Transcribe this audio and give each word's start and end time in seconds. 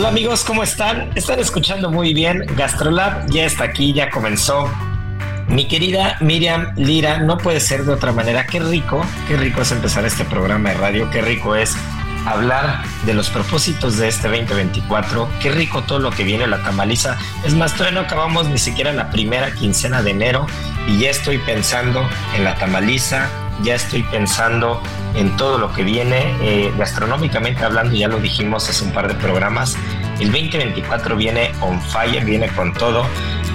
Hola 0.00 0.08
amigos, 0.08 0.44
¿cómo 0.44 0.62
están? 0.62 1.10
Están 1.14 1.40
escuchando 1.40 1.90
muy 1.90 2.14
bien. 2.14 2.46
GastroLab 2.56 3.28
ya 3.30 3.44
está 3.44 3.64
aquí, 3.64 3.92
ya 3.92 4.08
comenzó. 4.08 4.66
Mi 5.46 5.68
querida 5.68 6.16
Miriam 6.22 6.72
Lira, 6.76 7.18
no 7.18 7.36
puede 7.36 7.60
ser 7.60 7.84
de 7.84 7.92
otra 7.92 8.10
manera. 8.10 8.46
Qué 8.46 8.60
rico, 8.60 9.04
qué 9.28 9.36
rico 9.36 9.60
es 9.60 9.72
empezar 9.72 10.06
este 10.06 10.24
programa 10.24 10.70
de 10.70 10.76
radio, 10.76 11.10
qué 11.10 11.20
rico 11.20 11.54
es 11.54 11.76
hablar 12.24 12.82
de 13.04 13.12
los 13.12 13.28
propósitos 13.28 13.98
de 13.98 14.08
este 14.08 14.28
2024. 14.28 15.28
Qué 15.42 15.50
rico 15.50 15.82
todo 15.82 15.98
lo 15.98 16.10
que 16.12 16.24
viene 16.24 16.46
la 16.46 16.62
tamaliza. 16.62 17.18
Es 17.44 17.52
más, 17.52 17.74
todavía 17.74 18.00
no 18.00 18.06
acabamos 18.06 18.48
ni 18.48 18.56
siquiera 18.56 18.94
la 18.94 19.10
primera 19.10 19.52
quincena 19.52 20.02
de 20.02 20.12
enero 20.12 20.46
y 20.88 20.98
ya 20.98 21.10
estoy 21.10 21.36
pensando 21.36 22.08
en 22.34 22.44
la 22.44 22.54
tamaliza, 22.54 23.28
ya 23.62 23.74
estoy 23.74 24.02
pensando 24.04 24.80
en 25.14 25.36
todo 25.36 25.58
lo 25.58 25.72
que 25.72 25.82
viene. 25.82 26.34
Eh, 26.40 26.72
gastronómicamente 26.76 27.64
hablando, 27.64 27.94
ya 27.94 28.08
lo 28.08 28.18
dijimos 28.18 28.68
hace 28.68 28.84
un 28.84 28.92
par 28.92 29.08
de 29.08 29.14
programas, 29.14 29.76
el 30.18 30.30
2024 30.32 31.16
viene 31.16 31.52
on 31.60 31.80
fire, 31.80 32.24
viene 32.24 32.48
con 32.48 32.72
todo. 32.74 33.06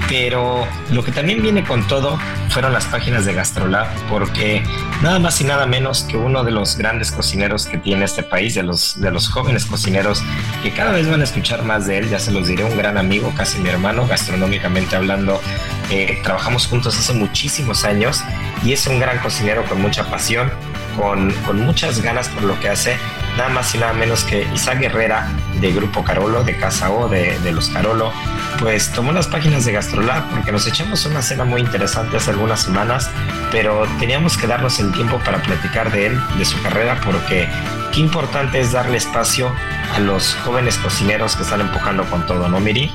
Pero 0.08 0.68
lo 0.92 1.04
que 1.04 1.12
también 1.12 1.42
viene 1.42 1.64
con 1.64 1.88
todo 1.88 2.20
fueron 2.50 2.74
las 2.74 2.86
páginas 2.86 3.26
de 3.26 3.34
Gastrolab, 3.34 3.88
porque 4.08 4.64
nada 5.02 5.20
más 5.20 5.42
y 5.42 5.46
nada 5.46 5.66
menos 5.66 6.04
que 6.04 6.16
uno 6.16 6.44
de 6.44 6.52
los 6.52 6.78
grandes 6.78 7.12
cocineros 7.12 7.66
que 7.66 7.78
tiene 7.78 8.06
este 8.06 8.24
país, 8.24 8.56
de 8.56 8.64
los, 8.64 9.00
de 9.02 9.12
los 9.12 9.30
jóvenes 9.30 9.66
cocineros 9.66 10.24
que 10.62 10.72
cada 10.72 10.92
vez 10.92 11.10
van 11.10 11.22
a 11.22 11.24
escuchar 11.24 11.64
más 11.64 11.88
de 11.88 11.98
él, 11.98 12.10
ya 12.10 12.20
se 12.20 12.32
los 12.32 12.48
diré, 12.48 12.64
un 12.64 12.78
gran 12.78 12.98
amigo, 12.98 13.34
casi 13.36 13.60
mi 13.60 13.70
hermano, 13.70 14.08
gastronómicamente 14.08 14.96
hablando, 14.96 15.42
eh, 15.90 16.20
trabajamos 16.24 16.68
juntos 16.68 16.98
hace 16.98 17.14
muchísimos 17.14 17.84
años 17.84 18.22
y 18.64 18.74
es 18.74 18.86
un 18.88 19.00
gran 19.00 19.18
cocinero 19.20 19.66
con 19.66 19.82
mucha 19.82 20.04
pasión, 20.10 20.52
con, 20.96 21.32
con 21.46 21.60
muchas 21.62 22.02
ganas 22.02 22.30
por 22.30 22.44
lo 22.44 22.60
que 22.60 22.70
hace 22.70 22.98
nada 23.38 23.50
más 23.50 23.74
y 23.76 23.78
nada 23.78 23.94
menos 23.94 24.24
que 24.24 24.48
Isaac 24.54 24.82
Herrera 24.82 25.30
de 25.60 25.72
Grupo 25.72 26.04
Carolo, 26.04 26.44
de 26.44 26.58
Casa 26.58 26.92
O, 26.92 27.10
de, 27.10 27.38
de 27.40 27.52
los 27.52 27.70
Carolo, 27.70 28.12
pues 28.60 28.92
tomó 28.92 29.12
las 29.12 29.28
páginas 29.28 29.66
de 29.66 29.74
Gastrolab 29.74 30.30
porque 30.30 30.52
nos 30.52 30.68
echamos 30.68 31.06
una 31.06 31.22
cena 31.22 31.46
muy 31.46 31.62
interesante 31.62 32.18
hace 32.18 32.32
algunas 32.32 32.62
semanas, 32.62 33.10
pero 33.52 33.86
teníamos 34.00 34.38
que 34.38 34.48
darnos 34.48 34.80
el 34.80 34.92
tiempo 34.92 35.20
para 35.20 35.42
platicar 35.42 35.92
de 35.92 36.08
él, 36.08 36.20
de 36.38 36.46
su 36.46 36.62
carrera, 36.62 37.00
porque 37.04 37.48
qué 37.94 38.00
importante 38.00 38.60
es 38.60 38.72
darle 38.72 38.98
espacio 38.98 39.52
a 39.94 40.00
los 40.00 40.36
jóvenes 40.44 40.78
cocineros 40.78 41.36
que 41.36 41.44
están 41.44 41.62
empujando 41.62 42.04
con 42.06 42.26
todo, 42.26 42.48
¿no, 42.48 42.60
Miri? 42.60 42.92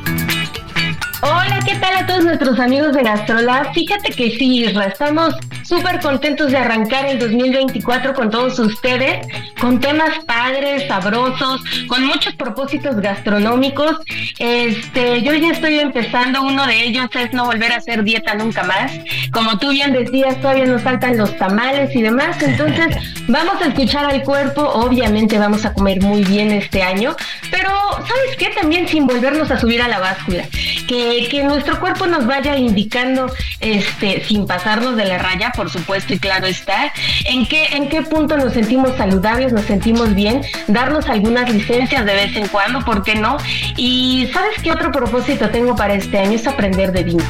Hola, 1.23 1.61
¿qué 1.67 1.75
tal 1.77 1.95
a 1.97 2.07
todos 2.07 2.25
nuestros 2.25 2.59
amigos 2.59 2.95
de 2.95 3.03
Gastrolab? 3.03 3.75
Fíjate 3.75 4.11
que 4.11 4.31
sí, 4.31 4.65
Isra, 4.65 4.87
estamos 4.87 5.35
súper 5.65 6.01
contentos 6.01 6.51
de 6.51 6.57
arrancar 6.57 7.05
el 7.07 7.19
2024 7.19 8.15
con 8.15 8.31
todos 8.31 8.59
ustedes, 8.59 9.27
con 9.61 9.81
temas 9.81 10.19
padres, 10.25 10.89
sabrosos, 10.89 11.63
con 11.89 12.07
muchos 12.07 12.35
propósitos 12.35 12.97
gastronómicos. 12.97 13.99
Este, 14.39 15.23
yo 15.23 15.35
ya 15.35 15.51
estoy 15.51 15.79
empezando, 15.79 16.43
uno 16.43 16.67
de 16.67 16.85
ellos 16.85 17.09
es 17.15 17.33
no 17.35 17.45
volver 17.45 17.73
a 17.73 17.77
hacer 17.77 18.03
dieta 18.03 18.35
nunca 18.35 18.63
más. 18.63 18.93
Como 19.31 19.59
tú 19.59 19.71
bien 19.71 19.93
decías, 19.93 20.41
todavía 20.41 20.65
nos 20.65 20.83
faltan 20.83 21.19
los 21.19 21.37
tamales 21.37 21.95
y 21.95 22.03
demás, 22.03 22.43
entonces 22.43 22.97
vamos 23.29 23.61
a 23.63 23.67
escuchar 23.69 24.07
al 24.07 24.23
cuerpo, 24.23 24.63
obviamente 24.63 25.39
vamos 25.39 25.65
a 25.67 25.75
comer 25.75 26.01
muy 26.03 26.25
bien 26.25 26.51
este 26.51 26.83
año, 26.83 27.15
pero 27.51 27.71
¿sabes 27.93 28.37
qué? 28.39 28.51
También 28.59 28.89
sin 28.89 29.07
volvernos 29.07 29.51
a 29.51 29.61
subir 29.61 29.83
a 29.83 29.89
la 29.89 30.01
báscula, 30.01 30.45
que, 30.91 31.45
nuestro 31.45 31.79
cuerpo 31.79 32.07
nos 32.07 32.27
vaya 32.27 32.57
indicando, 32.57 33.31
este, 33.61 34.25
sin 34.25 34.47
pasarnos 34.47 34.97
de 34.97 35.05
la 35.05 35.19
raya, 35.19 35.53
por 35.55 35.71
supuesto, 35.71 36.15
y 36.15 36.19
claro 36.19 36.47
está, 36.47 36.93
en 37.25 37.47
qué, 37.47 37.67
en 37.73 37.89
qué 37.89 38.03
punto 38.03 38.37
nos 38.37 38.53
sentimos 38.53 38.97
saludables, 38.97 39.53
nos 39.53 39.65
sentimos 39.65 40.15
bien, 40.15 40.43
darnos 40.67 41.09
algunas 41.09 41.53
licencias 41.53 42.05
de 42.05 42.15
vez 42.15 42.37
en 42.37 42.49
cuando, 42.49 42.81
¿por 42.85 43.03
qué 43.03 43.15
no? 43.15 43.37
Y 43.77 44.29
¿sabes 44.33 44.61
qué 44.63 44.73
otro 44.73 44.91
propósito 44.91 45.49
tengo 45.51 45.77
para 45.77 45.95
este 45.95 46.19
año? 46.19 46.33
Es 46.33 46.47
aprender 46.47 46.93
de 46.93 47.05
vino. 47.05 47.25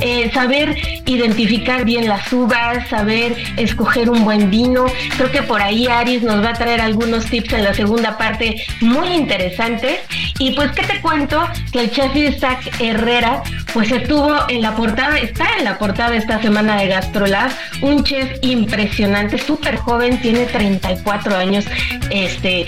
Eh, 0.00 0.30
saber 0.32 0.76
identificar 1.04 1.84
bien 1.84 2.08
las 2.08 2.32
uvas, 2.32 2.88
saber 2.88 3.36
escoger 3.56 4.08
un 4.08 4.24
buen 4.24 4.50
vino. 4.50 4.86
Creo 5.16 5.30
que 5.30 5.42
por 5.42 5.60
ahí 5.62 5.86
Aris 5.86 6.22
nos 6.22 6.42
va 6.42 6.50
a 6.50 6.54
traer 6.54 6.80
algunos 6.80 7.26
tips 7.26 7.52
en 7.52 7.64
la 7.64 7.74
segunda 7.74 8.16
parte 8.16 8.62
muy 8.80 9.08
interesantes. 9.08 10.00
Y 10.38 10.52
pues, 10.52 10.70
¿qué 10.72 10.82
te 10.84 11.00
cuento? 11.00 11.46
Que 11.72 11.80
el 11.80 11.90
chef 11.90 12.14
Isaac 12.16 12.70
Herrera, 12.80 13.42
pues 13.74 13.90
estuvo 13.90 14.34
en 14.48 14.62
la 14.62 14.74
portada, 14.74 15.18
está 15.18 15.46
en 15.58 15.64
la 15.64 15.69
portada 15.78 16.14
esta 16.16 16.40
semana 16.40 16.76
de 16.76 16.88
GastroLab, 16.88 17.50
un 17.82 18.04
chef 18.04 18.38
impresionante, 18.42 19.38
súper 19.38 19.76
joven, 19.76 20.20
tiene 20.20 20.46
34 20.46 21.36
años, 21.36 21.64
este, 22.10 22.66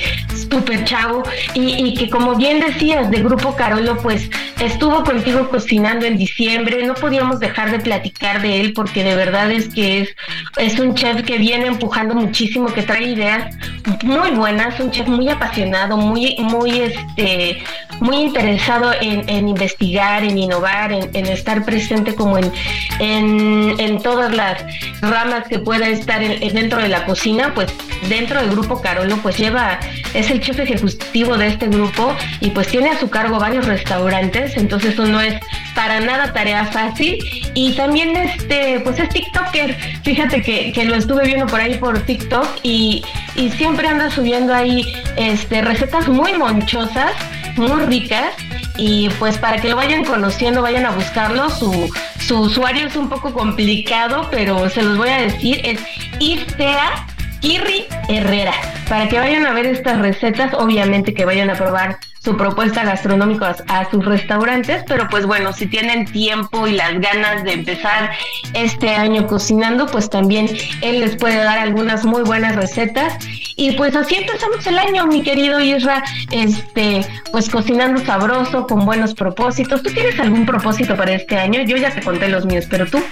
súper 0.51 0.85
chavo, 0.85 1.23
y, 1.55 1.95
que 1.95 2.09
como 2.09 2.35
bien 2.35 2.61
decías, 2.61 3.11
de 3.11 3.23
Grupo 3.23 3.55
Carolo, 3.55 3.97
pues 3.99 4.31
estuvo 4.61 5.05
contigo 5.05 5.49
cocinando 5.49 6.07
en 6.07 6.17
diciembre, 6.17 6.85
no 6.87 6.95
podíamos 6.95 7.41
dejar 7.41 7.71
de 7.71 7.81
platicar 7.81 8.43
de 8.43 8.61
él 8.61 8.73
porque 8.73 9.05
de 9.05 9.15
verdad 9.17 9.51
es 9.51 9.69
que 9.69 10.03
es, 10.03 10.09
es 10.57 10.79
un 10.79 10.95
chef 10.95 11.23
que 11.23 11.39
viene 11.39 11.67
empujando 11.67 12.15
muchísimo, 12.15 12.73
que 12.73 12.83
trae 12.83 13.05
ideas 13.05 13.55
muy 14.03 14.31
buenas, 14.31 14.79
un 14.81 14.91
chef 14.91 15.09
muy 15.09 15.29
apasionado, 15.29 15.97
muy, 15.97 16.37
muy, 16.39 16.81
este, 16.81 17.63
muy 18.01 18.17
interesado 18.17 18.93
en, 19.01 19.49
investigar, 19.49 20.25
en 20.25 20.39
innovar, 20.39 20.93
en 20.93 21.27
estar 21.27 21.65
presente 21.65 22.15
como 22.15 22.39
en, 22.39 22.53
en, 22.99 23.75
en 23.79 24.01
todas 24.03 24.35
las 24.35 24.65
ramas 25.01 25.49
que 25.49 25.59
pueda 25.59 25.89
estar 25.89 26.23
en- 26.23 26.43
en 26.43 26.55
dentro 26.55 26.81
de 26.81 26.89
la 26.89 27.05
cocina, 27.05 27.53
pues 27.55 27.73
dentro 28.09 28.41
del 28.41 28.51
grupo 28.51 28.81
Carolo, 28.81 29.17
pues 29.19 29.37
lleva, 29.39 29.79
es 30.15 30.31
el 30.31 30.41
chef 30.41 30.59
ejecutivo 30.59 31.37
de 31.37 31.49
este 31.49 31.69
grupo 31.69 32.15
y 32.41 32.51
pues 32.51 32.69
tiene 32.69 32.91
a 32.91 32.99
su 32.99 33.09
cargo 33.11 33.39
varios 33.39 33.67
restaurantes, 33.67 34.57
entonces 34.57 34.93
eso 34.95 35.07
no 35.07 35.21
es 35.21 35.35
para 35.75 36.01
nada 36.01 36.33
tarea 36.33 36.67
fácil. 36.67 37.19
Y 37.55 37.73
también 37.73 38.17
este, 38.17 38.81
pues 38.81 38.99
es 38.99 39.09
TikToker, 39.09 39.77
fíjate 40.03 40.43
que, 40.43 40.73
que 40.73 40.85
lo 40.85 40.95
estuve 40.97 41.25
viendo 41.25 41.47
por 41.47 41.61
ahí 41.61 41.75
por 41.75 41.99
TikTok 42.01 42.47
y, 42.63 43.03
y 43.37 43.51
siempre 43.51 43.89
anda 43.89 44.11
subiendo 44.11 44.55
ahí 44.55 44.85
este, 45.17 45.63
recetas 45.63 46.09
muy 46.09 46.33
monchosas, 46.35 47.13
muy 47.57 47.83
ricas 47.87 48.33
y 48.77 49.11
pues 49.19 49.39
para 49.39 49.59
que 49.59 49.69
lo 49.69 49.77
vayan 49.77 50.05
conociendo, 50.05 50.63
vayan 50.63 50.87
a 50.87 50.91
buscarlo, 50.91 51.51
su, 51.51 51.91
su 52.19 52.41
usuario 52.41 52.87
es 52.87 52.97
un 52.97 53.09
poco 53.09 53.33
complicado, 53.33 54.29
pero 54.31 54.69
se 54.69 54.83
los 54.83 54.97
voy 54.97 55.11
a 55.11 55.19
decir, 55.19 55.61
es 55.65 55.81
Istea 56.19 57.07
Kirri 57.41 57.87
Herrera. 58.09 58.55
Para 58.89 59.09
que 59.09 59.19
vayan 59.19 59.47
a 59.47 59.53
ver 59.53 59.67
estas 59.67 59.99
recetas, 59.99 60.55
obviamente 60.55 61.13
que 61.15 61.25
vayan 61.25 61.51
a 61.51 61.55
probar 61.55 61.99
su 62.23 62.37
propuesta 62.37 62.85
gastronómica 62.85 63.57
a 63.67 63.91
sus 63.91 64.05
restaurantes, 64.05 64.85
pero 64.87 65.09
pues 65.09 65.27
bueno, 65.27 65.53
si 65.53 65.67
tienen 65.67 66.05
tiempo 66.05 66.69
y 66.69 66.73
las 66.73 67.01
ganas 67.01 67.43
de 67.43 67.55
empezar 67.55 68.13
este 68.55 68.91
año 68.91 69.27
cocinando, 69.27 69.87
pues 69.87 70.09
también 70.09 70.49
él 70.83 71.01
les 71.01 71.17
puede 71.17 71.37
dar 71.37 71.59
algunas 71.59 72.05
muy 72.05 72.23
buenas 72.23 72.55
recetas. 72.55 73.15
Y 73.57 73.73
pues 73.73 73.97
así 73.97 74.15
empezamos 74.15 74.65
el 74.67 74.79
año, 74.79 75.07
mi 75.07 75.23
querido 75.23 75.59
Isra, 75.61 76.05
este, 76.31 77.05
pues 77.33 77.49
cocinando 77.51 78.05
sabroso, 78.05 78.67
con 78.69 78.85
buenos 78.85 79.15
propósitos. 79.15 79.83
¿Tú 79.83 79.91
tienes 79.91 80.19
algún 80.21 80.47
propósito 80.47 80.97
para 80.97 81.13
este 81.13 81.37
año? 81.37 81.63
Yo 81.63 81.77
ya 81.77 81.91
te 81.91 82.03
conté 82.03 82.29
los 82.29 82.47
míos, 82.47 82.67
pero 82.71 82.87
tú. 82.87 83.03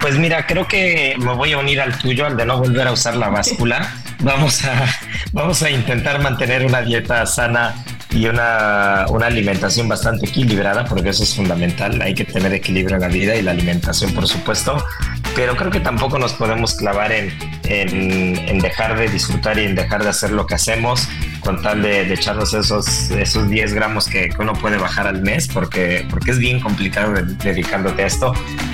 Pues 0.00 0.18
mira, 0.18 0.46
creo 0.46 0.66
que 0.66 1.14
me 1.18 1.34
voy 1.34 1.52
a 1.52 1.58
unir 1.58 1.80
al 1.80 1.96
tuyo, 1.98 2.26
al 2.26 2.36
de 2.36 2.46
no 2.46 2.58
volver 2.58 2.88
a 2.88 2.92
usar 2.92 3.14
la 3.14 3.28
báscula. 3.28 3.92
Vamos 4.20 4.64
a, 4.64 4.86
vamos 5.32 5.64
a 5.64 5.70
intentar 5.70 6.22
mantener 6.22 6.64
una 6.64 6.80
dieta 6.80 7.26
sana 7.26 7.74
y 8.12 8.26
una, 8.26 9.06
una, 9.08 9.26
alimentación 9.26 9.88
bastante 9.88 10.26
equilibrada, 10.26 10.84
porque 10.84 11.10
eso 11.10 11.22
es 11.22 11.34
fundamental. 11.34 12.00
Hay 12.02 12.14
que 12.14 12.24
tener 12.24 12.52
equilibrio 12.52 12.96
en 12.96 13.02
la 13.02 13.08
vida 13.08 13.34
y 13.34 13.42
la 13.42 13.52
alimentación, 13.52 14.12
por 14.12 14.28
supuesto. 14.28 14.76
Pero 15.34 15.56
creo 15.56 15.70
que 15.70 15.80
tampoco 15.80 16.18
nos 16.18 16.34
podemos 16.34 16.74
clavar 16.74 17.12
en, 17.12 17.32
en, 17.64 18.36
en 18.48 18.58
dejar 18.58 18.98
de 18.98 19.08
disfrutar 19.08 19.58
y 19.58 19.64
en 19.64 19.74
dejar 19.74 20.02
de 20.02 20.10
hacer 20.10 20.30
lo 20.30 20.46
que 20.46 20.54
hacemos 20.54 21.08
con 21.42 21.60
tal 21.60 21.82
de, 21.82 22.04
de 22.04 22.14
echarnos 22.14 22.54
esos, 22.54 23.10
esos 23.10 23.48
10 23.48 23.74
gramos 23.74 24.06
que, 24.06 24.30
uno 24.38 24.54
puede 24.54 24.78
bajar 24.78 25.06
al 25.06 25.22
mes, 25.22 25.48
porque, 25.48 26.06
porque 26.08 26.30
es 26.30 26.38
bien 26.38 26.60
complicado 26.60 27.12
dedicándote 27.12 28.02
a 28.02 28.06
esto. 28.06 28.32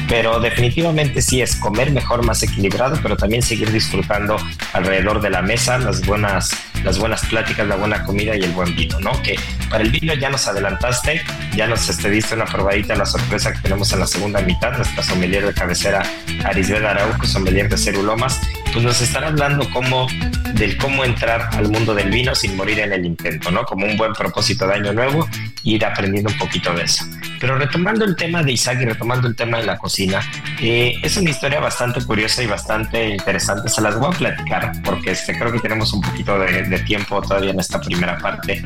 Pero 0.09 0.41
definitivamente 0.41 1.21
sí 1.21 1.43
es 1.43 1.57
comer 1.57 1.91
mejor, 1.91 2.25
más 2.25 2.43
equilibrado, 2.43 2.99
pero 3.03 3.17
también 3.17 3.43
seguir 3.43 3.71
disfrutando 3.73 4.37
alrededor 4.73 5.21
de 5.21 5.31
la 5.31 5.43
mesa 5.43 5.79
las 5.79 6.05
buenas, 6.07 6.51
las 6.85 6.99
buenas 6.99 7.25
pláticas, 7.27 7.67
la 7.67 7.77
buena 7.77 8.05
comida 8.05 8.35
y 8.37 8.41
el 8.41 8.53
buen 8.53 8.75
vino, 8.75 8.99
¿no? 9.01 9.21
Que 9.23 9.39
para 9.69 9.83
el 9.83 9.91
vino 9.91 10.15
ya 10.15 10.31
nos 10.31 10.47
adelantaste, 10.47 11.23
ya 11.55 11.67
nos 11.67 11.89
este, 11.89 12.09
diste 12.11 12.35
una 12.35 12.47
probadita 12.47 12.95
la 12.95 13.07
sorpresa 13.07 13.53
que 13.53 13.61
tenemos 13.61 13.93
en 13.93 14.01
la 14.01 14.07
segunda 14.07 14.41
mitad, 14.41 14.77
nuestra 14.77 15.03
sommelier 15.03 15.45
de 15.45 15.53
cabecera 15.53 16.03
Arisbel 16.49 16.85
Araujo, 16.85 17.25
sommelier 17.27 17.69
de 17.69 17.77
Cerulomas, 17.77 18.41
pues 18.73 18.85
nos 18.85 19.01
están 19.01 19.25
hablando 19.25 19.69
cómo, 19.71 20.07
del 20.55 20.77
cómo 20.77 21.05
entrar 21.05 21.49
al 21.53 21.69
mundo 21.69 21.95
del 21.95 22.11
vino 22.11 22.35
sin 22.35 22.57
morir 22.57 22.81
en 22.81 22.93
el 22.93 23.05
intento, 23.05 23.51
¿no? 23.51 23.65
Como 23.65 23.87
un 23.87 23.97
buen 23.97 24.13
propósito 24.13 24.67
de 24.67 24.75
año 24.75 24.93
nuevo, 24.93 25.29
ir 25.63 25.85
aprendiendo 25.85 26.31
un 26.31 26.39
poquito 26.39 26.73
de 26.75 26.85
eso. 26.85 27.05
Pero 27.41 27.57
retomando 27.57 28.05
el 28.05 28.17
tema 28.17 28.43
de 28.43 28.53
Isaac 28.53 28.79
y 28.83 28.85
retomando 28.85 29.29
el 29.29 29.37
tema 29.37 29.59
de 29.59 29.65
la 29.65 29.79
cocina, 29.79 30.21
eh, 30.61 30.95
es 31.03 31.17
una 31.17 31.31
historia 31.31 31.61
bastante 31.61 32.05
curiosa 32.05 32.43
y 32.43 32.47
bastante 32.47 33.11
interesante. 33.11 33.69
Se 33.69 33.81
las 33.81 33.99
voy 33.99 34.13
a 34.13 34.17
platicar 34.17 34.73
porque 34.83 35.13
este, 35.13 35.39
creo 35.39 35.53
que 35.53 35.61
tenemos 35.61 35.93
un 35.93 36.01
poquito 36.01 36.39
de, 36.39 36.79
tiempo 36.81 37.21
todavía 37.21 37.51
en 37.51 37.61
esta 37.61 37.81
primera 37.81 38.19
parte. 38.19 38.63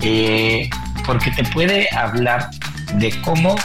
Eh, 0.00 0.68
porque 1.04 1.30
te 1.30 1.44
puede 1.44 1.88
hablar 1.94 2.50
de 2.94 3.12
cómo, 3.22 3.56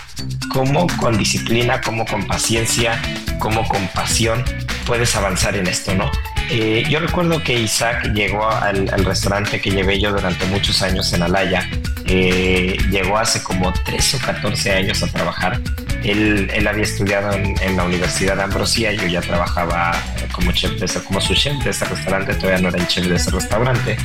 cómo 0.54 0.88
con 0.98 1.18
disciplina, 1.18 1.82
cómo 1.82 2.06
con 2.06 2.26
paciencia, 2.28 3.02
cómo 3.42 3.68
con 3.68 3.86
pasión 3.88 4.46
puedes 4.86 5.16
avanzar 5.16 5.58
en 5.58 5.68
esto, 5.68 5.94
¿no? 5.96 6.10
Eh, 6.50 6.84
yo 6.90 7.00
recuerdo 7.00 7.42
que 7.44 7.60
Isaac 7.60 8.12
llegó 8.14 8.48
al, 8.48 8.88
restaurante 9.04 9.60
que 9.60 9.72
llevé 9.72 10.00
yo 10.00 10.12
durante 10.12 10.46
muchos 10.46 10.82
años 10.82 11.12
en 11.14 11.24
Alaya. 11.24 11.68
Eh, 12.06 12.78
llegó 12.90 13.18
hace 13.18 13.42
como 13.42 13.74
13 13.74 14.18
o 14.18 14.20
14 14.20 14.72
años 14.72 15.02
a 15.02 15.08
trabajar. 15.08 15.60
Él, 16.04 16.52
él 16.54 16.68
había 16.68 16.84
estudiado 16.84 17.34
en, 17.34 17.78
la 17.78 17.84
Universidad 17.84 18.36
de 18.36 18.44
Ambrosía. 18.44 18.92
Yo 18.92 19.08
ya 19.08 19.22
trabajaba 19.22 19.94
como 20.34 20.52
chef 20.52 20.72
de 20.74 20.86
ese, 20.86 21.02
como 21.04 21.20
su 21.20 21.34
chef 21.34 21.64
de 21.64 21.72
ese 21.72 21.86
restaurante. 21.86 22.36
Todavía 22.36 22.62
no 22.62 22.70
era 22.70 22.78
el 22.78 22.88
chef 22.88 23.08
de 23.08 23.16
ese 23.16 23.32
restaurante. 23.32 23.98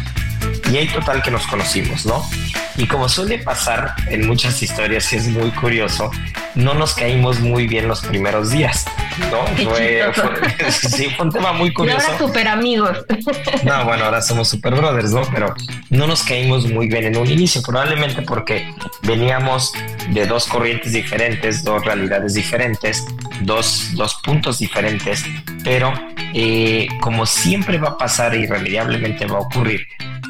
Y 0.73 0.77
ahí 0.77 0.89
total 0.89 1.23
que 1.23 1.31
nos 1.31 1.47
conocimos, 1.47 2.07
¿no? 2.07 2.29
Y 2.77 2.87
como 2.87 3.09
suele 3.09 3.39
pasar 3.39 3.95
en 4.09 4.27
muchas 4.27 4.63
historias, 4.63 5.13
y 5.13 5.17
es 5.17 5.29
muy 5.29 5.51
curioso, 5.51 6.11
no 6.55 6.75
nos 6.75 6.95
caímos 6.95 7.41
muy 7.41 7.67
bien 7.67 7.87
los 7.87 8.01
primeros 8.01 8.51
días, 8.51 8.85
¿no? 9.31 9.47
Fue, 9.71 10.03
sí, 10.71 11.09
fue 11.17 11.27
un 11.27 11.33
tema 11.33 11.53
muy 11.53 11.73
curioso. 11.73 11.99
Y 11.99 12.13
ahora 12.13 12.19
super 12.19 12.49
amigos. 12.49 12.99
No, 13.63 13.85
bueno, 13.85 14.05
ahora 14.05 14.21
somos 14.21 14.49
super 14.49 14.75
brothers, 14.75 15.13
¿no? 15.13 15.23
Pero 15.33 15.55
no 15.91 16.07
nos 16.07 16.23
caímos 16.23 16.67
muy 16.67 16.89
bien 16.89 17.05
en 17.05 17.17
un 17.17 17.31
inicio, 17.31 17.63
probablemente 17.63 18.23
porque 18.23 18.69
veníamos 19.03 19.73
de 20.11 20.27
dos 20.27 20.47
corrientes 20.47 20.93
diferentes, 20.93 21.63
dos 21.63 21.85
realidades 21.85 22.35
diferentes, 22.35 23.05
dos, 23.43 23.91
dos 23.95 24.15
puntos 24.25 24.59
diferentes, 24.59 25.25
pero 25.63 25.93
eh, 26.35 26.89
como 27.01 27.27
siempre 27.27 27.79
va 27.79 27.91
a 27.91 27.99
pasar, 27.99 28.35
irremediablemente 28.35 29.27
va 29.27 29.39
a 29.39 29.41
ocurrir, 29.41 29.87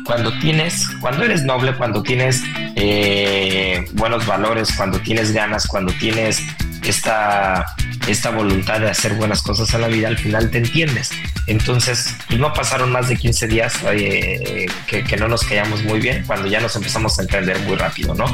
cuando 0.07 0.33
tienes, 0.39 0.89
cuando 1.01 1.25
eres 1.25 1.43
noble, 1.43 1.75
cuando 1.75 2.03
tienes 2.03 2.43
eh, 2.77 3.85
buenos 3.95 4.25
valores, 4.27 4.73
cuando 4.77 5.01
tienes 5.01 5.33
ganas, 5.33 5.67
cuando 5.67 5.93
tienes 5.95 6.43
esta, 6.85 7.67
esta 8.07 8.31
voluntad 8.31 8.81
de 8.81 8.89
hacer 8.89 9.15
buenas 9.15 9.43
cosas 9.43 9.75
a 9.75 9.79
la 9.79 9.89
vida, 9.89 10.09
al 10.09 10.17
final 10.17 10.51
te 10.51 10.59
entiendes. 10.59 11.11
Entonces, 11.47 12.15
pues 12.29 12.41
no 12.41 12.53
pasaron 12.53 12.91
más 12.91 13.09
de 13.09 13.17
15 13.17 13.47
días 13.49 13.75
eh, 13.93 14.67
que, 14.87 15.17
no 15.17 15.29
nos 15.29 15.45
callamos 15.45 15.83
muy 15.85 16.01
bien, 16.01 16.25
cuando 16.27 16.49
ya 16.49 16.61
nos 16.61 16.75
empezamos 16.77 17.19
a 17.19 17.23
entender 17.23 17.59
muy 17.61 17.77
rápido, 17.77 18.15
¿no? 18.15 18.27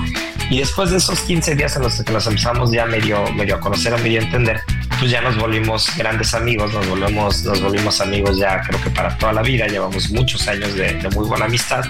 Y 0.50 0.58
después 0.58 0.90
de 0.90 0.98
esos 0.98 1.20
15 1.20 1.54
días 1.54 1.76
en 1.76 1.82
los 1.82 2.02
que 2.02 2.12
nos 2.12 2.26
empezamos 2.26 2.72
ya 2.72 2.86
medio, 2.86 3.24
medio 3.32 3.56
a 3.56 3.60
conocer, 3.60 3.94
a 3.94 3.98
medio 3.98 4.20
a 4.20 4.24
entender, 4.24 4.60
pues 5.02 5.10
ya 5.10 5.20
nos 5.20 5.36
volvimos 5.36 5.90
grandes 5.96 6.32
amigos, 6.32 6.72
nos 6.72 6.86
volvemos, 6.88 7.42
nos 7.42 7.60
volvimos 7.60 8.00
amigos 8.00 8.38
ya 8.38 8.60
creo 8.60 8.80
que 8.80 8.90
para 8.90 9.18
toda 9.18 9.32
la 9.32 9.42
vida, 9.42 9.66
llevamos 9.66 10.12
muchos 10.12 10.46
años 10.46 10.76
de, 10.76 10.94
muy 11.12 11.26
buena 11.26 11.46
amistad. 11.46 11.84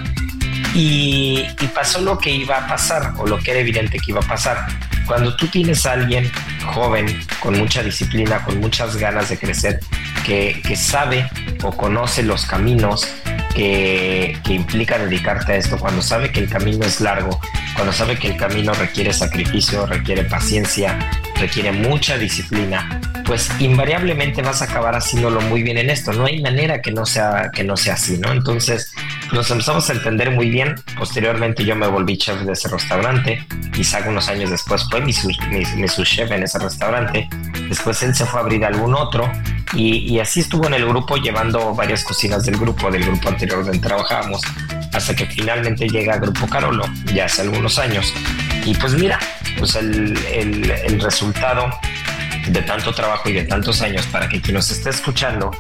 Y, 0.74 1.44
y, 1.60 1.66
pasó 1.74 2.00
lo 2.00 2.16
que 2.16 2.30
iba 2.30 2.56
a 2.56 2.66
pasar, 2.66 3.12
o 3.18 3.26
lo 3.26 3.36
que 3.36 3.50
era 3.50 3.60
evidente 3.60 3.98
que 3.98 4.12
iba 4.12 4.20
a 4.20 4.26
pasar. 4.26 4.66
Cuando 5.06 5.36
tú 5.36 5.46
tienes 5.48 5.84
a 5.84 5.92
alguien 5.92 6.32
joven, 6.64 7.20
con 7.40 7.58
mucha 7.58 7.82
disciplina, 7.82 8.42
con 8.46 8.58
muchas 8.60 8.96
ganas 8.96 9.28
de 9.28 9.36
crecer, 9.36 9.80
que, 10.24 10.62
que 10.66 10.74
sabe 10.74 11.28
o 11.62 11.70
conoce 11.70 12.22
los 12.22 12.46
caminos 12.46 13.06
que, 13.54 14.38
que, 14.42 14.54
implica 14.54 14.96
dedicarte 14.98 15.52
a 15.52 15.56
esto, 15.56 15.76
cuando 15.76 16.00
sabe 16.00 16.32
que 16.32 16.40
el 16.40 16.48
camino 16.48 16.86
es 16.86 17.02
largo, 17.02 17.38
cuando 17.74 17.92
sabe 17.92 18.18
que 18.18 18.28
el 18.28 18.38
camino 18.38 18.72
requiere 18.72 19.12
sacrificio, 19.12 19.84
requiere 19.84 20.24
paciencia, 20.24 20.98
requiere 21.42 21.72
mucha 21.72 22.16
disciplina, 22.18 23.00
pues 23.26 23.50
invariablemente 23.58 24.42
vas 24.42 24.62
a 24.62 24.66
acabar 24.66 24.94
haciéndolo 24.94 25.40
muy 25.40 25.64
bien 25.64 25.76
en 25.76 25.90
esto. 25.90 26.12
No 26.12 26.26
hay 26.26 26.40
manera 26.40 26.80
que 26.80 26.92
no 26.92 27.04
sea, 27.04 27.50
que 27.52 27.64
no 27.64 27.76
sea 27.76 27.94
así, 27.94 28.16
¿no? 28.16 28.30
Entonces 28.30 28.94
nos 29.32 29.50
empezamos 29.50 29.90
a 29.90 29.94
entender 29.94 30.30
muy 30.30 30.50
bien. 30.50 30.76
Posteriormente 30.96 31.64
yo 31.64 31.74
me 31.74 31.88
volví 31.88 32.16
chef 32.16 32.40
de 32.42 32.52
ese 32.52 32.68
restaurante. 32.68 33.44
Isaac 33.76 34.06
unos 34.08 34.28
años 34.28 34.50
después 34.50 34.86
fue 34.88 35.00
mi, 35.00 35.12
mi, 35.50 35.88
chef 35.88 36.30
en 36.30 36.44
ese 36.44 36.60
restaurante. 36.60 37.28
Después 37.68 38.00
él 38.04 38.14
se 38.14 38.24
fue 38.24 38.38
a 38.38 38.42
abrir 38.44 38.64
algún 38.64 38.94
otro 38.94 39.30
y, 39.72 40.14
y 40.14 40.20
así 40.20 40.40
estuvo 40.40 40.68
en 40.68 40.74
el 40.74 40.86
grupo 40.86 41.16
llevando 41.16 41.74
varias 41.74 42.04
cocinas 42.04 42.46
del 42.46 42.56
grupo, 42.56 42.88
del 42.88 43.04
grupo 43.04 43.28
anterior 43.28 43.64
donde 43.64 43.80
trabajábamos, 43.80 44.42
hasta 44.92 45.16
que 45.16 45.26
finalmente 45.26 45.88
llega 45.88 46.14
a 46.14 46.18
Grupo 46.18 46.46
Carolo, 46.46 46.84
ya 47.14 47.24
hace 47.24 47.42
algunos 47.42 47.78
años. 47.78 48.14
Y 48.64 48.74
pues 48.74 48.94
mira, 48.94 49.18
pues 49.58 49.74
el, 49.74 50.16
el, 50.26 50.70
el 50.70 51.00
resultado 51.00 51.68
de 52.48 52.62
tanto 52.62 52.92
trabajo 52.92 53.28
y 53.28 53.32
de 53.32 53.44
tantos 53.44 53.82
años 53.82 54.06
para 54.06 54.28
que 54.28 54.40
quien 54.40 54.54
nos 54.54 54.70
esté 54.70 54.90
escuchando 54.90 55.50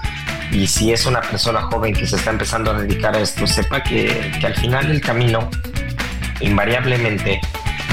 y 0.52 0.66
si 0.66 0.92
es 0.92 1.06
una 1.06 1.20
persona 1.22 1.62
joven 1.62 1.94
que 1.94 2.06
se 2.06 2.16
está 2.16 2.30
empezando 2.30 2.72
a 2.72 2.74
dedicar 2.74 3.16
a 3.16 3.20
esto, 3.20 3.46
sepa 3.46 3.82
que, 3.82 4.32
que 4.38 4.46
al 4.46 4.54
final 4.54 4.86
del 4.88 5.00
camino 5.00 5.50
invariablemente 6.40 7.40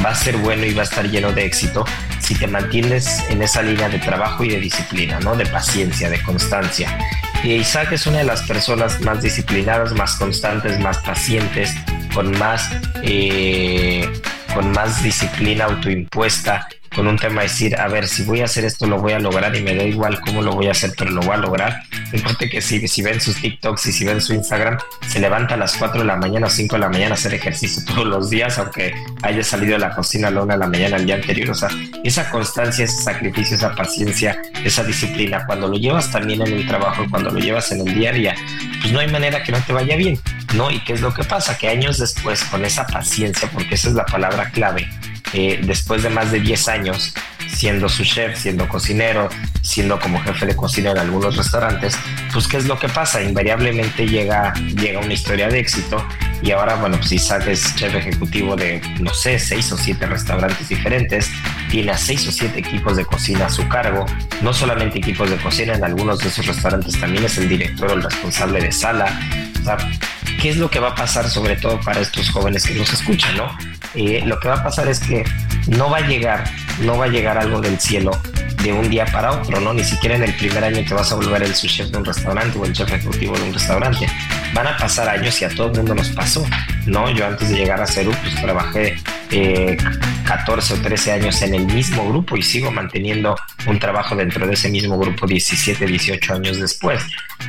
va 0.04 0.10
a 0.10 0.16
ser 0.16 0.38
bueno 0.38 0.66
y 0.66 0.74
va 0.74 0.82
a 0.82 0.84
estar 0.84 1.10
lleno 1.10 1.32
de 1.32 1.46
éxito 1.46 1.86
si 2.20 2.36
te 2.36 2.48
mantienes 2.48 3.24
en 3.30 3.42
esa 3.42 3.62
línea 3.62 3.90
de 3.90 4.00
trabajo 4.00 4.44
y 4.44 4.50
de 4.50 4.60
disciplina, 4.60 5.20
¿no? 5.22 5.36
De 5.36 5.46
paciencia, 5.46 6.10
de 6.10 6.22
constancia. 6.22 6.98
Y 7.44 7.54
Isaac 7.54 7.94
es 7.94 8.06
una 8.06 8.20
de 8.20 8.26
las 8.26 8.44
personas 8.44 9.00
más 9.02 9.22
disciplinadas, 9.22 9.94
más 9.94 10.16
constantes, 10.16 10.80
más 10.80 10.98
pacientes, 11.00 11.74
con 12.14 12.38
más, 12.38 12.70
eh, 13.02 14.08
con 14.54 14.72
más 14.72 15.04
disciplina 15.04 15.66
autoimpuesta 15.66 16.68
con 16.96 17.08
un 17.08 17.18
tema 17.18 17.44
decir, 17.44 17.80
a 17.80 17.88
ver, 17.88 18.08
si 18.08 18.24
voy 18.24 18.42
a 18.42 18.46
hacer 18.46 18.66
esto 18.66 18.88
lo 18.88 19.00
voy 19.00 19.14
a 19.14 19.20
lograr 19.20 19.56
y 19.56 19.62
me 19.62 19.76
da 19.76 19.84
igual 19.84 20.20
cómo 20.22 20.42
lo 20.42 20.54
voy 20.54 20.68
a 20.68 20.72
hacer, 20.72 20.92
pero 20.98 21.12
lo 21.12 21.22
voy 21.22 21.34
a 21.36 21.38
lograr. 21.38 21.84
Importa 22.14 22.48
que 22.50 22.62
si, 22.62 22.88
si 22.88 23.02
ven 23.02 23.22
sus 23.22 23.40
TikToks 23.40 23.88
y 23.88 23.92
si 23.92 24.06
ven 24.06 24.22
su 24.22 24.34
Instagram, 24.34 24.78
se 25.08 25.20
levanta 25.20 25.54
a 25.54 25.58
las 25.58 25.76
4 25.78 26.02
de 26.02 26.08
la 26.08 26.16
mañana 26.16 26.48
o 26.48 26.50
5 26.50 26.76
de 26.76 26.80
la 26.80 26.90
mañana 26.90 27.12
a 27.12 27.14
hacer 27.14 27.34
ejercicio 27.34 27.84
todos 27.88 28.08
los 28.08 28.30
días, 28.30 28.58
aunque 28.58 28.94
haya 29.22 29.44
salido 29.44 29.74
de 29.74 29.80
la 29.80 29.92
cocina 29.92 30.30
a 30.30 30.32
la 30.32 30.42
1 30.44 30.54
de 30.54 30.60
la 30.60 30.68
mañana 30.68 30.98
el 30.98 31.06
día 31.06 31.16
anterior. 31.16 31.52
O 31.52 31.56
sea, 31.56 31.70
esa 32.04 32.30
constancia, 32.30 32.86
ese 32.86 33.04
sacrificio, 33.04 33.56
esa 33.56 33.76
paciencia, 33.76 34.42
esa 34.64 34.84
disciplina, 34.84 35.46
cuando 35.46 35.68
lo 35.68 35.78
llevas 35.78 36.12
también 36.12 36.42
en 36.42 36.54
el 36.54 36.68
trabajo, 36.68 37.06
cuando 37.10 37.30
lo 37.30 37.40
llevas 37.40 37.72
en 37.72 37.88
el 37.88 37.94
día 37.94 38.10
a 38.10 38.14
día, 38.14 38.36
pues 38.82 38.92
no 38.92 39.00
hay 39.00 39.08
manera 39.08 39.44
que 39.44 39.52
no 39.52 39.60
te 39.60 39.74
vaya 39.74 39.96
bien, 39.96 40.20
¿no? 40.54 40.72
¿Y 40.72 40.80
qué 40.84 40.94
es 40.94 41.02
lo 41.02 41.14
que 41.14 41.24
pasa? 41.24 41.58
Que 41.58 41.70
años 41.70 41.98
después, 41.98 42.44
con 42.46 42.66
esa 42.66 42.86
paciencia, 42.88 43.50
porque 43.52 43.76
esa 43.76 43.90
es 43.90 43.96
la 43.96 44.06
palabra 44.06 44.52
clave, 44.52 44.90
eh, 45.34 45.60
después 45.64 46.04
de 46.04 46.10
más 46.10 46.32
de 46.32 46.40
10 46.40 46.68
años 46.70 47.14
siendo 47.48 47.90
su 47.90 48.04
chef, 48.04 48.40
siendo 48.40 48.68
cocinero, 48.68 49.28
siendo 49.62 50.00
como 50.00 50.22
jefe 50.22 50.46
de 50.46 50.56
cocina 50.56 50.92
en 50.92 50.98
algunos 51.00 51.36
restaurantes, 51.36 51.98
pues 52.32 52.48
¿qué 52.48 52.58
es 52.58 52.66
lo 52.66 52.80
que 52.80 52.88
pasa? 52.88 53.22
Invariablemente 53.22 54.08
llega, 54.08 54.54
llega 54.54 55.00
una 55.00 55.14
historia 55.14 55.50
de 55.50 55.60
éxito 55.60 56.06
y 56.42 56.52
ahora, 56.52 56.76
bueno, 56.76 56.98
pues 56.98 57.12
Isaac 57.12 57.48
es 57.48 57.76
chef 57.76 57.94
ejecutivo 57.96 58.56
de, 58.56 58.82
no 59.02 59.14
sé, 59.14 59.40
seis 59.40 59.72
o 59.72 59.78
siete 59.78 60.06
restaurantes 60.06 60.70
diferentes, 60.70 61.30
tiene 61.70 61.92
a 61.92 61.98
seis 61.98 62.26
o 62.28 62.32
siete 62.32 62.60
equipos 62.60 62.96
de 62.96 63.06
cocina 63.06 63.48
a 63.48 63.50
su 63.50 63.68
cargo, 63.68 64.06
no 64.42 64.54
solamente 64.54 65.00
equipos 65.00 65.30
de 65.30 65.38
cocina, 65.38 65.74
en 65.74 65.84
algunos 65.84 66.20
de 66.20 66.30
esos 66.30 66.46
restaurantes 66.46 67.00
también 67.00 67.26
es 67.26 67.38
el 67.38 67.50
director 67.50 67.92
o 67.92 67.94
el 67.96 68.04
responsable 68.04 68.62
de 68.62 68.72
sala. 68.72 69.20
O 69.60 69.64
sea, 69.64 69.78
¿qué 70.40 70.50
es 70.50 70.58
lo 70.58 70.70
que 70.70 70.80
va 70.80 70.90
a 70.90 70.96
pasar 70.96 71.30
sobre 71.30 71.56
todo 71.56 71.80
para 71.82 72.00
estos 72.00 72.30
jóvenes 72.30 72.66
que 72.66 72.74
nos 72.74 72.92
escuchan, 72.92 73.36
no? 73.38 73.58
Eh, 73.96 74.24
lo 74.26 74.40
que 74.40 74.48
va 74.48 74.56
a 74.56 74.64
pasar 74.64 74.88
es 74.88 75.00
que 75.00 75.24
no 75.68 75.90
va 75.90 75.98
a 75.98 76.08
llegar, 76.08 76.44
no 76.82 76.98
va 76.98 77.06
a 77.06 77.08
llegar 77.10 77.38
algo 77.38 77.62
del 77.62 77.80
cielo 77.80 78.12
de 78.64 78.74
un 78.74 78.90
día 78.90 79.06
para 79.06 79.32
otro, 79.32 79.60
¿no? 79.60 79.74
Ni 79.74 79.84
siquiera 79.84 80.16
en 80.16 80.24
el 80.24 80.34
primer 80.36 80.64
año 80.64 80.84
te 80.86 80.94
vas 80.94 81.12
a 81.12 81.16
volver 81.16 81.44
el 81.44 81.54
chef 81.54 81.90
de 81.90 81.98
un 81.98 82.06
restaurante 82.06 82.58
o 82.58 82.66
el 82.66 82.74
chef 82.74 82.92
ejecutivo 82.92 83.38
de 83.38 83.44
un 83.44 83.54
restaurante. 83.54 84.08
Van 84.54 84.68
a 84.68 84.78
pasar 84.78 85.08
años 85.08 85.42
y 85.42 85.46
a 85.46 85.50
todo 85.50 85.68
el 85.68 85.78
mundo 85.78 85.96
nos 85.96 86.10
pasó, 86.10 86.46
¿no? 86.86 87.10
Yo 87.12 87.26
antes 87.26 87.50
de 87.50 87.56
llegar 87.56 87.82
a 87.82 87.88
Cerú, 87.88 88.12
pues 88.22 88.36
trabajé 88.36 88.98
14 90.26 90.74
eh, 90.74 90.78
o 90.78 90.82
13 90.82 91.12
años 91.12 91.42
en 91.42 91.54
el 91.54 91.66
mismo 91.68 92.08
grupo 92.10 92.36
y 92.36 92.42
sigo 92.42 92.72
manteniendo 92.72 93.36
un 93.68 93.80
trabajo 93.80 94.16
dentro 94.16 94.48
de 94.48 94.54
ese 94.54 94.70
mismo 94.70 94.98
grupo 94.98 95.28
17, 95.28 95.86
18 95.86 96.34
años 96.34 96.60
después, 96.60 97.02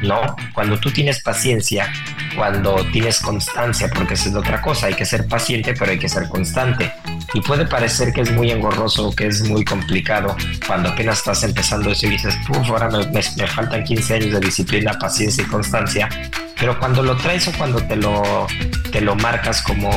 ¿no? 0.02 0.36
Cuando 0.52 0.78
tú 0.78 0.90
tienes 0.90 1.20
paciencia, 1.22 1.92
cuando 2.36 2.84
tienes 2.92 3.20
constancia, 3.20 3.88
porque 3.88 4.14
esa 4.14 4.28
es 4.28 4.34
otra 4.34 4.60
cosa, 4.60 4.86
hay 4.86 4.94
que 4.94 5.06
ser 5.06 5.26
paciente, 5.26 5.74
pero 5.78 5.90
hay 5.90 5.98
que 5.98 6.08
ser 6.08 6.28
constante. 6.28 6.92
Y 7.34 7.40
puede 7.40 7.66
parecer 7.66 8.12
que 8.12 8.22
es 8.22 8.32
muy 8.32 8.50
engorroso, 8.50 9.12
que 9.12 9.26
es 9.26 9.42
muy 9.48 9.64
complicado 9.64 10.36
cuando 10.66 10.90
apenas 10.90 11.18
estás 11.18 11.42
empezando 11.42 11.90
eso 11.90 12.06
y 12.06 12.10
dices, 12.10 12.36
uff, 12.48 12.70
ahora 12.70 12.88
me, 12.88 13.06
me, 13.06 13.46
faltan 13.46 13.84
15 13.84 14.14
años 14.14 14.32
de 14.32 14.40
disciplina, 14.40 14.92
paciencia 14.98 15.44
y 15.44 15.46
constancia. 15.46 16.08
Pero 16.58 16.78
cuando 16.78 17.02
lo 17.02 17.16
traes 17.16 17.48
o 17.48 17.52
cuando 17.52 17.82
te 17.82 17.96
lo, 17.96 18.46
te 18.92 19.00
lo 19.00 19.14
marcas 19.16 19.62
como, 19.62 19.90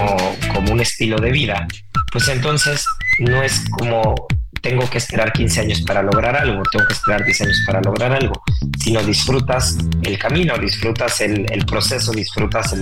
como 0.54 0.72
un 0.72 0.80
estilo 0.80 1.18
de 1.18 1.32
vida, 1.32 1.68
pues 2.12 2.28
entonces 2.28 2.86
no 3.20 3.42
es 3.42 3.64
como 3.72 4.16
tengo 4.64 4.90
que 4.90 4.98
esperar 4.98 5.34
15 5.34 5.60
años 5.60 5.82
para 5.82 6.02
lograr 6.02 6.36
algo, 6.38 6.64
tengo 6.72 6.86
que 6.88 6.94
esperar 6.94 7.24
10 7.24 7.42
años 7.42 7.64
para 7.66 7.82
lograr 7.82 8.14
algo, 8.14 8.42
sino 8.80 9.04
disfrutas 9.04 9.78
el 10.02 10.18
camino, 10.18 10.58
disfrutas 10.58 11.20
el, 11.20 11.66
proceso, 11.68 12.14
disfrutas 12.14 12.74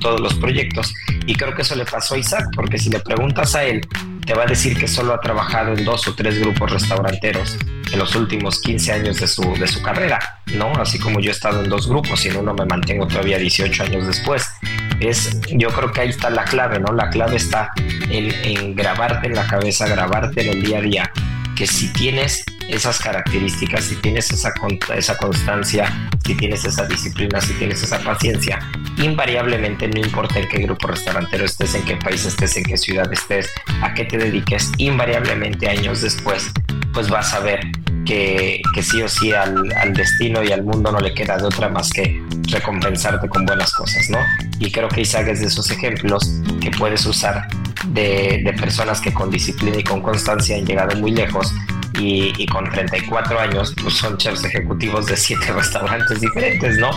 todos 0.00 0.20
los 0.20 0.34
proyectos. 0.34 0.94
Y 1.26 1.34
creo 1.34 1.54
que 1.54 1.62
eso 1.62 1.74
le 1.74 1.86
pasó 1.86 2.14
a 2.14 2.18
Isaac, 2.18 2.50
porque 2.54 2.78
si 2.78 2.90
le 2.90 3.00
preguntas 3.00 3.54
a 3.54 3.64
él, 3.64 3.80
te 4.26 4.34
va 4.34 4.42
a 4.42 4.46
decir 4.46 4.76
que 4.76 4.86
solo 4.86 5.14
ha 5.14 5.20
trabajado 5.20 5.72
en 5.72 5.84
dos 5.84 6.06
o 6.08 6.14
tres 6.14 6.38
grupos 6.38 6.70
restauranteros 6.70 7.56
en 7.90 7.98
los 7.98 8.14
últimos 8.14 8.60
15 8.60 8.92
años 8.92 9.18
de 9.18 9.26
su, 9.26 9.42
de 9.54 9.66
su 9.66 9.80
carrera, 9.82 10.42
¿no? 10.54 10.72
Así 10.74 10.98
como 10.98 11.20
yo 11.20 11.30
he 11.30 11.32
estado 11.32 11.62
en 11.62 11.70
dos 11.70 11.88
grupos 11.88 12.24
y 12.26 12.28
en 12.28 12.36
uno 12.36 12.52
me 12.52 12.66
mantengo 12.66 13.06
todavía 13.06 13.38
18 13.38 13.82
años 13.82 14.06
después. 14.06 14.46
Es, 15.00 15.40
yo 15.50 15.68
creo 15.68 15.92
que 15.92 16.02
ahí 16.02 16.08
está 16.10 16.30
la 16.30 16.44
clave, 16.44 16.78
¿no? 16.80 16.92
La 16.92 17.10
clave 17.10 17.36
está 17.36 17.72
en, 18.08 18.74
grabarte 18.74 19.26
en 19.26 19.34
la 19.34 19.46
cabeza, 19.46 19.86
grabarte 19.88 20.42
en 20.42 20.58
el 20.58 20.62
día 20.62 20.78
a 20.78 20.80
día, 20.80 21.12
que 21.56 21.66
si 21.66 21.92
tienes 21.92 22.44
esas 22.68 22.98
características, 22.98 23.84
si 23.84 23.96
tienes 23.96 24.30
esa, 24.30 24.52
esa 24.96 25.16
constancia, 25.16 26.10
si 26.24 26.34
tienes 26.34 26.64
esa 26.64 26.86
disciplina, 26.86 27.40
si 27.40 27.52
tienes 27.54 27.82
esa 27.82 27.98
paciencia, 28.00 28.58
invariablemente, 28.98 29.88
no 29.88 30.00
importa 30.00 30.38
en 30.38 30.48
qué 30.48 30.58
grupo 30.58 30.88
restaurantero 30.88 31.44
estés, 31.44 31.74
en 31.74 31.84
qué 31.84 31.96
país 31.96 32.24
estés, 32.24 32.56
en 32.56 32.64
qué 32.64 32.76
ciudad 32.76 33.12
estés, 33.12 33.50
a 33.82 33.94
qué 33.94 34.04
te 34.04 34.18
dediques, 34.18 34.72
invariablemente 34.78 35.68
años 35.68 36.00
después, 36.00 36.50
pues 36.92 37.08
vas 37.10 37.34
a 37.34 37.40
ver 37.40 37.60
que, 38.04 38.60
que 38.74 38.82
sí 38.82 39.02
o 39.02 39.08
sí 39.08 39.32
al, 39.32 39.72
al, 39.72 39.94
destino 39.94 40.42
y 40.42 40.52
al 40.52 40.62
mundo 40.62 40.92
no 40.92 41.00
le 41.00 41.14
queda 41.14 41.36
de 41.36 41.44
otra 41.44 41.68
más 41.68 41.90
que 41.90 42.22
recompensarte 42.50 43.28
con 43.28 43.46
buenas 43.46 43.72
cosas, 43.72 44.10
¿no? 44.10 44.18
Y 44.58 44.70
creo 44.70 44.88
que 44.88 45.00
Isaac 45.00 45.28
es 45.28 45.40
de 45.40 45.46
esos 45.46 45.70
ejemplos 45.70 46.40
que 46.60 46.70
puedes 46.70 47.04
usar 47.06 47.48
de, 47.88 48.42
de 48.44 48.52
personas 48.52 49.00
que 49.00 49.12
con 49.12 49.30
disciplina 49.30 49.78
y 49.78 49.84
con 49.84 50.00
constancia 50.02 50.56
han 50.56 50.66
llegado 50.66 50.96
muy 50.96 51.12
lejos 51.12 51.52
y, 51.98 52.46
con 52.46 52.70
34 52.70 53.40
años 53.40 53.74
pues 53.80 53.94
son 53.94 54.16
chefs 54.16 54.44
ejecutivos 54.44 55.06
de 55.06 55.16
siete 55.16 55.52
restaurantes 55.52 56.20
diferentes, 56.20 56.78
¿no? 56.78 56.90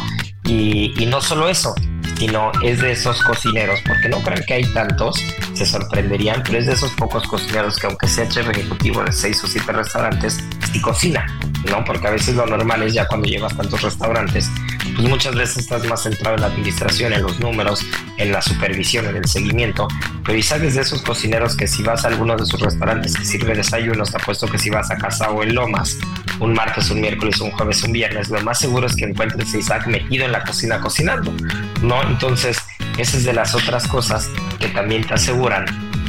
Y, 0.44 0.94
y, 1.02 1.06
no 1.06 1.22
solo 1.22 1.50
eso, 1.50 1.76
sino 2.18 2.52
es 2.64 2.82
de 2.82 2.92
esos 2.92 3.22
cocineros, 3.24 3.80
porque 3.86 4.10
no 4.10 4.20
creo 4.22 4.44
que 4.46 4.54
hay 4.56 4.74
tantos, 4.74 5.24
se 5.54 5.66
sorprenderían, 5.66 6.44
pero 6.44 6.60
es 6.60 6.66
de 6.66 6.74
esos 6.74 6.92
pocos 6.92 7.28
cocineros 7.28 7.78
que 7.78 7.88
aunque 7.88 8.08
sea 8.08 8.28
chef 8.28 8.50
ejecutivo 8.50 9.04
de 9.04 9.12
seis 9.12 9.44
o 9.44 9.48
siete 9.48 9.72
restaurantes, 9.72 10.44
sí 10.72 10.82
cocina, 10.82 11.26
¿no? 11.70 11.84
Porque 11.84 12.08
a 12.08 12.12
veces 12.12 12.36
lo 12.36 12.46
normal 12.46 12.84
es 12.84 12.94
ya 12.94 13.08
cuando 13.08 13.28
llevas 13.28 13.56
tantos 13.56 13.82
restaurantes, 13.82 14.50
pues 14.96 15.08
muchas 15.08 15.36
veces 15.36 15.58
estás 15.58 15.86
más 15.86 16.04
centrado 16.04 16.36
en 16.36 16.42
la 16.42 16.48
administración, 16.48 17.14
en 17.14 17.24
los 17.24 17.40
números, 17.40 17.86
en 18.18 18.32
la 18.32 18.42
supervisión, 18.42 19.06
en 19.06 19.18
el 19.18 19.26
seguimiento, 19.28 19.88
pero 20.26 20.38
y 20.38 20.44
sabes 20.44 20.76
de 20.76 20.82
esos 20.82 21.02
cocineros 21.02 21.56
que 21.56 21.68
si 21.68 21.84
vas 21.84 22.04
a 22.04 22.08
alguno 22.08 22.36
de 22.36 22.46
sus 22.46 22.60
restaurantes 22.60 23.16
que 23.16 23.24
sirve 23.24 23.56
desayunos, 23.56 24.12
te 24.12 24.18
apuesto 24.18 24.48
que 24.48 24.58
si 24.58 24.70
vas 24.70 24.90
a 24.92 24.98
casa 24.98 25.30
o 25.32 25.44
en 25.44 25.56
Lomas, 25.56 25.98
un 26.40 26.54
martes, 26.54 26.90
un 26.90 27.02
miércoles, 27.02 27.40
un 27.42 27.52
jueves, 27.52 27.84
un 27.84 27.92
viernes, 27.92 28.30
lo 28.30 28.42
más 28.42 28.60
seguro 28.60 28.88
es 28.88 28.96
que 28.96 29.06
encuentres 29.06 29.54
a 29.54 29.58
Isaac 29.58 29.88
metido 29.88 30.26
en 30.26 30.32
la 30.32 30.44
cocina 30.44 30.80
cocinando, 30.80 31.34
¿no? 31.82 31.97
Entonces, 32.04 32.58
esa 32.98 33.18
es 33.18 33.24
de 33.24 33.34
las 33.34 33.56
otras 33.56 33.88
cosas 33.88 34.30
que 34.60 34.68
también 34.70 35.06
te 35.06 35.14
aseguran 35.14 35.66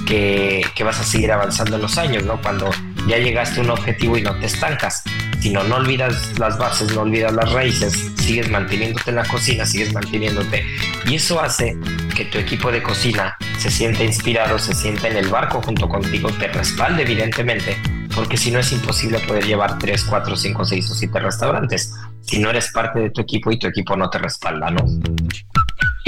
que, 0.07 0.65
que 0.75 0.85
vas 0.85 1.01
a 1.01 1.05
seguir 1.05 1.33
avanzando 1.33 1.77
en 1.77 1.83
los 1.83 1.99
años, 1.99 2.25
¿no? 2.25 2.41
Cuando 2.41 2.71
ya 3.07 3.19
llegaste 3.19 3.61
a 3.61 3.63
un 3.65 3.71
objetivo 3.71 4.17
y 4.17 4.23
no 4.23 4.35
te 4.39 4.47
estancas, 4.47 5.03
sino 5.41 5.63
no 5.65 5.77
olvidas 5.77 6.39
las 6.39 6.59
bases, 6.59 6.95
no 6.95 7.03
olvidas 7.03 7.33
las 7.33 7.53
raíces, 7.53 8.13
sigues 8.17 8.51
manteniéndote 8.51 9.11
en 9.11 9.17
la 9.17 9.25
cocina, 9.25 9.67
sigues 9.67 9.93
manteniéndote. 9.93 10.65
Y 11.07 11.17
eso 11.17 11.41
hace 11.41 11.77
que 12.17 12.25
tu 12.25 12.39
equipo 12.39 12.73
de 12.73 12.83
cocina 12.83 13.37
se 13.59 13.71
sienta 13.71 14.03
inspirado, 14.03 14.59
se 14.59 14.75
sienta 14.75 15.09
en 15.09 15.17
el 15.17 15.29
barco 15.29 15.63
junto 15.63 15.89
contigo, 15.89 16.31
te 16.33 16.49
respalde 16.49 17.03
evidentemente, 17.03 17.77
porque 18.15 18.37
si 18.37 18.51
no 18.51 18.59
es 18.59 18.73
imposible 18.73 19.21
poder 19.21 19.45
llevar 19.47 19.79
3, 19.79 20.05
4, 20.05 20.37
5, 20.37 20.65
6 20.65 20.91
o 20.91 20.95
7 20.95 21.21
restaurantes 21.21 21.95
si 22.29 22.39
no 22.39 22.51
eres 22.51 22.71
parte 22.73 23.01
de 23.01 23.11
tu 23.11 23.23
equipo 23.23 23.51
y 23.51 23.59
tu 23.59 23.69
equipo 23.69 23.97
no 23.97 24.11
te 24.11 24.19
respalda, 24.19 24.71
¿no? 24.71 24.85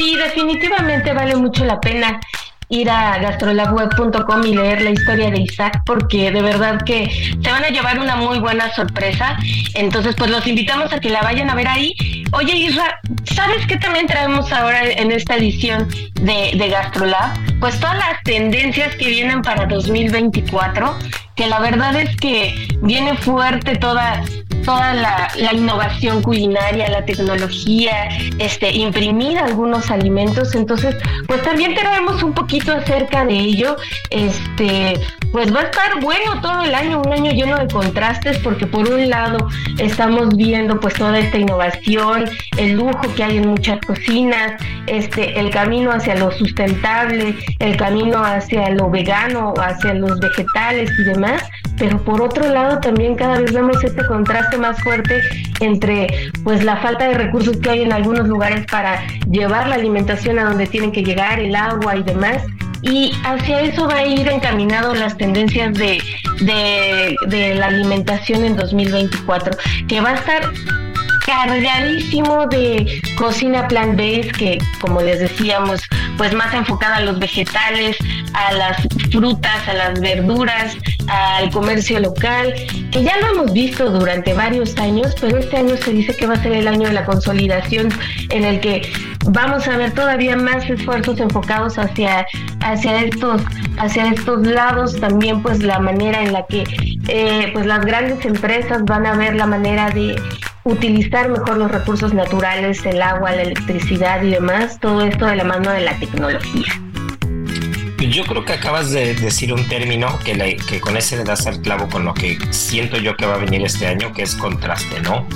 Sí, 0.00 0.16
definitivamente 0.16 1.12
vale 1.12 1.37
mucho 1.37 1.62
la 1.66 1.78
pena 1.78 2.19
ir 2.71 2.88
a 2.88 3.19
gastrolabweb.com 3.19 4.47
y 4.47 4.54
leer 4.54 4.80
la 4.80 4.92
historia 4.92 5.30
de 5.30 5.42
Isaac 5.42 5.83
porque 5.85 6.30
de 6.30 6.40
verdad 6.40 6.80
que 6.87 7.11
se 7.42 7.50
van 7.50 7.62
a 7.64 7.69
llevar 7.69 7.99
una 7.99 8.16
muy 8.16 8.38
buena 8.38 8.73
sorpresa. 8.73 9.37
Entonces, 9.75 10.14
pues 10.16 10.30
los 10.30 10.47
invitamos 10.47 10.90
a 10.95 11.00
que 11.00 11.11
la 11.11 11.21
vayan 11.21 11.50
a 11.50 11.54
ver 11.54 11.69
ahí. 11.69 11.95
Oye, 12.33 12.54
Isra, 12.54 12.99
¿sabes 13.35 13.66
qué 13.66 13.76
también 13.76 14.07
traemos 14.07 14.50
ahora 14.52 14.88
en 14.90 15.12
esta 15.12 15.37
edición 15.37 15.87
de, 16.14 16.52
de 16.57 16.69
Gastrolab? 16.71 17.37
Pues 17.61 17.78
todas 17.78 17.99
las 17.99 18.23
tendencias 18.25 18.97
que 18.97 19.07
vienen 19.07 19.42
para 19.42 19.66
2024, 19.66 20.97
que 21.40 21.47
la 21.47 21.59
verdad 21.59 21.97
es 21.97 22.14
que 22.18 22.68
viene 22.82 23.16
fuerte 23.16 23.75
toda 23.76 24.23
toda 24.64 24.94
la, 24.94 25.52
innovación 25.52 26.23
culinaria, 26.23 26.88
la 26.90 27.04
tecnología, 27.04 28.09
este, 28.38 28.73
imprimir 28.73 29.38
algunos 29.38 29.90
alimentos. 29.90 30.54
Entonces, 30.54 30.97
pues 31.26 31.42
también 31.42 31.75
tenemos 31.75 32.23
un 32.23 32.32
poquito 32.32 32.73
acerca 32.73 33.25
de 33.25 33.35
ello. 33.35 33.76
Este, 34.11 35.00
pues 35.32 35.54
va 35.54 35.61
a 35.61 35.64
estar 35.64 36.00
bueno 36.00 36.40
todo 36.40 36.62
el 36.62 36.75
año, 36.75 37.02
un 37.02 37.12
año 37.12 37.30
lleno 37.30 37.56
de 37.56 37.68
contrastes, 37.68 38.38
porque 38.38 38.66
por 38.66 38.88
un 38.88 39.09
lado 39.09 39.38
estamos 39.78 40.37
viendo 40.37 40.78
pues 40.80 40.94
toda 40.94 41.18
esta 41.18 41.38
innovación, 41.38 42.28
el 42.56 42.73
lujo 42.73 43.00
que 43.14 43.25
hay 43.25 43.37
en 43.38 43.49
muchas 43.49 43.78
cocinas, 43.87 44.61
este, 44.87 45.38
el 45.38 45.50
camino 45.50 45.92
hacia 45.92 46.16
lo 46.16 46.32
sustentable, 46.32 47.37
el 47.61 47.76
camino 47.76 48.25
hacia 48.25 48.70
lo 48.70 48.90
vegano, 48.90 49.54
hacia 49.59 49.94
los 49.94 50.18
vegetales 50.18 50.90
y 50.99 51.04
demás, 51.04 51.29
pero 51.78 52.02
por 52.04 52.20
otro 52.20 52.46
lado 52.49 52.78
también 52.80 53.16
cada 53.16 53.40
vez 53.40 53.52
vemos 53.52 53.82
este 53.82 54.04
contraste 54.06 54.58
más 54.58 54.80
fuerte 54.82 55.22
entre 55.60 56.30
pues 56.44 56.62
la 56.62 56.76
falta 56.76 57.08
de 57.08 57.14
recursos 57.14 57.56
que 57.58 57.70
hay 57.70 57.82
en 57.82 57.92
algunos 57.92 58.28
lugares 58.28 58.66
para 58.70 59.06
llevar 59.30 59.68
la 59.68 59.76
alimentación 59.76 60.38
a 60.38 60.44
donde 60.44 60.66
tienen 60.66 60.92
que 60.92 61.02
llegar, 61.02 61.40
el 61.40 61.54
agua 61.56 61.96
y 61.96 62.02
demás. 62.02 62.42
Y 62.82 63.12
hacia 63.25 63.60
eso 63.60 63.87
va 63.87 63.96
a 63.96 64.06
ir 64.06 64.26
encaminado 64.28 64.94
las 64.94 65.16
tendencias 65.16 65.75
de, 65.75 66.02
de, 66.40 67.54
la 67.54 67.66
alimentación 67.66 68.44
en 68.44 68.56
2024, 68.56 69.56
que 69.87 70.00
va 70.00 70.10
a 70.10 70.14
estar 70.14 70.50
cargadísimo 71.26 72.46
de 72.46 73.02
cocina 73.16 73.68
plant-based 73.68 74.32
que, 74.32 74.58
como 74.80 75.02
les 75.02 75.20
decíamos, 75.20 75.82
pues 76.16 76.34
más 76.34 76.52
enfocada 76.54 76.96
a 76.96 77.00
los 77.00 77.18
vegetales, 77.18 77.96
a 78.32 78.52
las 78.52 78.76
frutas, 79.10 79.68
a 79.68 79.75
las 79.75 80.00
verduras, 80.00 80.76
al 81.09 81.50
comercio 81.50 82.00
local, 82.00 82.54
que 82.90 83.02
ya 83.02 83.19
lo 83.19 83.28
hemos 83.28 83.52
visto 83.52 83.90
durante 83.90 84.33
varios 84.35 84.76
años, 84.76 85.14
pero 85.21 85.38
este 85.38 85.57
año 85.57 85.76
se 85.76 85.92
dice 85.92 86.14
que 86.14 86.26
va 86.26 86.35
a 86.35 86.42
ser 86.42 86.52
el 86.52 86.69
año 86.69 86.88
de 86.88 86.95
la 86.95 87.04
consolidación 87.04 87.88
en 88.30 88.45
el 88.45 88.61
que 88.61 88.90
vamos 89.26 89.66
a 89.69 89.76
ver 89.76 89.92
todavía 89.92 90.37
más 90.37 90.69
esfuerzos 90.69 91.21
enfocados 91.21 91.78
hacia, 91.78 92.26
hacia 92.61 93.04
estos 93.04 93.42
hacia 93.78 94.09
estos 94.09 94.47
lados 94.47 94.99
también 95.00 95.42
pues 95.42 95.62
la 95.62 95.78
manera 95.78 96.23
en 96.23 96.33
la 96.33 96.45
que 96.47 96.64
eh, 97.09 97.50
pues 97.52 97.66
las 97.66 97.85
grandes 97.85 98.25
empresas 98.25 98.85
van 98.85 99.07
a 99.07 99.14
ver 99.16 99.35
la 99.37 99.47
manera 99.47 99.90
de 99.90 100.21
utilizar 100.64 101.28
mejor 101.30 101.57
los 101.57 101.71
recursos 101.71 102.12
naturales, 102.12 102.85
el 102.85 103.00
agua, 103.00 103.33
la 103.33 103.42
electricidad 103.42 104.23
y 104.23 104.30
demás, 104.30 104.78
todo 104.80 105.02
esto 105.02 105.26
de 105.26 105.37
la 105.37 105.45
mano 105.45 105.71
de 105.71 105.80
la 105.80 105.99
tecnología. 105.99 106.89
Yo 108.00 108.25
creo 108.25 108.45
que 108.45 108.54
acabas 108.54 108.90
de 108.90 109.14
decir 109.14 109.52
un 109.52 109.69
término 109.69 110.19
que, 110.25 110.80
con 110.80 110.97
ese 110.97 111.19
le 111.19 111.25
das 111.25 111.47
al 111.47 111.61
clavo 111.61 111.88
con 111.88 112.04
lo 112.04 112.14
que 112.14 112.38
siento 112.50 112.97
yo 112.97 113.16
que 113.16 113.26
va 113.26 113.35
a 113.35 113.38
venir 113.38 113.62
este 113.62 113.87
año, 113.87 114.12
que 114.12 114.23
es 114.23 114.35
contraste, 114.35 115.00
¿no? 115.00 115.26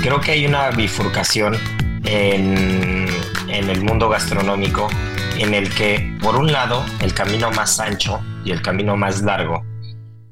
Creo 0.00 0.20
que 0.20 0.30
hay 0.30 0.46
una 0.46 0.70
bifurcación 0.70 1.56
en, 2.04 3.06
en 3.48 3.70
el 3.70 3.82
mundo 3.82 4.08
gastronómico 4.08 4.88
en 5.38 5.54
el 5.54 5.68
que, 5.74 6.16
por 6.22 6.36
un 6.36 6.52
lado, 6.52 6.84
el 7.00 7.12
camino 7.12 7.50
más 7.50 7.80
ancho 7.80 8.20
y 8.44 8.52
el 8.52 8.62
camino 8.62 8.96
más 8.96 9.22
largo 9.22 9.62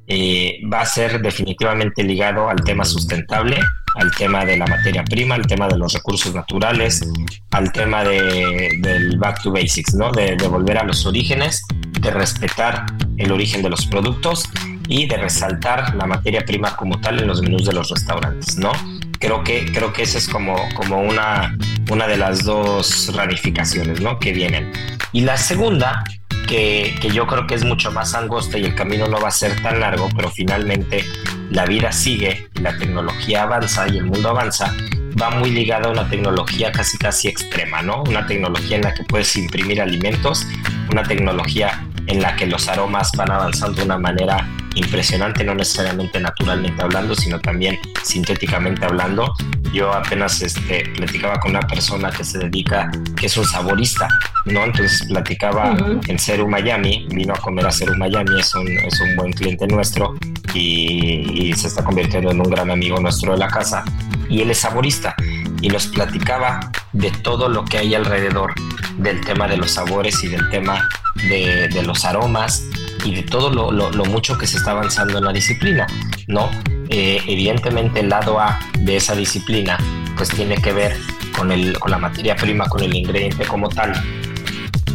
eh, 0.07 0.61
va 0.73 0.81
a 0.81 0.87
ser 0.87 1.21
definitivamente 1.23 2.03
ligado 2.03 2.49
al 2.49 2.63
tema 2.63 2.85
sustentable, 2.85 3.59
al 3.97 4.11
tema 4.13 4.45
de 4.45 4.57
la 4.57 4.67
materia 4.67 5.05
prima, 5.05 5.35
al 5.35 5.47
tema 5.47 5.69
de 5.69 5.77
los 5.77 5.93
recursos 5.93 6.35
naturales, 6.35 7.07
al 7.51 7.73
tema 7.73 8.05
de, 8.05 8.79
del 8.81 9.19
back 9.19 9.43
to 9.43 9.53
basics, 9.53 9.95
¿no? 9.95 10.11
De, 10.13 10.37
volver 10.49 10.79
a 10.79 10.85
los 10.85 11.07
orígenes, 11.07 11.63
de 12.01 12.11
respetar 12.11 12.87
el 13.17 13.33
origen 13.33 13.63
de 13.63 13.71
los 13.71 13.87
productos 13.87 14.45
y 14.89 15.07
de 15.07 15.17
resaltar 15.17 15.95
la 15.95 16.07
materia 16.07 16.45
prima 16.45 16.77
como 16.77 17.01
tal 17.01 17.21
en 17.21 17.29
los 17.29 17.41
menús 17.43 17.65
de 17.65 17.73
los 17.73 17.91
restaurantes, 17.91 18.59
¿no? 18.59 18.73
Creo 19.19 19.45
que, 19.45 19.71
creo 19.73 19.93
que 19.93 20.03
esa 20.03 20.19
es 20.19 20.29
como, 20.29 20.57
como 20.75 21.01
una, 21.01 21.57
una 21.91 22.07
de 22.09 22.17
las 22.17 22.45
dos 22.45 23.15
ramificaciones, 23.15 24.01
¿no? 24.01 24.19
Que 24.19 24.33
vienen. 24.33 24.73
Y 25.13 25.21
la 25.21 25.37
segunda 25.37 26.03
que, 26.47 26.95
yo 27.13 27.27
creo 27.27 27.47
que 27.47 27.55
es 27.55 27.65
mucho 27.65 27.91
más 27.91 28.15
angosta 28.15 28.59
y 28.59 28.65
el 28.65 28.75
camino 28.75 29.07
no 29.07 29.21
va 29.21 29.29
a 29.29 29.33
ser 29.33 29.61
tan 29.63 29.81
largo, 29.81 30.09
pero 30.15 30.31
finalmente 30.31 31.05
la 31.51 31.67
vida 31.67 31.93
sigue, 31.93 32.49
la 32.61 32.77
tecnología 32.77 33.43
avanza 33.43 33.89
y 33.89 33.99
el 33.99 34.05
mundo 34.05 34.31
avanza, 34.31 34.75
va 35.21 35.31
muy 35.31 35.51
ligada 35.51 35.89
a 35.89 35.93
una 35.93 36.09
tecnología 36.09 36.73
casi 36.73 36.99
casi 36.99 37.29
extrema, 37.29 37.83
¿no? 37.83 38.03
Una 38.03 38.27
tecnología 38.27 38.77
en 38.77 38.83
la 38.83 38.95
que 38.95 39.05
puedes 39.05 39.37
imprimir 39.37 39.81
alimentos, 39.81 40.47
una 40.91 41.03
tecnología 41.03 41.87
en 42.07 42.21
la 42.21 42.35
que 42.37 42.47
los 42.47 42.69
aromas 42.69 43.13
van 43.17 43.31
avanzando 43.31 43.79
de 43.79 43.85
una 43.85 43.99
manera 43.99 44.47
impresionante, 44.75 45.45
no 45.45 45.55
necesariamente 45.55 46.21
naturalmente 46.21 46.83
hablando, 46.83 47.15
sino 47.15 47.41
también 47.41 47.79
sintéticamente 48.03 48.85
hablando. 48.85 49.35
Yo 49.73 49.93
apenas 49.93 50.43
este, 50.43 50.85
platicaba 50.97 51.41
con 51.41 51.53
una 51.53 51.61
persona 51.61 52.11
que 52.11 52.25
se 52.25 52.39
dedica, 52.39 52.91
que 53.17 53.27
es 53.27 53.37
un 53.37 53.45
saborista, 53.45 54.09
¿no? 54.47 54.65
Entonces 54.65 55.07
platicaba 55.09 55.77
en 56.07 56.19
Ceru 56.19 56.49
Miami, 56.49 57.07
vino 57.11 57.35
a 57.35 57.39
comer 57.39 57.67
a 57.67 57.73
Ceru 57.73 57.97
Miami, 57.97 58.39
es 58.39 58.55
un, 58.55 58.69
es 58.69 59.01
un 59.01 59.17
buen 59.17 59.33
cliente 59.33 59.67
nuestro 59.67 60.15
y, 60.55 61.49
y 61.49 61.53
se 61.55 61.69
está 61.69 61.83
convirtiendo 61.83 62.31
en 62.31 62.41
un 62.41 62.51
gran 62.51 62.71
amigo 62.71 63.01
nuestro 63.01 63.33
de 63.33 63.39
la 63.39 63.49
casa. 63.49 63.85
Y 64.29 64.43
él 64.43 64.51
es 64.51 64.59
saborista 64.59 65.15
y 65.61 65.69
nos 65.69 65.87
platicaba 65.87 66.71
de 66.93 67.11
todo 67.11 67.49
lo 67.49 67.65
que 67.65 67.79
hay 67.79 67.95
alrededor 67.95 68.55
del 68.99 69.21
tema 69.23 69.49
de 69.49 69.57
los 69.57 69.71
sabores 69.71 70.23
y 70.25 70.29
del 70.29 70.49
tema 70.51 70.89
de, 71.29 71.69
de 71.69 71.83
los 71.83 72.05
aromas 72.05 72.65
y 73.05 73.15
de 73.15 73.23
todo 73.23 73.51
lo, 73.51 74.05
mucho 74.05 74.39
que 74.39 74.47
se 74.47 74.57
está 74.57 74.73
avanzando 74.73 75.19
en 75.19 75.25
la 75.25 75.33
disciplina, 75.33 75.87
¿no? 76.27 76.51
Eh, 76.89 77.21
evidentemente 77.27 78.01
el 78.01 78.09
lado 78.09 78.39
A 78.39 78.59
de 78.81 78.97
esa 78.97 79.15
disciplina 79.15 79.79
pues 80.17 80.29
tiene 80.29 80.57
que 80.57 80.73
ver 80.73 80.97
con, 81.37 81.51
el, 81.51 81.79
con 81.79 81.91
la 81.91 81.99
materia 81.99 82.37
prima, 82.37 82.69
con 82.69 82.83
el 82.83 82.95
ingrediente 82.95 83.47
como 83.47 83.69
tal 83.69 83.93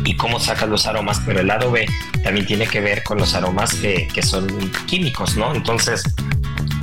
y 0.06 0.16
cómo 0.16 0.40
sacan 0.40 0.70
los 0.70 0.86
aromas, 0.86 1.22
pero 1.26 1.42
el 1.42 1.48
lado 1.48 1.72
B 1.72 1.86
también 2.24 2.46
tiene 2.46 2.68
que 2.68 2.82
ver 2.82 3.04
con 3.04 3.18
los 3.18 3.34
aromas 3.34 3.74
que, 3.76 4.08
que 4.14 4.22
son 4.22 4.48
químicos, 4.86 5.36
¿no? 5.36 5.54
Entonces, 5.54 6.04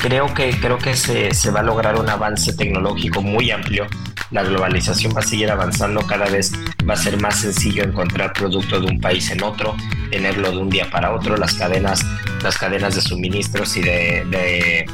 creo 0.05 0.35
que, 0.35 0.51
creo 0.61 0.77
que 0.77 0.95
se, 0.95 1.33
se, 1.33 1.51
va 1.51 1.61
a 1.61 1.63
lograr 1.63 1.99
un 1.99 2.07
avance 2.11 2.53
tecnológico 2.53 3.23
muy 3.23 3.51
amplio. 3.51 3.87
La 4.31 4.43
globalización 4.43 5.15
va 5.17 5.21
a 5.21 5.23
seguir 5.23 5.51
avanzando, 5.51 6.07
cada 6.07 6.27
vez 6.27 6.53
va 6.87 6.93
a 6.93 6.97
ser 6.99 7.19
más 7.23 7.41
sencillo 7.41 7.85
encontrar 7.85 8.35
producto 8.35 8.79
de 8.81 8.87
un 8.87 9.01
país 9.01 9.31
en 9.31 9.43
otro, 9.43 9.75
tenerlo 10.11 10.51
de 10.51 10.59
un 10.59 10.69
día 10.69 10.91
para 10.91 11.15
otro. 11.15 11.39
Las 11.39 11.55
cadenas, 11.55 12.05
las 12.43 12.59
cadenas 12.59 12.95
de 12.95 13.01
suministros 13.01 13.79
y 13.79 13.81
de, 13.81 14.27
de, 14.27 14.87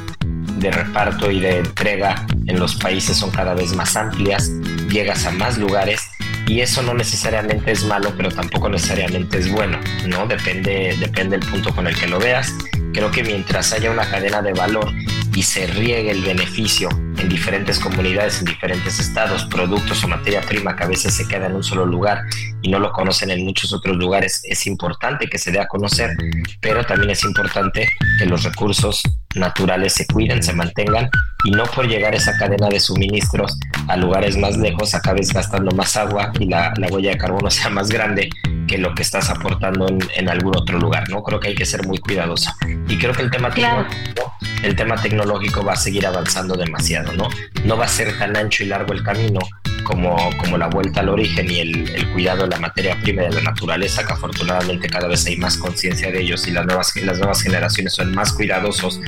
de 0.59 0.71
reparto 0.71 1.29
y 1.29 1.41
de 1.41 1.57
entrega 1.57 2.25
en 2.47 2.57
los 2.57 2.75
países 2.75 3.17
son 3.17 3.31
cada 3.31 3.53
vez 3.53 3.75
más 3.75 3.97
amplias, 3.97 4.49
llegas 4.87 5.25
a 5.25 5.31
más 5.31 5.57
lugares 5.57 6.07
y 6.51 6.59
eso 6.59 6.83
no 6.83 6.93
necesariamente 6.93 7.71
es 7.71 7.85
malo, 7.85 8.13
pero 8.17 8.29
tampoco 8.29 8.67
necesariamente 8.67 9.37
es 9.37 9.49
bueno, 9.49 9.79
¿no? 10.09 10.27
Depende, 10.27 10.97
depende 10.99 11.37
del 11.37 11.49
punto 11.49 11.73
con 11.73 11.87
el 11.87 11.97
que 11.97 12.07
lo 12.07 12.19
veas. 12.19 12.53
Creo 12.93 13.09
que 13.09 13.23
mientras 13.23 13.71
haya 13.71 13.89
una 13.89 14.03
cadena 14.11 14.41
de 14.41 14.51
valor 14.51 14.91
y 15.33 15.43
se 15.43 15.65
riegue 15.67 16.11
el 16.11 16.21
beneficio 16.21 16.89
en 17.17 17.29
diferentes 17.29 17.79
comunidades, 17.79 18.39
en 18.39 18.45
diferentes 18.45 18.99
estados, 18.99 19.45
productos 19.45 20.03
o 20.03 20.09
materia 20.09 20.41
prima 20.41 20.75
que 20.75 20.83
a 20.83 20.87
veces 20.87 21.13
se 21.13 21.25
queda 21.25 21.45
en 21.45 21.55
un 21.55 21.63
solo 21.63 21.85
lugar 21.85 22.23
y 22.61 22.69
no 22.69 22.79
lo 22.79 22.91
conocen 22.91 23.31
en 23.31 23.45
muchos 23.45 23.71
otros 23.71 23.95
lugares, 23.95 24.41
es 24.43 24.67
importante 24.67 25.27
que 25.27 25.37
se 25.37 25.51
dé 25.51 25.61
a 25.61 25.69
conocer, 25.69 26.17
pero 26.59 26.83
también 26.85 27.11
es 27.11 27.23
importante 27.23 27.87
que 28.19 28.25
los 28.25 28.43
recursos 28.43 29.01
naturales 29.35 29.93
se 29.93 30.05
cuiden, 30.05 30.43
se 30.43 30.51
mantengan 30.51 31.09
y 31.43 31.51
no 31.51 31.63
por 31.63 31.87
llegar 31.87 32.15
esa 32.15 32.37
cadena 32.37 32.69
de 32.69 32.79
suministros 32.79 33.57
a 33.87 33.97
lugares 33.97 34.37
más 34.37 34.57
lejos 34.57 34.93
acabes 34.93 35.33
gastando 35.33 35.71
más 35.71 35.95
agua 35.97 36.31
y 36.39 36.45
la, 36.45 36.73
la 36.77 36.87
huella 36.87 37.11
de 37.11 37.17
carbono 37.17 37.49
sea 37.51 37.69
más 37.69 37.89
grande 37.89 38.29
que 38.67 38.77
lo 38.77 38.95
que 38.95 39.01
estás 39.01 39.29
aportando 39.29 39.87
en, 39.87 39.99
en, 40.15 40.29
algún 40.29 40.55
otro 40.55 40.79
lugar, 40.79 41.09
¿no? 41.09 41.23
Creo 41.23 41.39
que 41.39 41.49
hay 41.49 41.55
que 41.55 41.65
ser 41.65 41.85
muy 41.85 41.97
cuidadoso. 41.97 42.51
Y 42.87 42.97
creo 42.97 43.13
que 43.13 43.21
el 43.21 43.29
tema 43.29 43.49
tecnológico, 43.49 44.33
el 44.63 44.75
tema 44.77 44.95
tecnológico 44.95 45.65
va 45.65 45.73
a 45.73 45.75
seguir 45.75 46.07
avanzando 46.07 46.55
demasiado, 46.55 47.11
¿no? 47.13 47.27
No 47.65 47.75
va 47.75 47.85
a 47.85 47.89
ser 47.89 48.17
tan 48.17 48.37
ancho 48.37 48.63
y 48.63 48.67
largo 48.67 48.93
el 48.93 49.03
camino 49.03 49.39
como, 49.83 50.17
como 50.39 50.57
la 50.57 50.67
vuelta 50.67 51.01
al 51.01 51.09
origen 51.09 51.49
y 51.49 51.59
el, 51.59 52.11
cuidado 52.13 52.43
de 52.43 52.49
la 52.49 52.59
materia 52.59 52.97
prima 53.01 53.23
y 53.23 53.25
de 53.29 53.35
la 53.35 53.41
naturaleza, 53.41 54.05
que 54.05 54.13
afortunadamente 54.13 54.89
cada 54.89 55.07
vez 55.07 55.25
hay 55.25 55.37
más 55.37 55.57
conciencia 55.57 56.11
de 56.11 56.21
ellos 56.21 56.47
y 56.47 56.51
las 56.51 56.65
nuevas, 56.65 56.95
las 56.97 57.17
nuevas 57.17 57.41
generaciones 57.41 57.93
son 57.93 58.13
más 58.13 58.33
cuidadosos 58.33 58.99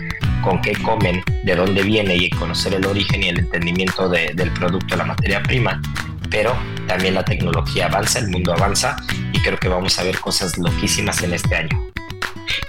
con 0.44 0.62
qué 0.62 0.74
comen, 0.74 1.24
de 1.44 1.56
dónde 1.56 1.84
viene 1.84 2.16
y 2.16 2.30
conocer 2.30 2.74
el 2.74 2.86
origen 2.86 3.24
y 3.24 3.30
el 3.30 3.40
entendimiento 3.40 4.10
de, 4.10 4.32
del 4.34 4.52
producto, 4.52 4.96
la 4.96 5.06
materia 5.06 5.42
prima. 5.44 5.82
Pero 6.30 6.56
también 6.88 7.14
la 7.14 7.24
tecnología 7.24 7.86
avanza, 7.86 8.20
el 8.20 8.30
mundo 8.30 8.54
avanza 8.54 8.98
y 9.32 9.40
creo 9.40 9.58
que 9.58 9.68
vamos 9.68 9.98
a 10.00 10.04
ver 10.04 10.20
cosas 10.20 10.58
loquísimas 10.58 11.22
en 11.24 11.34
este 11.34 11.56
año. 11.56 11.93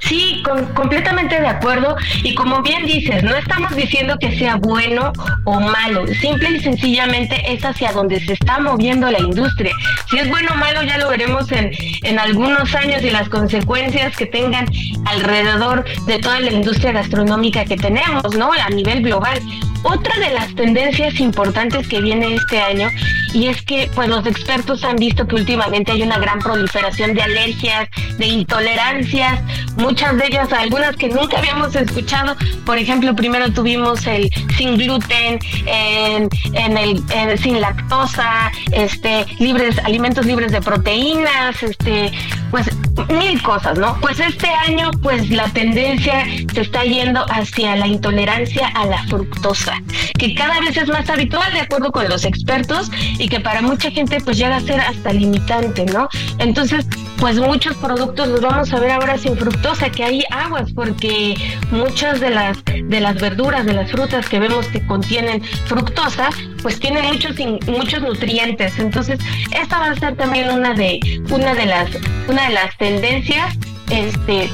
Sí, 0.09 0.43
completamente 0.75 1.41
de 1.41 1.47
acuerdo. 1.47 1.97
Y 2.23 2.35
como 2.35 2.63
bien 2.63 2.85
dices, 2.85 3.23
no 3.23 3.35
estamos 3.37 3.75
diciendo 3.75 4.17
que 4.19 4.37
sea 4.39 4.57
bueno 4.57 5.13
o 5.45 5.61
malo. 5.61 6.07
Simple 6.07 6.51
y 6.51 6.61
sencillamente 6.61 7.41
es 7.53 7.65
hacia 7.65 7.93
donde 7.93 8.21
se 8.21 8.35
está 8.35 8.61
moviendo 8.61 9.11
la 9.11 9.19
industria. 9.19 9.75
Si 10.11 10.19
es 10.19 10.29
bueno 10.29 10.53
o 10.53 10.57
malo 10.57 10.83
ya 10.83 10.99
lo 10.99 11.09
veremos 11.09 11.51
en, 11.53 11.73
en 12.03 12.19
algunos 12.19 12.75
años 12.75 13.03
y 13.03 13.11
las 13.11 13.29
consecuencias 13.29 14.17
que 14.17 14.27
tengan 14.27 14.67
alrededor 15.07 15.85
de 16.07 16.19
toda 16.19 16.41
la 16.41 16.53
industria 16.53 16.93
gastronómica 16.93 17.65
que 17.65 17.77
tenemos, 17.77 18.35
¿no? 18.37 18.51
A 18.53 18.69
nivel 18.71 19.03
global. 19.03 19.41
Otra 19.85 20.19
de 20.19 20.33
las 20.33 20.55
tendencias 20.55 21.21
importantes 21.21 21.87
que 21.87 22.01
viene 22.01 22.35
este 22.35 22.61
año 22.61 22.89
y 23.35 23.49
es 23.49 23.61
que 23.63 23.91
pues 23.95 24.09
los 24.09 24.25
expertos 24.27 24.83
han 24.85 24.97
visto 24.97 25.27
que 25.27 25.35
últimamente 25.35 25.93
hay 25.93 26.03
una 26.03 26.19
gran 26.19 26.39
proliferación 26.39 27.15
de 27.15 27.23
alergias, 27.23 27.89
de 28.17 28.27
intolerancias, 28.27 29.41
muchas 29.77 30.17
de 30.17 30.27
ellas, 30.27 30.53
algunas 30.53 30.97
que 30.97 31.09
nunca 31.09 31.39
habíamos 31.39 31.75
escuchado. 31.77 32.37
Por 32.65 32.79
ejemplo, 32.79 33.15
primero 33.15 33.53
tuvimos 33.53 34.07
el 34.07 34.31
sin 34.57 34.79
gluten, 34.79 35.39
en, 35.67 36.31
el 36.79 37.39
sin 37.39 37.61
lactosa, 37.61 38.53
este, 38.73 39.27
libres, 39.39 39.79
alimentos 39.81 40.25
libres 40.25 40.53
de 40.53 40.63
proteínas, 40.63 41.63
este, 41.63 42.13
pues 42.51 42.71
mil 43.09 43.41
cosas, 43.43 43.79
¿no? 43.79 43.97
Pues 44.01 44.21
este 44.21 44.49
año, 44.49 44.91
pues 45.03 45.31
la 45.31 45.49
tendencia 45.49 46.27
se 46.53 46.61
está 46.61 46.85
yendo 46.85 47.25
hacia 47.31 47.77
la 47.77 47.87
intolerancia 47.87 48.69
a 48.69 48.87
la 48.87 49.03
fructosa, 49.05 49.83
que 50.19 50.35
cada 50.35 50.61
vez 50.61 50.77
es 50.77 50.89
más 50.89 51.09
habitual 51.09 51.53
de 51.53 51.61
acuerdo 51.61 51.93
con 51.93 52.09
los 52.09 52.25
expertos 52.25 52.91
y 53.19 53.29
que 53.29 53.41
para 53.41 53.63
mucha 53.63 53.91
gente 53.91 54.19
pues 54.21 54.39
llega 54.39 54.57
a 54.57 54.61
ser 54.61 54.81
hasta 54.81 55.13
limitante, 55.13 55.85
¿no? 55.87 56.09
Entonces, 56.39 56.87
pues 57.19 57.39
muchos 57.39 57.77
productos 57.77 58.29
los 58.29 58.41
vamos 58.41 58.73
a 58.73 58.81
ver 58.81 58.91
ahora 58.91 59.19
sin 59.19 59.37
fructosa, 59.37 59.91
que 59.91 60.05
hay 60.05 60.25
aguas, 60.31 60.73
porque 60.73 61.35
muchas 61.71 62.21
de 62.21 62.31
las 62.31 62.65
de 62.65 63.01
las 63.01 63.21
verduras, 63.21 63.65
de 63.65 63.73
las 63.73 63.91
frutas 63.91 64.29
que 64.29 64.39
vemos 64.39 64.67
que 64.67 64.85
contienen 64.87 65.43
fructosa, 65.67 66.31
pues 66.65 66.81
tienen 66.81 67.05
muchos 67.05 67.37
muchos 67.69 68.01
nutrientes. 68.01 68.79
Entonces, 68.79 69.21
esta 69.53 69.79
va 69.79 69.91
a 69.91 69.95
ser 69.97 70.17
también 70.17 70.51
una 70.51 70.73
de 70.73 70.99
una 71.31 71.55
de 71.55 71.67
las 71.67 71.91
una 72.27 72.49
de 72.49 72.55
las 72.55 72.77
tendencias 72.79 73.55
este 73.91 74.49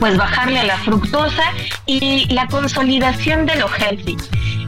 pues 0.00 0.16
bajarle 0.16 0.58
a 0.58 0.64
la 0.64 0.78
fructosa 0.78 1.44
y 1.84 2.24
la 2.32 2.46
consolidación 2.46 3.44
de 3.44 3.56
lo 3.56 3.68
healthy. 3.68 4.16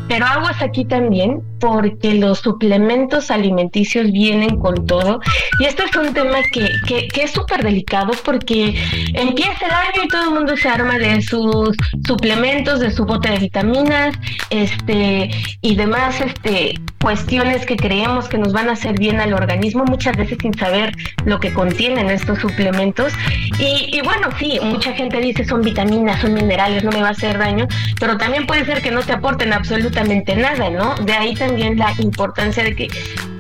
Pero 0.07 0.27
aguas 0.27 0.61
aquí 0.61 0.85
también 0.85 1.41
porque 1.63 2.15
los 2.15 2.41
suplementos 2.41 3.31
alimenticios 3.31 4.11
vienen 4.11 4.59
con 4.59 4.85
todo. 4.85 5.21
Y 5.61 5.65
este 5.67 5.85
es 5.85 5.95
un 5.95 6.13
tema 6.13 6.39
que, 6.53 6.69
que, 6.89 7.23
es 7.23 7.31
súper 7.31 7.63
delicado 7.63 8.11
porque 8.25 8.75
empieza 9.15 9.67
el 9.67 9.71
año 9.71 10.05
y 10.05 10.09
todo 10.09 10.25
el 10.25 10.31
mundo 10.31 10.57
se 10.57 10.69
arma 10.69 10.99
de 10.99 11.23
sus 11.23 11.77
suplementos, 12.05 12.81
de 12.81 12.91
su 12.91 13.05
bote 13.05 13.31
de 13.31 13.39
vitaminas, 13.39 14.19
este, 14.51 15.31
y 15.61 15.77
demás, 15.77 16.21
este, 16.21 16.75
cuestiones 17.01 17.65
que 17.65 17.77
creemos 17.77 18.29
que 18.29 18.39
nos 18.39 18.53
van 18.53 18.69
a 18.69 18.73
hacer 18.73 18.99
bien 18.99 19.21
al 19.21 19.33
organismo, 19.33 19.85
muchas 19.85 20.17
veces 20.17 20.39
sin 20.43 20.55
saber 20.55 20.93
lo 21.25 21.39
que 21.39 21.53
contienen 21.53 22.11
estos 22.11 22.41
suplementos. 22.41 23.13
Y, 23.61 24.01
bueno, 24.03 24.31
sí, 24.39 24.59
mucha 24.65 24.93
gente 24.95 25.21
dice 25.21 25.45
son 25.45 25.63
vitaminas, 25.63 26.21
son 26.21 26.35
minerales, 26.35 26.83
no 26.83 26.91
me 26.91 27.03
va 27.03 27.09
a 27.09 27.13
hacer 27.13 27.39
daño, 27.39 27.69
pero 28.01 28.17
también 28.19 28.47
puede 28.47 28.65
ser 28.65 28.83
que 28.83 28.91
no 28.91 29.03
te 29.03 29.13
aporten 29.13 29.53
absolutamente 29.53 30.35
nada, 30.35 30.71
¿no? 30.71 30.97
De 30.97 31.13
ahí 31.13 31.35
también 31.35 31.52
la 31.59 31.93
importancia 31.99 32.65
de 32.65 32.75
que 32.75 32.89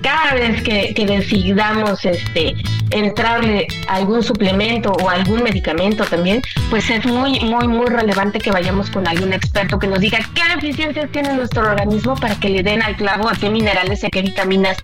cada 0.03 0.35
vez 0.35 0.63
que, 0.63 0.93
decidamos 1.07 2.05
este 2.05 2.55
entrarle 2.91 3.67
algún 3.89 4.23
suplemento 4.23 4.93
o 4.93 5.09
algún 5.09 5.43
medicamento 5.43 6.05
también, 6.05 6.43
pues 6.71 6.91
es 6.91 7.07
muy, 7.07 7.41
muy, 7.41 7.69
muy 7.69 7.87
relevante 7.87 8.39
que 8.39 8.51
vayamos 8.51 8.91
con 8.91 9.07
algún 9.07 9.33
experto 9.33 9.79
que 9.79 9.87
nos 9.87 10.01
diga 10.01 10.19
qué 10.35 10.43
deficiencias 10.55 11.11
tiene 11.13 11.33
nuestro 11.35 11.63
organismo 11.63 12.15
para 12.17 12.35
que 12.35 12.51
le 12.51 12.63
den 12.63 12.83
al 12.83 12.97
clavo 12.97 13.29
a 13.29 13.35
qué 13.35 13.49
minerales 13.49 14.03
y 14.03 14.07
a 14.07 14.11
qué 14.11 14.23
vitaminas 14.23 14.77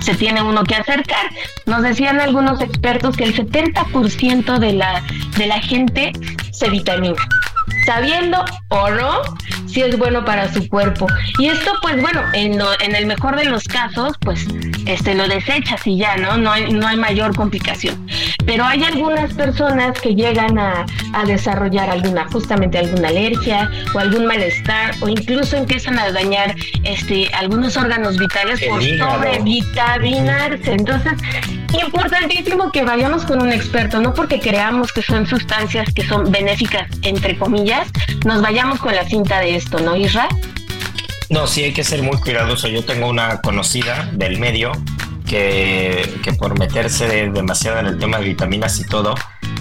se 0.00 0.14
tiene 0.14 0.42
uno 0.42 0.64
que 0.64 0.74
acercar. 0.74 1.30
Nos 1.66 1.82
decían 1.82 2.20
algunos 2.20 2.60
expertos 2.60 3.16
que 3.16 3.24
el 3.24 3.36
70% 3.36 4.58
de 4.58 4.72
la, 4.72 5.02
de 5.36 5.46
la 5.46 5.60
gente 5.60 6.12
se 6.50 6.68
vitamina 6.70 7.14
sabiendo 7.86 8.44
o 8.68 8.90
no 8.90 9.22
si 9.72 9.82
es 9.82 9.96
bueno 9.96 10.24
para 10.24 10.52
su 10.52 10.68
cuerpo. 10.68 11.06
Y 11.38 11.48
esto, 11.48 11.72
pues 11.80 12.00
bueno, 12.00 12.22
en, 12.34 12.60
en 12.80 12.94
el 12.94 13.06
mejor 13.06 13.36
de 13.36 13.44
los 13.44 13.64
casos, 13.64 14.16
pues 14.20 14.46
este 14.86 15.14
lo 15.14 15.26
desechas 15.28 15.86
y 15.86 15.98
ya, 15.98 16.16
¿no? 16.16 16.36
No 16.36 16.52
hay, 16.52 16.72
no 16.72 16.86
hay 16.86 16.96
mayor 16.96 17.34
complicación. 17.34 18.06
Pero 18.44 18.64
hay 18.64 18.84
algunas 18.84 19.32
personas 19.34 19.98
que 20.00 20.14
llegan 20.14 20.58
a, 20.58 20.84
a 21.14 21.24
desarrollar 21.24 21.88
alguna, 21.90 22.26
justamente 22.30 22.78
alguna 22.78 23.08
alergia 23.08 23.70
o 23.94 23.98
algún 23.98 24.26
malestar, 24.26 24.94
o 25.00 25.08
incluso 25.08 25.56
empiezan 25.56 25.98
a 25.98 26.10
dañar 26.10 26.54
este 26.84 27.28
algunos 27.34 27.76
órganos 27.76 28.18
vitales 28.18 28.60
por 28.68 28.82
sobrevitaminarse. 28.82 30.72
Entonces, 30.72 31.12
importantísimo 31.80 32.70
que 32.70 32.84
vayamos 32.84 33.24
con 33.24 33.42
un 33.42 33.52
experto, 33.52 34.00
no 34.00 34.14
porque 34.14 34.40
creamos 34.40 34.92
que 34.92 35.02
son 35.02 35.26
sustancias 35.26 35.92
que 35.94 36.04
son 36.04 36.30
benéficas, 36.30 36.88
entre 37.02 37.38
comillas, 37.38 37.88
nos 38.24 38.42
vayamos 38.42 38.80
con 38.80 38.94
la 38.94 39.04
cinta 39.04 39.40
de 39.40 39.56
esto, 39.56 39.80
¿no, 39.80 39.96
Isra? 39.96 40.28
No, 41.30 41.46
sí 41.46 41.64
hay 41.64 41.72
que 41.72 41.82
ser 41.82 42.02
muy 42.02 42.18
cuidadoso. 42.18 42.68
Yo 42.68 42.84
tengo 42.84 43.08
una 43.08 43.40
conocida 43.40 44.10
del 44.12 44.38
medio 44.38 44.72
que, 45.26 46.06
que 46.22 46.34
por 46.34 46.58
meterse 46.58 47.30
demasiado 47.30 47.78
en 47.78 47.86
el 47.86 47.98
tema 47.98 48.18
de 48.18 48.26
vitaminas 48.26 48.78
y 48.80 48.84
todo, 48.84 49.14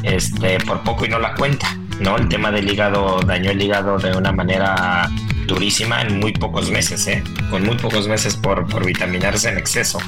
este, 0.04 0.58
por 0.60 0.84
poco 0.84 1.06
y 1.06 1.10
no 1.10 1.18
la 1.18 1.34
cuenta, 1.34 1.78
¿no? 2.00 2.18
El 2.18 2.28
tema 2.28 2.52
del 2.52 2.70
hígado 2.70 3.22
dañó 3.26 3.52
el 3.52 3.62
hígado 3.62 3.98
de 3.98 4.16
una 4.16 4.34
manera 4.34 5.10
durísima 5.52 6.02
en 6.02 6.20
muy 6.20 6.32
pocos 6.32 6.72
meses, 6.72 7.06
¿eh? 7.08 7.24
Con 7.50 7.64
muy 7.64 7.78
pocos 7.78 8.08
meses 8.08 8.36
por, 8.36 8.68
por 8.68 8.86
vitaminarse 8.86 9.50
en 9.50 9.58
exceso. 9.58 10.00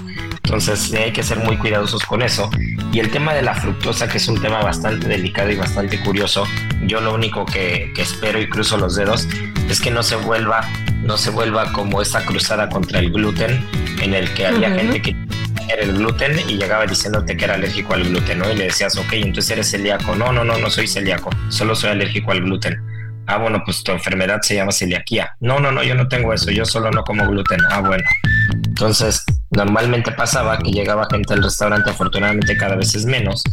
Entonces 0.44 0.94
hay 0.94 1.12
que 1.12 1.24
ser 1.24 1.40
muy 1.40 1.58
cuidadosos 1.58 2.04
con 2.04 2.22
eso. 2.22 2.50
Y 2.92 3.00
el 3.00 3.12
tema 3.12 3.34
de 3.34 3.42
la 3.42 3.54
fructosa, 3.54 4.08
que 4.08 4.18
es 4.18 4.28
un 4.28 4.42
tema 4.42 4.62
bastante 4.62 5.08
delicado 5.08 5.52
y 5.52 5.56
bastante 5.56 6.00
curioso, 6.00 6.46
yo 6.86 7.02
lo 7.02 7.14
único 7.14 7.46
que, 7.46 7.92
espero 7.98 8.42
y 8.42 8.48
cruzo 8.50 8.78
los 8.78 8.96
dedos 8.96 9.28
es 9.70 9.82
que 9.82 9.92
no 9.92 10.04
se 10.04 10.16
vuelva, 10.16 10.68
no 11.02 11.18
se 11.18 11.30
vuelva 11.30 11.72
como 11.74 12.02
esa 12.02 12.26
cruzada 12.26 12.70
contra 12.70 13.00
el 13.00 13.12
gluten, 13.12 13.66
en 14.02 14.14
el 14.14 14.34
que 14.34 14.48
había 14.48 14.72
gente 14.72 15.02
que 15.02 15.16
era 15.70 15.84
el 15.84 15.94
gluten 15.94 16.40
y 16.48 16.58
llegaba 16.58 16.86
diciéndote 16.86 17.36
que 17.36 17.46
era 17.46 17.56
alérgico 17.56 17.94
al 17.94 18.04
gluten, 18.04 18.40
¿no? 18.40 18.52
Y 18.52 18.56
le 18.56 18.66
decías, 18.66 18.98
ok, 18.98 19.14
entonces 19.14 19.52
eres 19.52 19.72
celíaco. 19.72 20.16
No, 20.16 20.32
no, 20.32 20.44
no, 20.44 20.58
no 20.58 20.70
soy 20.70 20.88
celíaco, 20.88 21.30
solo 21.50 21.76
soy 21.76 21.92
alérgico 21.92 22.32
al 22.32 22.42
gluten. 22.42 22.93
Ah, 23.26 23.38
bueno, 23.38 23.62
pues 23.64 23.84
tu 23.84 23.92
enfermedad 23.92 24.42
se 24.42 24.56
llama 24.56 24.72
celiaquía. 24.72 25.36
No, 25.40 25.60
no, 25.60 25.72
no, 25.72 25.84
yo 25.84 25.96
no 25.96 26.08
tengo 26.08 26.34
eso, 26.34 26.52
yo 26.52 26.66
solo 26.66 26.92
no 26.92 27.04
como 27.04 27.28
gluten. 27.28 27.60
Ah, 27.70 27.80
bueno. 27.80 28.04
Entonces, 28.66 29.24
normalmente 29.52 30.12
pasaba 30.12 30.58
que 30.58 30.72
llegaba 30.72 31.08
gente 31.10 31.34
al 31.34 31.44
restaurante, 31.44 31.90
afortunadamente 31.90 32.58
cada 32.58 32.76
vez 32.76 32.96
es 32.96 33.06
menos, 33.06 33.44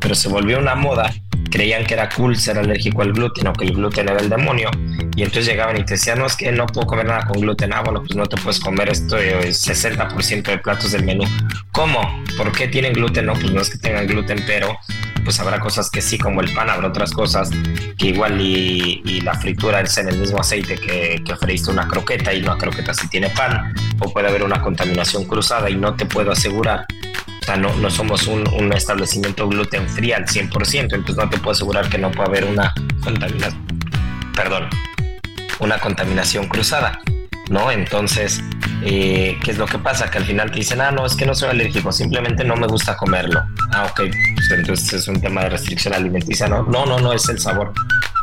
pero 0.00 0.14
se 0.14 0.28
volvió 0.28 0.58
una 0.58 0.74
moda. 0.74 1.12
Creían 1.50 1.84
que 1.86 1.94
era 1.94 2.08
cool 2.10 2.36
ser 2.36 2.58
alérgico 2.58 3.02
al 3.02 3.12
gluten 3.12 3.46
o 3.46 3.52
que 3.52 3.64
el 3.64 3.74
gluten 3.74 4.08
era 4.08 4.20
el 4.20 4.28
demonio. 4.28 4.70
Y 5.16 5.22
entonces 5.22 5.46
llegaban 5.46 5.76
y 5.78 5.84
te 5.84 5.94
decían, 5.94 6.18
no, 6.18 6.26
es 6.26 6.36
que 6.36 6.52
no 6.52 6.66
puedo 6.66 6.86
comer 6.86 7.06
nada 7.06 7.26
con 7.26 7.40
gluten. 7.40 7.72
Ah, 7.72 7.82
bueno, 7.82 8.00
pues 8.00 8.14
no 8.14 8.26
te 8.26 8.36
puedes 8.36 8.60
comer 8.60 8.88
esto, 8.88 9.16
es 9.16 9.66
60% 9.66 10.42
de 10.42 10.58
platos 10.58 10.92
del 10.92 11.04
menú. 11.04 11.24
¿Cómo? 11.72 12.00
¿Por 12.36 12.52
qué 12.52 12.68
tienen 12.68 12.92
gluten? 12.92 13.26
No, 13.26 13.32
pues 13.32 13.50
no 13.50 13.60
es 13.60 13.70
que 13.70 13.78
tengan 13.78 14.06
gluten, 14.06 14.42
pero 14.46 14.78
pues 15.24 15.38
habrá 15.40 15.60
cosas 15.60 15.90
que 15.90 16.00
sí, 16.00 16.18
como 16.18 16.40
el 16.40 16.52
pan, 16.52 16.70
habrá 16.70 16.88
otras 16.88 17.12
cosas 17.12 17.50
que 17.96 18.08
igual 18.08 18.40
y, 18.40 19.20
la 19.22 19.34
fritura 19.34 19.80
es 19.80 19.98
en 19.98 20.08
el 20.08 20.16
mismo 20.18 20.38
aceite 20.38 20.76
que, 20.76 21.22
que 21.24 21.70
una 21.70 21.86
croqueta 21.88 22.32
y 22.32 22.42
una 22.42 22.56
croqueta 22.56 22.94
sí 22.94 23.08
tiene 23.08 23.28
pan, 23.30 23.74
o 24.00 24.12
puede 24.12 24.28
haber 24.28 24.42
una 24.42 24.62
contaminación 24.62 25.24
cruzada 25.24 25.68
y 25.68 25.76
no 25.76 25.94
te 25.94 26.06
puedo 26.06 26.32
asegurar 26.32 26.86
o 27.40 27.44
sea, 27.44 27.56
no, 27.56 27.74
no 27.76 27.90
somos 27.90 28.26
un, 28.26 28.46
un, 28.48 28.72
establecimiento 28.72 29.48
gluten 29.48 29.88
free 29.88 30.12
al 30.12 30.26
100%, 30.26 30.94
entonces 30.94 31.16
no 31.16 31.28
te 31.30 31.38
puedo 31.38 31.52
asegurar 31.52 31.88
que 31.88 31.98
no 31.98 32.10
puede 32.10 32.28
haber 32.28 32.44
una 32.44 32.72
contaminación, 33.02 33.66
perdón, 34.34 34.68
una 35.58 35.78
contaminación 35.78 36.46
cruzada. 36.46 37.00
¿No? 37.48 37.70
Entonces, 37.70 38.40
eh, 38.82 39.38
¿qué 39.42 39.50
es 39.50 39.58
lo 39.58 39.66
que 39.66 39.78
pasa? 39.78 40.10
Que 40.10 40.18
al 40.18 40.24
final 40.24 40.50
te 40.50 40.58
dicen, 40.58 40.80
ah, 40.80 40.90
no, 40.90 41.06
es 41.06 41.16
que 41.16 41.26
no 41.26 41.34
soy 41.34 41.50
alérgico, 41.50 41.92
simplemente 41.92 42.44
no 42.44 42.56
me 42.56 42.66
gusta 42.66 42.96
comerlo. 42.96 43.42
Ah, 43.72 43.86
ok, 43.90 44.02
pues 44.34 44.50
entonces 44.50 44.92
es 44.92 45.08
un 45.08 45.20
tema 45.20 45.42
de 45.42 45.50
restricción 45.50 45.94
alimenticia, 45.94 46.48
¿no? 46.48 46.62
No, 46.64 46.86
no, 46.86 46.98
no, 46.98 47.12
es 47.12 47.28
el 47.28 47.38
sabor. 47.38 47.72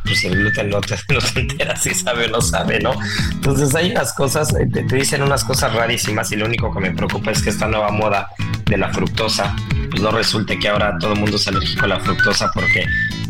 Pues 0.03 0.23
el 0.23 0.35
gluten 0.35 0.69
no 0.69 0.81
te, 0.81 0.95
no 1.13 1.19
entera 1.35 1.75
si 1.75 1.93
sabe 1.93 2.25
o 2.25 2.29
no 2.29 2.41
sabe, 2.41 2.79
¿no? 2.79 2.93
Entonces 3.31 3.73
hay 3.75 3.91
unas 3.91 4.13
cosas, 4.13 4.53
eh, 4.53 4.67
te, 4.71 4.83
te 4.83 4.95
dicen 4.95 5.23
unas 5.23 5.43
cosas 5.43 5.73
rarísimas 5.73 6.31
y 6.31 6.35
lo 6.35 6.45
único 6.45 6.73
que 6.73 6.79
me 6.79 6.91
preocupa 6.91 7.31
es 7.31 7.41
que 7.41 7.49
esta 7.49 7.67
nueva 7.67 7.91
moda 7.91 8.29
de 8.65 8.77
la 8.77 8.93
fructosa, 8.93 9.55
pues 9.89 10.01
no 10.01 10.11
resulte 10.11 10.59
que 10.59 10.69
ahora 10.69 10.97
todo 10.99 11.13
el 11.13 11.19
mundo 11.19 11.37
es 11.37 11.47
alérgico 11.47 11.85
a 11.85 11.87
la 11.87 11.99
fructosa 11.99 12.51
porque 12.53 12.85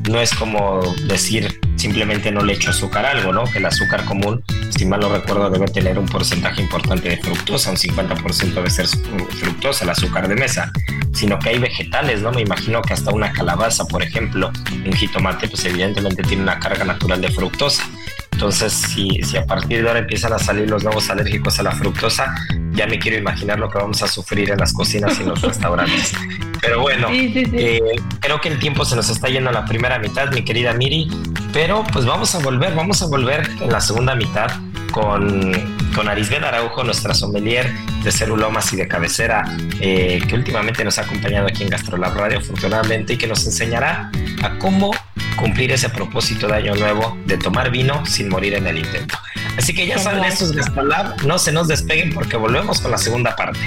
no 0.09 0.19
es 0.19 0.33
como 0.33 0.81
decir 1.07 1.59
simplemente 1.75 2.31
no 2.31 2.41
le 2.41 2.53
echo 2.53 2.71
azúcar 2.71 3.05
a 3.05 3.11
algo, 3.11 3.31
¿no? 3.31 3.45
Que 3.45 3.59
el 3.59 3.65
azúcar 3.65 4.05
común, 4.05 4.43
si 4.75 4.85
mal 4.85 4.99
no 4.99 5.09
recuerdo, 5.09 5.49
debe 5.49 5.67
tener 5.67 5.97
un 5.99 6.05
porcentaje 6.05 6.61
importante 6.61 7.09
de 7.09 7.17
fructosa, 7.17 7.71
un 7.71 7.77
50% 7.77 8.53
debe 8.53 8.69
ser 8.69 8.87
fructosa, 8.87 9.83
el 9.83 9.89
azúcar 9.89 10.27
de 10.27 10.35
mesa, 10.35 10.71
sino 11.13 11.39
que 11.39 11.49
hay 11.49 11.59
vegetales, 11.59 12.21
¿no? 12.21 12.31
Me 12.31 12.41
imagino 12.41 12.81
que 12.81 12.93
hasta 12.93 13.11
una 13.11 13.31
calabaza, 13.31 13.85
por 13.85 14.03
ejemplo, 14.03 14.51
un 14.85 14.93
jitomate, 14.93 15.47
pues 15.47 15.65
evidentemente 15.65 16.23
tiene 16.23 16.43
una 16.43 16.59
carga 16.59 16.83
natural 16.83 17.21
de 17.21 17.31
fructosa. 17.31 17.83
Entonces, 18.31 18.73
si, 18.73 19.21
si 19.23 19.37
a 19.37 19.45
partir 19.45 19.81
de 19.81 19.87
ahora 19.87 19.99
empiezan 19.99 20.33
a 20.33 20.39
salir 20.39 20.69
los 20.69 20.83
nuevos 20.83 21.09
alérgicos 21.09 21.57
a 21.59 21.63
la 21.63 21.71
fructosa, 21.71 22.35
ya 22.71 22.85
me 22.85 22.99
quiero 22.99 23.17
imaginar 23.17 23.59
lo 23.59 23.69
que 23.69 23.77
vamos 23.77 24.03
a 24.03 24.07
sufrir 24.07 24.51
en 24.51 24.59
las 24.59 24.73
cocinas 24.73 25.17
y 25.19 25.23
en 25.23 25.29
los 25.29 25.41
restaurantes. 25.41 26.13
Pero 26.59 26.81
bueno, 26.81 27.07
eh, 27.11 27.79
creo 28.19 28.41
que 28.41 28.49
el 28.49 28.59
tiempo 28.59 28.83
se 28.85 28.95
nos 28.95 29.09
está 29.09 29.29
yendo 29.29 29.49
a 29.49 29.53
la 29.53 29.65
primera 29.65 29.99
mitad, 29.99 30.31
mi 30.31 30.43
querida 30.43 30.73
Miri, 30.73 31.09
pero 31.53 31.83
pues 31.93 32.05
vamos 32.05 32.35
a 32.35 32.39
volver, 32.39 32.75
vamos 32.75 33.01
a 33.01 33.05
volver 33.05 33.49
en 33.61 33.71
la 33.71 33.79
segunda 33.79 34.15
mitad 34.15 34.51
con, 34.91 35.51
con 35.93 36.09
Arisbel 36.09 36.43
Araujo, 36.43 36.83
nuestra 36.83 37.13
sommelier 37.13 37.71
de 38.03 38.11
cerulomas 38.11 38.71
y 38.73 38.77
de 38.77 38.87
cabecera, 38.87 39.43
eh, 39.79 40.21
que 40.27 40.35
últimamente 40.35 40.83
nos 40.83 40.97
ha 40.99 41.03
acompañado 41.03 41.47
aquí 41.47 41.63
en 41.63 41.69
Gastrolab 41.69 42.15
Radio, 42.17 42.39
afortunadamente, 42.39 43.13
y 43.13 43.17
que 43.17 43.27
nos 43.27 43.45
enseñará 43.45 44.11
a 44.43 44.57
cómo 44.57 44.91
cumplir 45.35 45.71
ese 45.71 45.89
propósito 45.89 46.47
de 46.47 46.55
año 46.55 46.75
nuevo 46.75 47.17
de 47.25 47.37
tomar 47.37 47.71
vino 47.71 48.05
sin 48.05 48.29
morir 48.29 48.53
en 48.55 48.67
el 48.67 48.77
intento. 48.79 49.17
Así 49.57 49.73
que 49.73 49.87
ya 49.87 49.97
saben 49.97 50.23
estos 50.23 50.51
Gastrolab, 50.51 51.23
no 51.23 51.39
se 51.39 51.51
nos 51.51 51.67
despeguen 51.67 52.13
porque 52.13 52.37
volvemos 52.37 52.81
con 52.81 52.91
la 52.91 52.97
segunda 52.97 53.35
parte. 53.35 53.59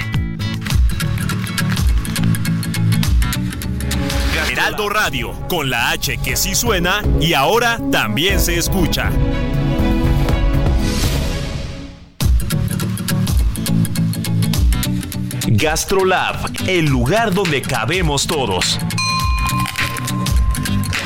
Heraldo 4.51 4.89
Radio, 4.89 5.31
con 5.47 5.69
la 5.69 5.91
H 5.91 6.17
que 6.17 6.35
sí 6.35 6.55
suena 6.55 7.01
y 7.21 7.33
ahora 7.33 7.79
también 7.91 8.39
se 8.39 8.57
escucha. 8.57 9.11
Gastrolab, 15.47 16.35
el 16.67 16.85
lugar 16.85 17.33
donde 17.33 17.61
cabemos 17.61 18.25
todos. 18.27 18.79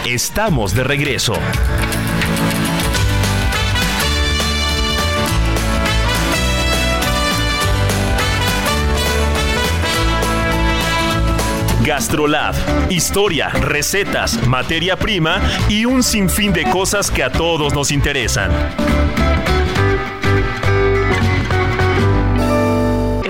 Estamos 0.05 0.75
de 0.75 0.83
regreso. 0.83 1.33
Gastrolab, 11.85 12.53
historia, 12.89 13.47
recetas, 13.47 14.45
materia 14.45 14.97
prima 14.97 15.41
y 15.69 15.85
un 15.85 16.03
sinfín 16.03 16.51
de 16.51 16.63
cosas 16.69 17.09
que 17.09 17.23
a 17.23 17.31
todos 17.31 17.73
nos 17.73 17.89
interesan. 17.89 18.51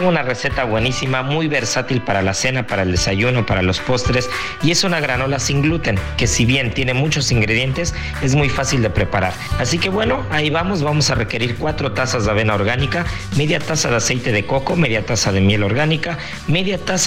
Tengo 0.03 0.11
una 0.11 0.23
receta 0.23 0.65
buenísima, 0.65 1.23
muy 1.23 1.47
versátil 1.47 2.01
para 2.01 2.21
la 2.21 2.33
cena, 2.33 2.67
para 2.67 2.83
el 2.83 2.91
desayuno, 2.91 3.45
para 3.45 3.61
los 3.61 3.79
postres 3.79 4.29
y 4.61 4.71
es 4.71 4.83
una 4.83 4.99
granola 4.99 5.39
sin 5.39 5.61
gluten 5.61 5.97
que 6.17 6.27
si 6.27 6.43
bien 6.43 6.73
tiene 6.73 6.93
muchos 6.93 7.31
ingredientes 7.31 7.95
es 8.21 8.35
muy 8.35 8.49
fácil 8.49 8.81
de 8.81 8.89
preparar. 8.89 9.31
Así 9.59 9.79
que 9.79 9.87
bueno, 9.87 10.25
ahí 10.29 10.49
vamos, 10.49 10.83
vamos 10.83 11.09
a 11.09 11.15
requerir 11.15 11.55
cuatro 11.55 11.93
tazas 11.93 12.25
de 12.25 12.31
avena 12.31 12.53
orgánica, 12.53 13.05
media 13.37 13.61
taza 13.61 13.91
de 13.91 13.95
aceite 13.95 14.33
de 14.33 14.45
coco, 14.45 14.75
media 14.75 15.05
taza 15.05 15.31
de 15.31 15.39
miel 15.39 15.63
orgánica, 15.63 16.17
media 16.47 16.77
taza 16.77 17.05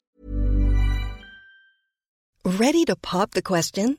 Ready 2.44 2.86
to 2.86 2.96
pop 2.96 3.32
the 3.32 3.42
question? 3.42 3.98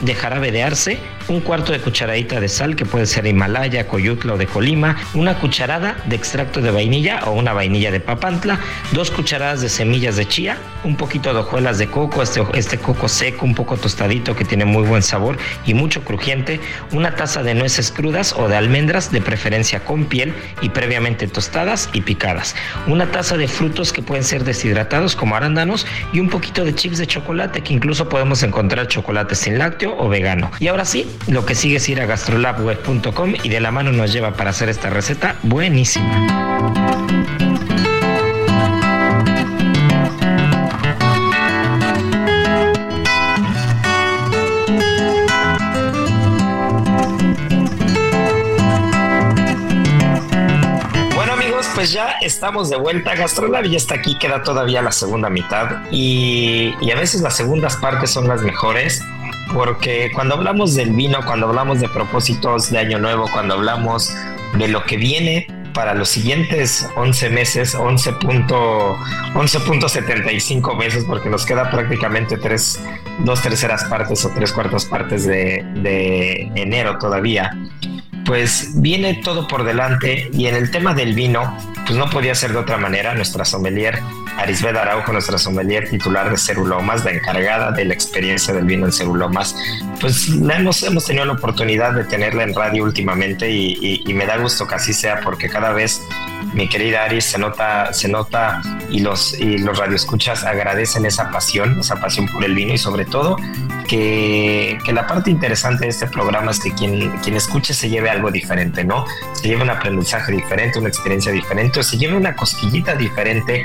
De 0.00 0.14
jarabe 0.14 0.52
de 0.52 0.62
arce, 0.62 0.98
un 1.28 1.40
cuarto 1.40 1.72
de 1.72 1.80
cucharadita 1.80 2.40
de 2.40 2.48
sal 2.48 2.76
que 2.76 2.86
puede 2.86 3.04
ser 3.04 3.26
Himalaya, 3.26 3.86
Coyutla 3.86 4.34
o 4.34 4.38
de 4.38 4.46
Colima, 4.46 4.96
una 5.12 5.38
cucharada 5.38 5.96
de 6.06 6.16
extracto 6.16 6.62
de 6.62 6.70
vainilla 6.70 7.20
o 7.26 7.32
una 7.32 7.52
vainilla 7.52 7.90
de 7.90 8.00
papantla, 8.00 8.58
dos 8.92 9.10
cucharadas 9.10 9.60
de 9.60 9.68
semillas 9.68 10.16
de 10.16 10.26
chía, 10.26 10.56
un 10.82 10.96
poquito 10.96 11.34
de 11.34 11.40
hojuelas 11.40 11.76
de 11.76 11.88
coco, 11.88 12.22
este, 12.22 12.42
este 12.54 12.78
coco 12.78 13.06
seco, 13.08 13.44
un 13.44 13.54
poco 13.54 13.76
tostadito 13.76 14.34
que 14.34 14.46
tiene 14.46 14.64
muy 14.64 14.84
buen 14.84 15.02
sabor 15.02 15.36
y 15.66 15.74
mucho 15.74 16.02
crujiente, 16.02 16.58
una 16.92 17.14
taza 17.14 17.42
de 17.42 17.54
nueces 17.54 17.90
crudas 17.90 18.32
o 18.32 18.48
de 18.48 18.56
almendras 18.56 19.12
de 19.12 19.20
preferencia 19.20 19.84
con 19.84 20.06
piel 20.06 20.32
y 20.62 20.70
previamente 20.70 21.26
tostadas 21.26 21.90
y 21.92 22.00
picadas, 22.00 22.54
una 22.86 23.10
taza 23.10 23.36
de 23.36 23.48
frutos 23.48 23.92
que 23.92 24.00
pueden 24.00 24.24
ser 24.24 24.44
deshidratados 24.44 25.16
como 25.16 25.36
arándanos 25.36 25.86
y 26.14 26.20
un 26.20 26.30
poquito 26.30 26.64
de 26.64 26.74
chips 26.74 26.96
de 26.96 27.06
chocolate 27.06 27.60
que 27.60 27.74
incluso 27.74 28.08
podemos 28.08 28.42
encontrar 28.42 28.86
chocolate 28.88 29.34
sin 29.34 29.58
o 29.98 30.08
vegano. 30.08 30.50
Y 30.60 30.68
ahora 30.68 30.84
sí, 30.84 31.10
lo 31.26 31.44
que 31.44 31.54
sigue 31.54 31.76
es 31.76 31.88
ir 31.88 32.00
a 32.00 32.06
gastrolabweb.com 32.06 33.34
y 33.42 33.48
de 33.48 33.60
la 33.60 33.70
mano 33.72 33.92
nos 33.92 34.12
lleva 34.12 34.34
para 34.34 34.50
hacer 34.50 34.68
esta 34.68 34.90
receta 34.90 35.36
buenísima. 35.42 36.26
Bueno 51.14 51.32
amigos, 51.32 51.66
pues 51.74 51.90
ya 51.90 52.18
estamos 52.22 52.70
de 52.70 52.76
vuelta. 52.76 53.16
Gastrolab 53.16 53.64
y 53.64 53.74
está 53.74 53.96
aquí, 53.96 54.16
queda 54.18 54.44
todavía 54.44 54.80
la 54.80 54.92
segunda 54.92 55.28
mitad 55.28 55.82
y 55.90 56.72
a 56.90 56.96
veces 56.96 57.20
las 57.20 57.36
segundas 57.36 57.76
partes 57.76 58.10
son 58.10 58.28
las 58.28 58.42
mejores 58.42 59.02
porque 59.52 60.10
cuando 60.14 60.34
hablamos 60.34 60.74
del 60.74 60.90
vino, 60.90 61.24
cuando 61.24 61.48
hablamos 61.48 61.80
de 61.80 61.88
propósitos 61.88 62.70
de 62.70 62.78
año 62.78 62.98
nuevo, 62.98 63.28
cuando 63.32 63.54
hablamos 63.54 64.14
de 64.58 64.68
lo 64.68 64.84
que 64.84 64.96
viene 64.96 65.46
para 65.72 65.94
los 65.94 66.08
siguientes 66.08 66.88
11 66.96 67.30
meses, 67.30 67.76
11.75 67.76 70.76
meses, 70.76 71.04
porque 71.04 71.28
nos 71.28 71.44
queda 71.44 71.70
prácticamente 71.70 72.38
tres, 72.38 72.80
dos 73.20 73.42
terceras 73.42 73.84
partes 73.84 74.24
o 74.24 74.30
tres 74.30 74.52
cuartas 74.52 74.86
partes 74.86 75.26
de, 75.26 75.64
de 75.74 76.50
enero 76.54 76.98
todavía 76.98 77.52
pues 78.26 78.72
viene 78.74 79.14
todo 79.22 79.46
por 79.46 79.64
delante 79.64 80.28
y 80.32 80.46
en 80.46 80.56
el 80.56 80.70
tema 80.70 80.92
del 80.92 81.14
vino, 81.14 81.56
pues 81.86 81.96
no 81.96 82.10
podía 82.10 82.34
ser 82.34 82.52
de 82.52 82.58
otra 82.58 82.76
manera. 82.76 83.14
Nuestra 83.14 83.44
sommelier, 83.44 84.00
Arisbeth 84.36 84.76
Araujo, 84.76 85.12
nuestra 85.12 85.38
sommelier 85.38 85.88
titular 85.88 86.30
de 86.30 86.36
Cerulomas, 86.36 87.04
la 87.04 87.12
encargada 87.12 87.72
de 87.72 87.84
la 87.84 87.94
experiencia 87.94 88.52
del 88.52 88.64
vino 88.64 88.86
en 88.86 88.92
Cerulomas, 88.92 89.54
pues 90.00 90.28
hemos, 90.28 90.82
hemos 90.82 91.04
tenido 91.04 91.24
la 91.24 91.32
oportunidad 91.32 91.92
de 91.92 92.04
tenerla 92.04 92.42
en 92.42 92.54
radio 92.54 92.84
últimamente 92.84 93.50
y, 93.50 94.02
y 94.06 94.14
me 94.14 94.26
da 94.26 94.36
gusto 94.36 94.66
que 94.66 94.74
así 94.74 94.92
sea 94.92 95.20
porque 95.22 95.48
cada 95.48 95.72
vez 95.72 96.02
mi 96.56 96.68
querida 96.68 97.04
Aris, 97.04 97.24
se 97.24 97.38
nota, 97.38 97.92
se 97.92 98.08
nota 98.08 98.62
y 98.90 99.00
los, 99.00 99.38
y 99.38 99.58
los 99.58 99.78
radioescuchas 99.78 100.44
agradecen 100.44 101.04
esa 101.04 101.30
pasión, 101.30 101.80
esa 101.80 101.96
pasión 101.96 102.26
por 102.28 102.44
el 102.44 102.54
vino 102.54 102.72
y 102.72 102.78
sobre 102.78 103.04
todo 103.04 103.36
que, 103.86 104.78
que, 104.84 104.92
la 104.92 105.06
parte 105.06 105.30
interesante 105.30 105.84
de 105.84 105.90
este 105.90 106.06
programa 106.06 106.50
es 106.50 106.60
que 106.60 106.72
quien, 106.72 107.10
quien 107.18 107.36
escuche 107.36 107.74
se 107.74 107.88
lleve 107.88 108.10
algo 108.10 108.30
diferente, 108.30 108.84
¿no? 108.84 109.04
Se 109.34 109.48
lleve 109.48 109.62
un 109.62 109.70
aprendizaje 109.70 110.32
diferente, 110.32 110.78
una 110.78 110.88
experiencia 110.88 111.30
diferente, 111.30 111.80
o 111.80 111.82
se 111.82 111.98
lleve 111.98 112.16
una 112.16 112.34
cosquillita 112.34 112.94
diferente 112.94 113.62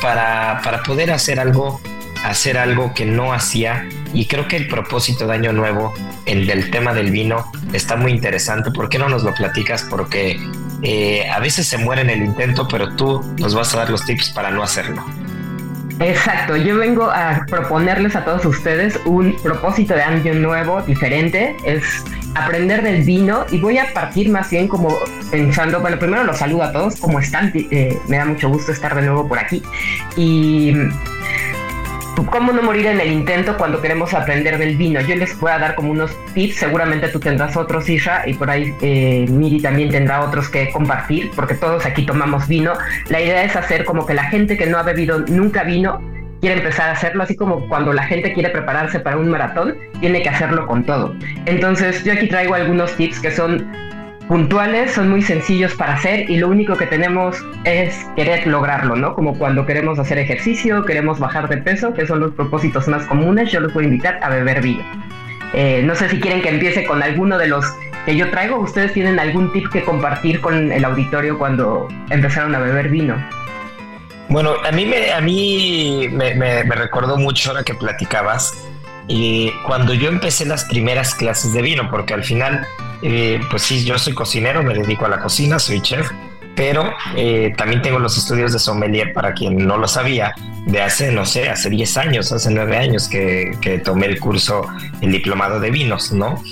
para, 0.00 0.60
para 0.62 0.82
poder 0.82 1.10
hacer 1.10 1.40
algo 1.40 1.80
hacer 2.24 2.58
algo 2.58 2.92
que 2.94 3.06
no 3.06 3.32
hacía 3.32 3.88
y 4.12 4.26
creo 4.26 4.48
que 4.48 4.56
el 4.56 4.68
propósito 4.68 5.26
de 5.26 5.34
Año 5.34 5.52
Nuevo, 5.52 5.94
el 6.26 6.46
del 6.46 6.70
tema 6.70 6.92
del 6.92 7.10
vino, 7.10 7.50
está 7.72 7.96
muy 7.96 8.12
interesante. 8.12 8.70
¿Por 8.70 8.88
qué 8.88 8.98
no 8.98 9.08
nos 9.08 9.22
lo 9.22 9.34
platicas? 9.34 9.86
Porque 9.88 10.38
eh, 10.82 11.28
a 11.30 11.38
veces 11.38 11.66
se 11.66 11.78
muere 11.78 12.02
en 12.02 12.10
el 12.10 12.22
intento, 12.22 12.66
pero 12.68 12.94
tú 12.96 13.22
nos 13.38 13.54
vas 13.54 13.74
a 13.74 13.78
dar 13.78 13.90
los 13.90 14.04
tips 14.04 14.30
para 14.30 14.50
no 14.50 14.62
hacerlo. 14.62 15.04
Exacto, 16.00 16.56
yo 16.56 16.78
vengo 16.78 17.10
a 17.10 17.44
proponerles 17.46 18.16
a 18.16 18.24
todos 18.24 18.44
ustedes 18.46 18.98
un 19.04 19.36
propósito 19.42 19.94
de 19.94 20.02
año 20.02 20.32
nuevo 20.32 20.80
diferente, 20.80 21.54
es 21.64 22.04
aprender 22.34 22.82
del 22.82 23.02
vino 23.02 23.44
y 23.50 23.58
voy 23.58 23.78
a 23.78 23.92
partir 23.92 24.30
más 24.30 24.50
bien 24.50 24.68
como 24.68 24.96
pensando, 25.30 25.80
bueno, 25.80 25.98
primero 25.98 26.24
los 26.24 26.38
saludo 26.38 26.64
a 26.64 26.72
todos, 26.72 26.96
¿cómo 26.96 27.18
están? 27.18 27.52
Eh, 27.54 27.98
me 28.08 28.16
da 28.16 28.24
mucho 28.24 28.48
gusto 28.48 28.72
estar 28.72 28.94
de 28.94 29.02
nuevo 29.02 29.26
por 29.28 29.38
aquí 29.38 29.62
y 30.16 30.74
cómo 32.26 32.52
no 32.52 32.62
morir 32.62 32.86
en 32.86 33.00
el 33.00 33.12
intento 33.12 33.56
cuando 33.56 33.80
queremos 33.80 34.12
aprender 34.14 34.58
del 34.58 34.76
vino. 34.76 35.00
Yo 35.00 35.16
les 35.16 35.38
voy 35.38 35.50
a 35.52 35.58
dar 35.58 35.74
como 35.74 35.90
unos 35.90 36.10
tips, 36.34 36.56
seguramente 36.56 37.08
tú 37.08 37.20
tendrás 37.20 37.56
otros, 37.56 37.88
Isha, 37.88 38.22
y 38.26 38.34
por 38.34 38.50
ahí 38.50 38.74
eh, 38.82 39.26
Miri 39.28 39.60
también 39.60 39.90
tendrá 39.90 40.20
otros 40.22 40.48
que 40.48 40.70
compartir, 40.70 41.30
porque 41.34 41.54
todos 41.54 41.86
aquí 41.86 42.04
tomamos 42.04 42.46
vino. 42.48 42.72
La 43.08 43.20
idea 43.20 43.44
es 43.44 43.56
hacer 43.56 43.84
como 43.84 44.06
que 44.06 44.14
la 44.14 44.24
gente 44.24 44.56
que 44.56 44.66
no 44.66 44.78
ha 44.78 44.82
bebido 44.82 45.20
nunca 45.20 45.64
vino 45.64 46.00
quiere 46.40 46.56
empezar 46.56 46.88
a 46.88 46.92
hacerlo, 46.92 47.22
así 47.22 47.36
como 47.36 47.68
cuando 47.68 47.92
la 47.92 48.04
gente 48.04 48.32
quiere 48.32 48.50
prepararse 48.50 49.00
para 49.00 49.16
un 49.16 49.28
maratón, 49.28 49.76
tiene 50.00 50.22
que 50.22 50.28
hacerlo 50.28 50.66
con 50.66 50.84
todo. 50.84 51.14
Entonces 51.46 52.04
yo 52.04 52.12
aquí 52.12 52.28
traigo 52.28 52.54
algunos 52.54 52.94
tips 52.96 53.20
que 53.20 53.30
son 53.30 53.70
puntuales, 54.30 54.92
son 54.92 55.08
muy 55.10 55.22
sencillos 55.22 55.74
para 55.74 55.94
hacer 55.94 56.30
y 56.30 56.36
lo 56.36 56.48
único 56.48 56.76
que 56.76 56.86
tenemos 56.86 57.36
es 57.64 58.06
querer 58.14 58.46
lograrlo, 58.46 58.94
¿no? 58.94 59.14
Como 59.14 59.36
cuando 59.36 59.66
queremos 59.66 59.98
hacer 59.98 60.18
ejercicio, 60.18 60.84
queremos 60.84 61.18
bajar 61.18 61.48
de 61.48 61.56
peso, 61.56 61.92
que 61.92 62.06
son 62.06 62.20
los 62.20 62.32
propósitos 62.32 62.86
más 62.86 63.04
comunes, 63.06 63.50
yo 63.50 63.60
los 63.60 63.74
voy 63.74 63.84
a 63.84 63.88
invitar 63.88 64.20
a 64.22 64.28
beber 64.28 64.62
vino. 64.62 64.84
Eh, 65.52 65.82
no 65.84 65.96
sé 65.96 66.08
si 66.08 66.20
quieren 66.20 66.42
que 66.42 66.48
empiece 66.48 66.84
con 66.84 67.02
alguno 67.02 67.38
de 67.38 67.48
los 67.48 67.66
que 68.06 68.16
yo 68.16 68.30
traigo, 68.30 68.60
ustedes 68.60 68.92
tienen 68.92 69.18
algún 69.18 69.52
tip 69.52 69.68
que 69.68 69.82
compartir 69.82 70.40
con 70.40 70.70
el 70.70 70.84
auditorio 70.84 71.36
cuando 71.36 71.88
empezaron 72.10 72.54
a 72.54 72.60
beber 72.60 72.88
vino. 72.88 73.16
Bueno, 74.30 74.54
a 74.64 74.70
mí 74.70 74.86
me, 74.86 75.12
a 75.12 75.20
mí 75.20 76.08
me, 76.10 76.34
me, 76.34 76.62
recordó 76.62 77.16
mucho 77.16 77.50
ahora 77.50 77.64
que 77.64 77.74
platicabas 77.74 78.54
y 79.08 79.50
cuando 79.66 79.92
yo 79.92 80.08
empecé 80.08 80.46
las 80.46 80.64
primeras 80.66 81.14
clases 81.16 81.52
de 81.52 81.62
vino, 81.62 81.90
porque 81.90 82.14
al 82.14 82.22
final 82.22 82.64
eh, 83.02 83.40
pues 83.50 83.62
sí, 83.62 83.84
yo 83.84 83.98
soy 83.98 84.14
cocinero, 84.14 84.62
me 84.62 84.74
dedico 84.74 85.06
a 85.06 85.08
la 85.08 85.20
cocina, 85.20 85.58
soy 85.58 85.80
chef, 85.80 86.10
pero 86.54 86.92
eh, 87.16 87.52
también 87.56 87.82
tengo 87.82 87.98
los 87.98 88.18
estudios 88.18 88.52
de 88.52 88.58
sommelier 88.58 89.12
para 89.12 89.32
quien 89.32 89.66
no 89.66 89.78
lo 89.78 89.88
sabía, 89.88 90.32
de 90.66 90.82
hace, 90.82 91.10
no 91.10 91.24
sé, 91.24 91.48
hace 91.48 91.70
10 91.70 91.96
años, 91.96 92.32
hace 92.32 92.50
9 92.50 92.76
años 92.76 93.08
que, 93.08 93.52
que 93.60 93.78
tomé 93.78 94.06
el 94.06 94.20
curso, 94.20 94.66
el 95.00 95.12
diplomado 95.12 95.58
de 95.60 95.70
vinos, 95.70 96.12
¿no? 96.12 96.42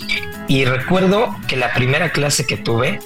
Y 0.48 0.64
recuerdo 0.64 1.36
que 1.46 1.56
la 1.56 1.72
primera 1.74 2.10
clase 2.10 2.46
que 2.46 2.56
tuve, 2.56 2.98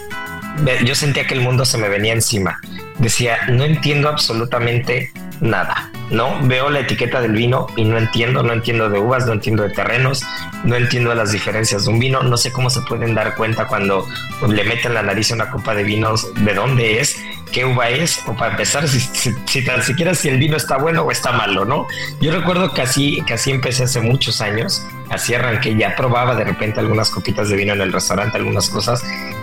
yo 0.85 0.95
sentía 0.95 1.27
que 1.27 1.35
el 1.35 1.41
mundo 1.41 1.65
se 1.65 1.77
me 1.79 1.89
venía 1.89 2.13
encima. 2.13 2.61
Decía, 2.99 3.39
no 3.49 3.65
entiendo 3.65 4.09
absolutamente 4.09 5.13
nada. 5.41 5.91
¿no? 6.13 6.39
Veo 6.47 6.69
la 6.69 6.81
etiqueta 6.81 7.21
del 7.21 7.33
vino 7.33 7.67
y 7.77 7.85
no 7.85 7.97
entiendo, 7.99 8.43
no 8.43 8.53
entiendo 8.53 8.91
de 8.91 8.99
uvas, 8.99 9.27
no 9.27 9.33
entiendo 9.33 9.63
de 9.63 9.71
terrenos, 9.71 10.23
no 10.63 10.77
entiendo 10.77 11.15
las 11.15 11.33
diferencias 11.33 11.85
de 11.85 11.91
un 11.91 11.99
vino, 11.99 12.23
no 12.23 12.37
sé 12.37 12.53
cómo 12.53 12.71
se 12.71 12.83
pueden 12.83 13.15
dar 13.15 13.35
cuenta 13.35 13.67
cuando 13.67 14.07
le 14.47 14.65
meten 14.65 14.95
la 14.95 15.03
nariz 15.03 15.33
a 15.33 15.37
una 15.37 15.51
copa 15.51 15.75
de 15.75 15.85
vinos 15.85 16.27
de 16.35 16.55
dónde 16.55 17.01
es, 17.01 17.17
qué 17.51 17.65
uva 17.65 17.89
es, 17.89 18.21
o 18.27 18.35
para 18.35 18.53
empezar, 18.53 18.87
si, 18.87 19.65
tan 19.65 19.83
siquiera 19.83 20.15
si 20.15 20.29
el 20.29 20.39
vino 20.39 20.57
está 20.57 20.77
bueno 20.77 21.03
o 21.03 21.11
está 21.11 21.33
malo, 21.33 21.65
¿no? 21.65 21.87
Yo 22.21 22.31
recuerdo 22.33 22.73
que 22.73 22.83
así 22.83 23.23
empecé 23.47 23.85
hace 23.85 24.01
muchos 24.01 24.41
años, 24.41 24.83
así 25.11 25.35
arranqué, 25.35 25.75
ya 25.77 25.97
probaba 25.97 26.35
de 26.35 26.45
repente 26.45 26.81
algunas 26.81 27.11
copitas 27.11 27.49
de 27.49 27.57
vino 27.57 27.73
en 27.73 27.81
el 27.81 27.93
restaurante, 27.93 28.37
algunas 28.37 28.69
cosas, 28.69 29.03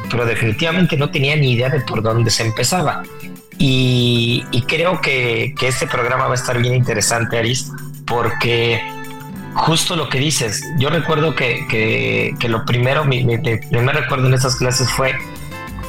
pero 0.10 0.26
definitivamente 0.26 0.98
no 0.98 1.10
tenía 1.10 1.36
ni 1.36 1.54
idea 1.54 1.70
de 1.70 1.82
por 1.82 2.04
dónde 2.04 2.30
se 2.30 2.44
empezaba. 2.44 3.04
Y, 3.62 4.64
creo 4.68 5.02
que, 5.02 5.54
este 5.62 5.86
programa 5.86 6.26
va 6.26 6.32
a 6.32 6.36
estar 6.36 6.58
bien 6.60 6.74
interesante, 6.74 7.38
Aris, 7.38 7.72
porque 8.06 8.82
justo 9.54 9.98
lo 9.98 10.08
que 10.08 10.20
dices, 10.20 10.64
yo 10.78 10.90
recuerdo 10.90 11.36
que, 11.36 12.34
lo 12.48 12.66
primero, 12.66 13.04
mi, 13.04 13.24
primer 13.26 13.96
recuerdo 13.96 14.28
en 14.28 14.34
esas 14.34 14.56
clases 14.56 14.90
fue 14.92 15.14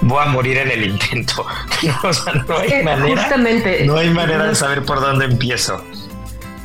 voy 0.02 0.22
a 0.22 0.26
morir 0.26 0.56
en 0.58 0.70
el 0.70 0.84
intento. 0.84 1.46
o 2.02 2.12
sea, 2.12 2.34
no 2.34 2.58
hay 2.58 2.82
manera. 2.82 3.22
Justamente. 3.22 3.84
No 3.86 3.96
hay 3.96 4.10
manera 4.10 4.46
de 4.46 4.54
saber 4.54 4.84
por 4.84 5.00
dónde 5.00 5.26
empiezo. 5.26 5.84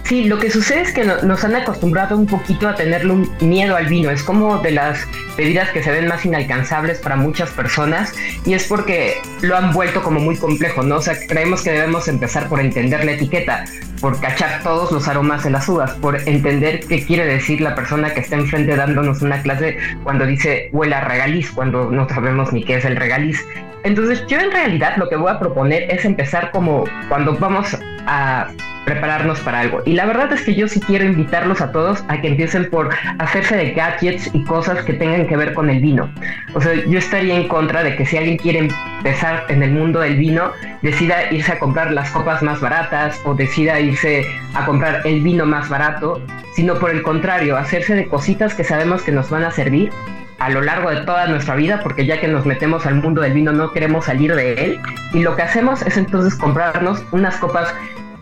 Sí, 0.06 0.26
lo 0.26 0.38
que 0.38 0.52
sucede 0.52 0.82
es 0.82 0.94
que 0.94 1.04
nos 1.04 1.44
han 1.44 1.56
acostumbrado 1.56 2.15
un 2.15 2.28
poquito 2.28 2.70
a 2.70 2.76
tenerle 2.76 3.12
un 3.12 3.32
miedo 3.41 3.76
al 3.76 3.88
vino. 3.88 4.12
Es 4.12 4.22
como 4.22 4.60
de 4.60 4.70
las 4.70 5.00
bebidas 5.36 5.72
que 5.72 5.82
se 5.82 5.91
ven 5.91 6.08
más 6.08 6.24
inalcanzables 6.24 7.00
para 7.00 7.15
muchas 7.15 7.50
personas 7.50 8.13
y 8.46 8.54
es 8.54 8.68
porque 8.68 9.15
lo 9.41 9.58
han 9.58 9.74
vuelto 9.74 10.04
como 10.04 10.20
muy 10.20 10.38
complejo, 10.38 10.84
¿no? 10.84 10.98
O 10.98 11.02
sea, 11.02 11.15
creemos 11.28 11.63
que 11.63 11.72
debemos 11.72 12.08
empezar 12.08 12.48
por 12.50 12.60
entender 12.60 13.04
la 13.04 13.13
etiqueta, 13.13 13.65
por 14.00 14.22
cachar 14.22 14.62
todos 14.62 14.91
los 14.91 15.08
aromas 15.08 15.44
de 15.44 15.50
las 15.50 15.68
uvas, 15.68 15.94
por 15.94 16.22
entender 16.28 16.82
qué 16.82 17.04
quiere 17.04 17.26
decir 17.26 17.60
la 17.60 17.74
persona 17.74 18.13
que 18.13 18.20
está 18.20 18.36
enfrente 18.36 18.76
dándonos 18.76 19.24
una 19.24 19.41
clase 19.41 19.80
cuando 20.04 20.28
dice 20.28 20.70
huele 20.72 20.94
a 20.94 21.02
regaliz, 21.02 21.50
cuando 21.50 21.89
no 21.89 22.08
sabemos 22.08 22.54
ni 22.54 22.63
qué 22.63 22.76
es 22.76 22.86
el 22.86 22.96
regaliz. 22.96 23.44
Entonces 23.84 24.24
yo 24.28 24.39
en 24.39 24.52
realidad 24.52 24.98
lo 24.98 25.10
que 25.10 25.15
voy 25.15 25.32
a 25.32 25.39
proponer 25.39 25.89
es 25.89 26.06
empezar 26.06 26.52
como 26.52 26.84
cuando 27.10 27.36
vamos 27.39 27.76
a 28.06 28.50
prepararnos 28.86 29.39
para 29.41 29.60
algo. 29.62 29.82
Y 29.86 29.93
la 29.93 30.06
verdad 30.06 30.32
es 30.32 30.43
que 30.43 30.56
yo 30.56 30.67
sí 30.67 30.80
quiero 30.80 31.06
invitarlos 31.06 31.62
a 31.62 31.71
todos 31.71 32.04
a 32.08 32.21
que 32.21 32.30
empiecen 32.30 32.69
por 32.69 32.89
hacerse 33.19 33.58
de 33.58 33.71
gadgets 33.71 34.30
y 34.34 34.43
cosas 34.43 34.84
que 34.84 34.93
tengan 34.93 35.28
que 35.28 35.36
ver 35.36 35.54
con 35.54 35.69
el 35.69 35.80
vino. 35.80 36.10
O 36.54 36.62
sea, 36.62 36.74
yo 36.74 36.98
estaría 36.98 37.36
en 37.36 37.48
contra 37.48 37.84
de 37.84 37.95
que 37.95 38.06
si 38.06 38.17
alguien 38.17 38.38
quiere 38.38 38.60
empezar 38.60 39.45
en 39.50 39.63
el 39.63 39.71
mundo 39.71 40.00
del 40.00 40.15
vino, 40.15 40.52
decida 40.82 41.32
irse 41.32 41.54
a 41.54 41.60
comprar 41.60 41.91
las 41.91 42.12
copas 42.12 42.41
más 42.43 42.62
baratas 42.62 43.19
o 43.26 43.34
decida 43.34 43.80
irse 43.80 44.26
a 44.54 44.65
comprar 44.65 45.02
el 45.06 45.21
vino 45.21 45.45
más 45.45 45.67
barato, 45.67 46.21
sino 46.56 46.76
por 46.76 46.91
el 46.91 47.02
contrario, 47.02 47.58
hacerse 47.58 47.95
de 47.95 48.08
cositas 48.08 48.54
que 48.54 48.63
sabemos 48.63 49.02
que 49.02 49.12
nos 49.12 49.30
van 49.30 49.43
a 49.43 49.52
servir 49.52 49.91
a 50.39 50.50
lo 50.50 50.62
largo 50.62 50.89
de 50.89 50.98
toda 51.02 51.28
nuestra 51.28 51.56
vida, 51.56 51.80
porque 51.82 52.06
ya 52.06 52.19
que 52.19 52.28
nos 52.28 52.45
metemos 52.45 52.86
al 52.86 52.95
mundo 52.95 53.21
del 53.21 53.34
vino 53.34 53.52
no 53.52 53.71
queremos 53.71 54.06
salir 54.06 54.36
de 54.36 54.54
él. 54.54 54.80
Y 55.13 55.21
lo 55.21 55.36
que 55.36 55.43
hacemos 55.43 55.82
es 55.82 55.98
entonces 55.98 56.36
comprarnos 56.36 57.04
unas 57.12 57.38
copas 57.38 57.74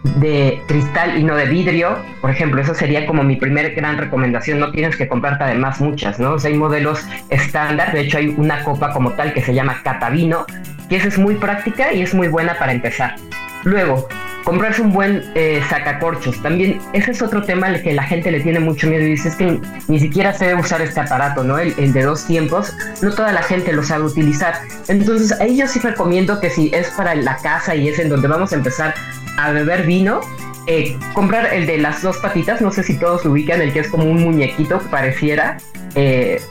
de 0.04 0.62
cristal 0.68 1.18
y 1.18 1.24
no 1.24 1.36
de 1.36 1.46
vidrio. 1.46 1.98
Por 2.22 2.30
ejemplo, 2.30 2.62
eso 2.62 2.74
sería 2.74 3.06
como 3.06 3.24
mi 3.24 3.36
primer 3.36 3.74
gran 3.74 3.98
recomendación. 3.98 4.60
No 4.60 4.72
tienes 4.72 4.96
que 4.96 5.08
comprarte 5.08 5.46
además 5.46 5.80
muchas, 5.80 6.20
¿no? 6.20 6.36
hay 6.44 6.54
modelos 6.54 7.06
estándar. 7.30 7.94
De 7.94 8.02
hecho, 8.02 8.18
hay 8.18 8.28
una 8.38 8.63
copa 8.63 8.92
como 8.92 9.12
tal 9.13 9.34
que 9.34 9.42
se 9.42 9.54
llama 9.54 9.82
Catavino, 9.84 10.46
que 10.89 10.98
es 10.98 11.18
muy 11.18 11.36
práctica 11.36 11.94
y 11.94 12.02
es 12.02 12.13
muy 12.13 12.28
buena 12.28 12.58
para 12.58 12.74
empezar. 12.74 13.16
Luego, 13.63 14.08
comprarse 14.44 14.82
un 14.82 14.92
buen 14.92 15.24
eh, 15.36 15.62
sacacorchos. 15.70 16.42
También 16.42 16.80
ese 16.92 17.12
es 17.12 17.22
otro 17.22 17.44
tema 17.44 17.68
al 17.68 17.82
que 17.82 17.94
la 17.94 18.04
gente 18.04 18.30
le 18.30 18.42
tiene 18.42 18.60
mucho 18.60 18.88
miedo 18.88 19.04
y 19.04 19.12
dice 19.12 19.30
es 19.30 19.36
que 19.36 19.60
ni 19.88 20.00
siquiera 20.00 20.34
sé 20.34 20.54
usar 20.54 20.82
este 20.82 21.00
aparato, 21.00 21.46
¿no? 21.46 21.58
El, 21.58 21.74
el, 21.78 21.94
de 21.94 22.04
dos 22.04 22.26
tiempos. 22.26 22.74
No 23.02 23.12
toda 23.12 23.32
la 23.32 23.42
gente 23.42 23.72
lo 23.72 23.84
sabe 23.84 24.04
utilizar. 24.04 24.56
Entonces 24.89 25.39
ahí 25.39 25.58
yo 25.58 25.68
sí 25.68 25.80
recomiendo 25.80 26.42
que 26.42 26.50
si 26.50 26.70
es 26.74 26.89
para 26.92 27.16
la 27.16 27.38
casa 27.38 27.74
y 27.76 27.88
es 27.88 28.00
en 28.00 28.10
donde 28.10 28.28
vamos 28.28 28.52
a 28.52 28.56
empezar 28.56 28.94
a 29.38 29.52
beber 29.52 29.86
vino, 29.86 30.22
eh, 30.67 30.98
comprar 31.13 31.54
el 31.54 31.65
de 31.65 31.78
las 31.78 32.02
dos 32.02 32.17
patitas, 32.17 32.62
no 32.62 32.72
sé 32.72 32.84
si 32.84 32.98
todos 32.98 33.26
lo 33.26 33.32
ubican, 33.32 33.62
el 33.62 33.74
que 33.74 33.80
es 33.80 33.89
como 33.89 34.06
un 34.06 34.22
muñequito, 34.24 34.80
pareciera. 34.89 35.58
Eh, 35.96 36.41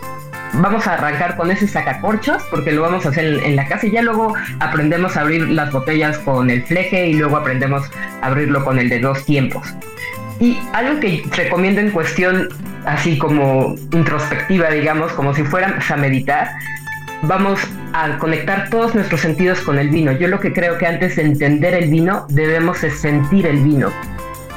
vamos 0.55 0.87
a 0.87 0.95
arrancar 0.95 1.37
con 1.37 1.51
ese 1.51 1.67
sacacorchos 1.67 2.43
porque 2.51 2.73
lo 2.73 2.83
vamos 2.83 3.07
a 3.07 3.09
hacer 3.09 3.43
en, 3.43 3.57
la 3.57 3.67
casa 3.67 3.87
y 3.87 3.91
ya 3.91 4.03
luego 4.03 4.35
aprendemos 4.61 5.17
a 5.17 5.23
abrir 5.23 5.49
las 5.49 5.73
botellas 5.73 6.19
con 6.19 6.51
el 6.51 6.63
fleje 6.63 7.09
y 7.09 7.15
luego 7.15 7.37
aprendemos 7.37 7.91
a 8.21 8.27
abrirlo 8.27 8.65
con 8.65 8.79
el 8.79 8.89
de 8.89 9.01
dos 9.01 9.25
tiempos. 9.25 9.73
Y 10.41 10.59
algo 10.73 11.01
que 11.01 11.23
recomiendo 11.31 11.81
en 11.81 11.91
cuestión 11.91 12.49
así 12.85 13.17
como 13.17 13.77
introspectiva, 13.93 14.71
digamos, 14.71 15.13
como 15.13 15.35
si 15.35 15.45
fuéramos 15.45 15.89
a 15.91 15.97
meditar, 15.97 16.51
vamos 17.23 17.61
a 17.93 18.19
conectar 18.19 18.69
todos 18.71 18.95
nuestros 18.95 19.21
sentidos 19.21 19.61
con 19.61 19.79
el 19.79 19.91
vino. 19.91 20.13
Yo 20.13 20.29
lo 20.29 20.41
que 20.41 20.53
creo 20.53 20.79
que 20.79 20.87
antes 20.87 21.17
de 21.17 21.23
entender 21.23 21.75
el 21.75 21.91
vino, 21.91 22.27
debemos 22.29 22.79
sentir 22.79 23.47
el 23.47 23.63
vino. 23.63 23.91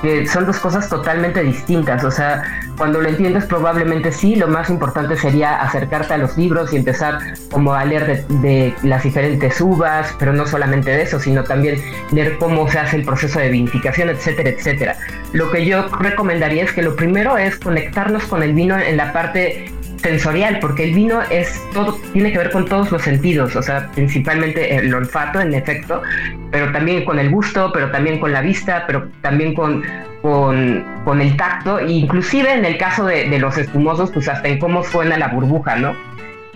Que 0.01 0.27
son 0.27 0.45
dos 0.45 0.59
cosas 0.59 0.89
totalmente 0.89 1.41
distintas. 1.41 2.03
O 2.03 2.11
sea, 2.11 2.43
cuando 2.77 3.01
lo 3.01 3.07
entiendes 3.09 3.45
probablemente 3.45 4.11
sí, 4.11 4.35
lo 4.35 4.47
más 4.47 4.69
importante 4.69 5.15
sería 5.15 5.61
acercarte 5.61 6.13
a 6.13 6.17
los 6.17 6.37
libros 6.37 6.73
y 6.73 6.77
empezar 6.77 7.19
como 7.49 7.73
a 7.73 7.85
leer 7.85 8.25
de, 8.27 8.73
las 8.83 9.03
diferentes 9.03 9.61
uvas, 9.61 10.13
pero 10.19 10.33
no 10.33 10.45
solamente 10.45 10.91
de 10.91 11.03
eso, 11.03 11.19
sino 11.19 11.43
también 11.43 11.81
leer 12.11 12.37
cómo 12.37 12.69
se 12.69 12.79
hace 12.79 12.97
el 12.97 13.05
proceso 13.05 13.39
de 13.39 13.49
vinificación, 13.49 14.09
etcétera, 14.09 14.49
etcétera. 14.49 14.95
Lo 15.33 15.49
que 15.51 15.65
yo 15.65 15.87
recomendaría 15.99 16.63
es 16.63 16.73
que 16.73 16.81
lo 16.81 16.95
primero 16.95 17.37
es 17.37 17.57
conectarnos 17.57 18.25
con 18.25 18.43
el 18.43 18.53
vino 18.53 18.77
en 18.77 18.97
la 18.97 19.13
parte 19.13 19.71
sensorial, 20.05 20.59
porque 20.59 20.83
el 20.83 20.93
vino 20.93 21.19
es 21.31 21.59
todo, 21.73 21.97
tiene 22.13 22.31
que 22.31 22.37
ver 22.37 22.51
con 22.51 22.65
todos 22.65 22.91
los 22.91 23.01
sentidos, 23.01 23.55
o 23.55 23.63
sea, 23.63 23.89
principalmente 23.95 24.75
el 24.75 24.93
olfato, 24.93 25.41
en 25.41 25.51
efecto, 25.55 26.03
pero 26.51 26.71
también 26.71 27.03
con 27.05 27.17
el 27.17 27.31
gusto, 27.31 27.71
pero 27.73 27.89
también 27.89 28.19
con 28.19 28.31
la 28.31 28.41
vista, 28.41 28.83
pero 28.85 29.09
también 29.21 29.55
con, 29.55 29.83
con, 30.21 31.21
el 31.21 31.35
tacto, 31.37 31.79
e 31.79 31.91
inclusive 31.91 32.53
en 32.53 32.65
el 32.65 32.77
caso 32.77 33.05
de, 33.05 33.39
los 33.39 33.57
espumosos, 33.57 34.11
pues 34.11 34.27
hasta 34.27 34.47
en 34.47 34.59
cómo 34.59 34.83
suena 34.83 35.17
la 35.17 35.29
burbuja, 35.29 35.75
¿no? 35.77 35.95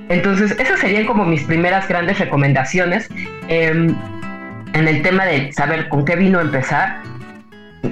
Entonces, 0.09 0.51
esas 0.59 0.79
serían 0.79 1.05
como 1.05 1.25
mis 1.25 1.43
primeras 1.43 1.88
grandes 1.88 2.19
recomendaciones. 2.19 3.09
Em, 3.47 3.95
en 4.73 4.88
el 4.88 5.01
tema 5.01 5.25
de 5.25 5.51
saber 5.53 5.89
con 5.89 6.05
qué 6.05 6.15
vino 6.15 6.39
empezar, 6.39 7.01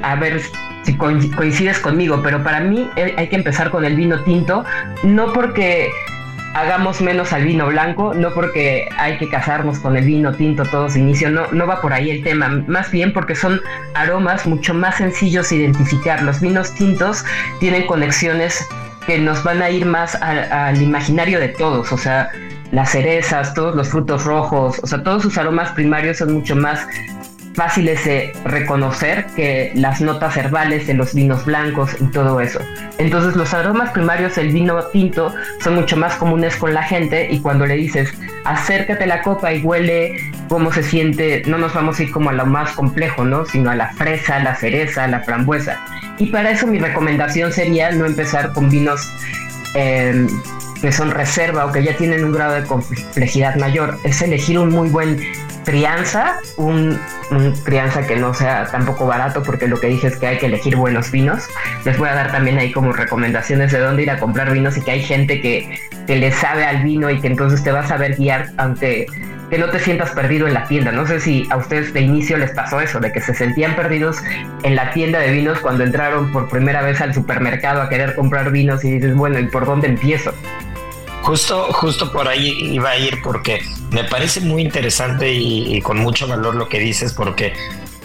a 0.03 0.15
ver 0.15 0.39
si 0.87 0.95
coincides 0.95 1.79
conmigo, 1.79 2.21
pero 2.23 2.41
para 2.41 2.61
mí 2.61 2.89
eh, 2.95 3.13
hay 3.17 3.27
que 3.27 3.35
empezar 3.35 3.69
con 3.69 3.83
el 3.83 3.97
vino 3.97 4.23
tinto, 4.23 4.63
no 5.03 5.33
porque 5.33 5.89
hagamos 6.53 7.01
menos 7.01 7.33
al 7.33 7.43
vino 7.43 7.67
blanco, 7.67 8.13
no 8.13 8.33
porque 8.33 8.87
hay 8.97 9.17
que 9.17 9.27
casarnos 9.27 9.79
con 9.79 9.97
el 9.97 10.05
vino 10.05 10.31
tinto 10.33 10.63
todos 10.63 10.93
de 10.93 11.01
inicio, 11.01 11.29
no, 11.29 11.51
no 11.51 11.67
va 11.67 11.81
por 11.81 11.91
ahí 11.91 12.09
el 12.09 12.23
tema, 12.23 12.63
más 12.67 12.89
bien 12.89 13.11
porque 13.11 13.35
son 13.35 13.59
aromas 13.95 14.47
mucho 14.47 14.73
más 14.73 14.95
sencillos 14.95 15.49
de 15.49 15.57
identificar. 15.57 16.23
Los 16.23 16.39
vinos 16.39 16.73
tintos 16.73 17.25
tienen 17.59 17.85
conexiones 17.85 18.65
que 19.05 19.17
nos 19.17 19.43
van 19.43 19.61
a 19.61 19.69
ir 19.69 19.85
más 19.85 20.15
al 20.15 20.81
imaginario 20.81 21.39
de 21.41 21.49
todos, 21.49 21.91
o 21.91 21.97
sea, 21.97 22.29
las 22.71 22.91
cerezas, 22.91 23.53
todos 23.53 23.75
los 23.75 23.89
frutos 23.89 24.23
rojos, 24.23 24.79
o 24.81 24.87
sea, 24.87 25.03
todos 25.03 25.23
sus 25.23 25.37
aromas 25.37 25.71
primarios 25.71 26.17
son 26.17 26.33
mucho 26.33 26.55
más 26.55 26.87
fáciles 27.57 28.05
de 28.05 28.33
reconocer 28.45 29.25
que 29.35 29.71
las 29.73 29.99
notas 29.99 30.37
herbales 30.37 30.85
de 30.85 30.93
los 30.93 31.15
vinos 31.15 31.43
blancos 31.43 31.89
y 31.99 32.05
todo 32.05 32.39
eso. 32.39 32.59
Entonces 32.99 33.35
los 33.35 33.51
aromas 33.51 33.89
primarios 33.89 34.35
del 34.35 34.49
vino 34.49 34.79
tinto 34.93 35.33
son 35.63 35.73
mucho 35.73 35.97
más 35.97 36.13
comunes 36.17 36.55
con 36.55 36.75
la 36.75 36.83
gente 36.83 37.27
y 37.31 37.39
cuando 37.39 37.65
le 37.65 37.73
dices 37.73 38.13
acércate 38.45 39.07
la 39.07 39.23
copa 39.23 39.51
y 39.51 39.63
huele 39.63 40.17
cómo 40.47 40.71
se 40.71 40.83
siente, 40.83 41.41
no 41.47 41.57
nos 41.57 41.73
vamos 41.73 41.99
a 41.99 42.03
ir 42.03 42.11
como 42.11 42.29
a 42.29 42.33
lo 42.33 42.45
más 42.45 42.73
complejo, 42.73 43.25
¿no? 43.25 43.43
Sino 43.45 43.71
a 43.71 43.75
la 43.75 43.91
fresa, 43.93 44.37
la 44.37 44.55
cereza, 44.55 45.07
la 45.07 45.21
frambuesa. 45.21 45.83
Y 46.19 46.27
para 46.27 46.51
eso 46.51 46.67
mi 46.67 46.77
recomendación 46.77 47.51
sería 47.51 47.91
no 47.91 48.05
empezar 48.05 48.53
con 48.53 48.69
vinos 48.69 49.11
em, 49.73 50.27
que 50.79 50.91
son 50.91 51.09
reserva 51.09 51.65
o 51.65 51.71
que 51.71 51.83
ya 51.83 51.97
tienen 51.97 52.23
un 52.23 52.33
grado 52.33 52.53
de 52.53 52.63
complejidad 52.63 53.55
mayor, 53.55 53.97
es 54.03 54.21
elegir 54.21 54.59
un 54.59 54.69
muy 54.69 54.89
buen 54.89 55.19
crianza, 55.67 56.39
un, 56.55 56.97
crianza 57.65 58.07
que 58.07 58.15
no 58.15 58.33
sea 58.33 58.67
tampoco 58.71 59.05
barato, 59.05 59.43
porque 59.43 59.67
lo 59.67 59.77
que 59.77 59.87
dije 59.87 60.07
es 60.07 60.15
que 60.15 60.25
hay 60.25 60.37
que 60.37 60.45
elegir 60.45 60.77
buenos 60.77 61.11
vinos. 61.11 61.43
Les 61.83 61.97
voy 61.97 62.07
a 62.07 62.13
dar 62.13 62.31
también 62.31 62.57
ahí 62.57 62.71
como 62.71 62.93
recomendaciones 62.93 63.73
de 63.73 63.79
dónde 63.79 64.03
ir 64.03 64.11
a 64.11 64.17
comprar 64.17 64.49
vinos 64.49 64.77
y 64.77 64.81
que 64.81 64.91
hay 64.91 65.03
gente 65.03 65.41
que, 65.41 65.77
que 66.07 66.15
le 66.15 66.31
sabe 66.31 66.63
al 66.63 66.83
vino 66.83 67.09
y 67.09 67.19
que 67.19 67.27
entonces 67.27 67.61
te 67.63 67.73
va 67.73 67.81
a 67.81 67.87
saber 67.87 68.15
guiar 68.15 68.49
ante 68.55 69.07
que 69.49 69.57
no 69.57 69.69
te 69.69 69.79
sientas 69.79 70.11
perdido 70.11 70.47
en 70.47 70.53
la 70.53 70.63
tienda. 70.67 70.93
No 70.93 71.05
sé 71.05 71.19
si 71.19 71.45
a 71.49 71.57
ustedes 71.57 71.93
de 71.93 71.99
inicio 71.99 72.37
les 72.37 72.51
pasó 72.51 72.79
eso, 72.79 73.01
de 73.01 73.11
que 73.11 73.19
se 73.19 73.33
sentían 73.33 73.75
perdidos 73.75 74.17
en 74.63 74.75
la 74.75 74.91
tienda 74.91 75.19
de 75.19 75.31
vinos 75.31 75.59
cuando 75.59 75.83
entraron 75.83 76.31
por 76.31 76.47
primera 76.47 76.81
vez 76.81 77.01
al 77.01 77.13
supermercado 77.13 77.81
a 77.81 77.89
querer 77.89 78.15
comprar 78.15 78.51
vinos 78.51 78.85
y 78.85 78.91
dices, 78.91 79.15
bueno, 79.15 79.37
¿y 79.37 79.47
por 79.47 79.65
dónde 79.65 79.87
empiezo? 79.87 80.33
Justo, 81.27 81.67
justo 81.73 82.09
por 82.09 82.25
ahí 82.29 82.57
iba 82.71 82.91
a 82.91 82.97
ir 82.97 83.21
porque 83.21 83.61
me 83.91 84.05
parece 84.05 84.39
muy 84.39 84.61
interesante 84.61 85.33
y, 85.33 85.81
con 85.81 85.97
mucho 85.97 86.25
valor 86.25 86.55
lo 86.55 86.69
que 86.69 86.79
dices 86.79 87.11
porque 87.11 87.51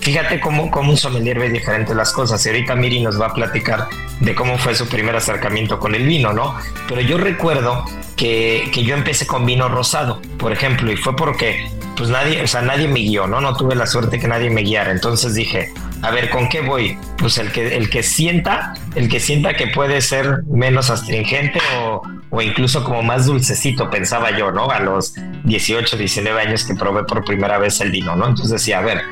fíjate 0.00 0.40
cómo, 0.40 0.72
cómo 0.72 0.90
un 0.90 0.96
sommelier 0.96 1.38
ve 1.38 1.48
diferente 1.48 1.94
las 1.94 2.12
cosas. 2.12 2.44
Y 2.44 2.48
ahorita 2.48 2.74
Miri 2.74 2.98
nos 2.98 3.20
va 3.20 3.26
a 3.26 3.32
platicar 3.32 3.86
de 4.18 4.34
cómo 4.34 4.58
fue 4.58 4.74
su 4.74 4.88
primer 4.88 5.14
acercamiento 5.14 5.78
con 5.78 5.94
el 5.94 6.04
vino, 6.04 6.32
¿no? 6.32 6.56
Pero 6.88 7.00
yo 7.00 7.16
recuerdo 7.16 7.84
que, 8.16 8.68
que, 8.74 8.82
yo 8.82 8.96
empecé 8.96 9.24
con 9.24 9.46
vino 9.46 9.68
rosado, 9.68 10.20
por 10.36 10.50
ejemplo, 10.50 10.90
y 10.90 10.96
fue 10.96 11.14
porque 11.14 11.70
pues 11.96 12.10
nadie, 12.10 12.42
o 12.42 12.48
sea, 12.48 12.62
nadie 12.62 12.88
me 12.88 12.98
guió, 12.98 13.28
¿no? 13.28 13.40
No 13.40 13.54
tuve 13.54 13.76
la 13.76 13.86
suerte 13.86 14.18
que 14.18 14.26
nadie 14.26 14.50
me 14.50 14.62
guiara. 14.62 14.90
Entonces 14.90 15.34
dije, 15.34 15.72
A 16.02 16.10
ver, 16.10 16.30
¿con 16.30 16.48
qué 16.48 16.60
voy? 16.60 16.98
Pues 17.16 17.38
el 17.38 17.52
que, 17.52 17.76
el 17.76 17.88
que 17.88 18.02
sienta, 18.02 18.74
el 18.96 19.08
que 19.08 19.20
sienta 19.20 19.54
que 19.54 19.68
puede 19.68 20.00
ser 20.00 20.42
menos 20.46 20.90
astringente 20.90 21.60
o, 21.78 22.02
o 22.30 22.42
incluso 22.42 22.82
como 22.82 23.02
más 23.02 23.26
dulcecito, 23.26 23.88
pensaba 23.88 24.36
yo, 24.36 24.50
¿no? 24.50 24.68
A 24.70 24.80
los 24.80 25.14
18, 25.44 25.96
19 25.96 26.40
años 26.40 26.64
que 26.64 26.74
probé 26.74 27.04
por 27.04 27.24
primera 27.24 27.58
vez 27.58 27.80
el 27.80 27.92
vino, 27.92 28.16
¿no? 28.16 28.26
Entonces 28.26 28.50
decía, 28.50 28.78
a 28.78 28.82
ver, 28.82 29.02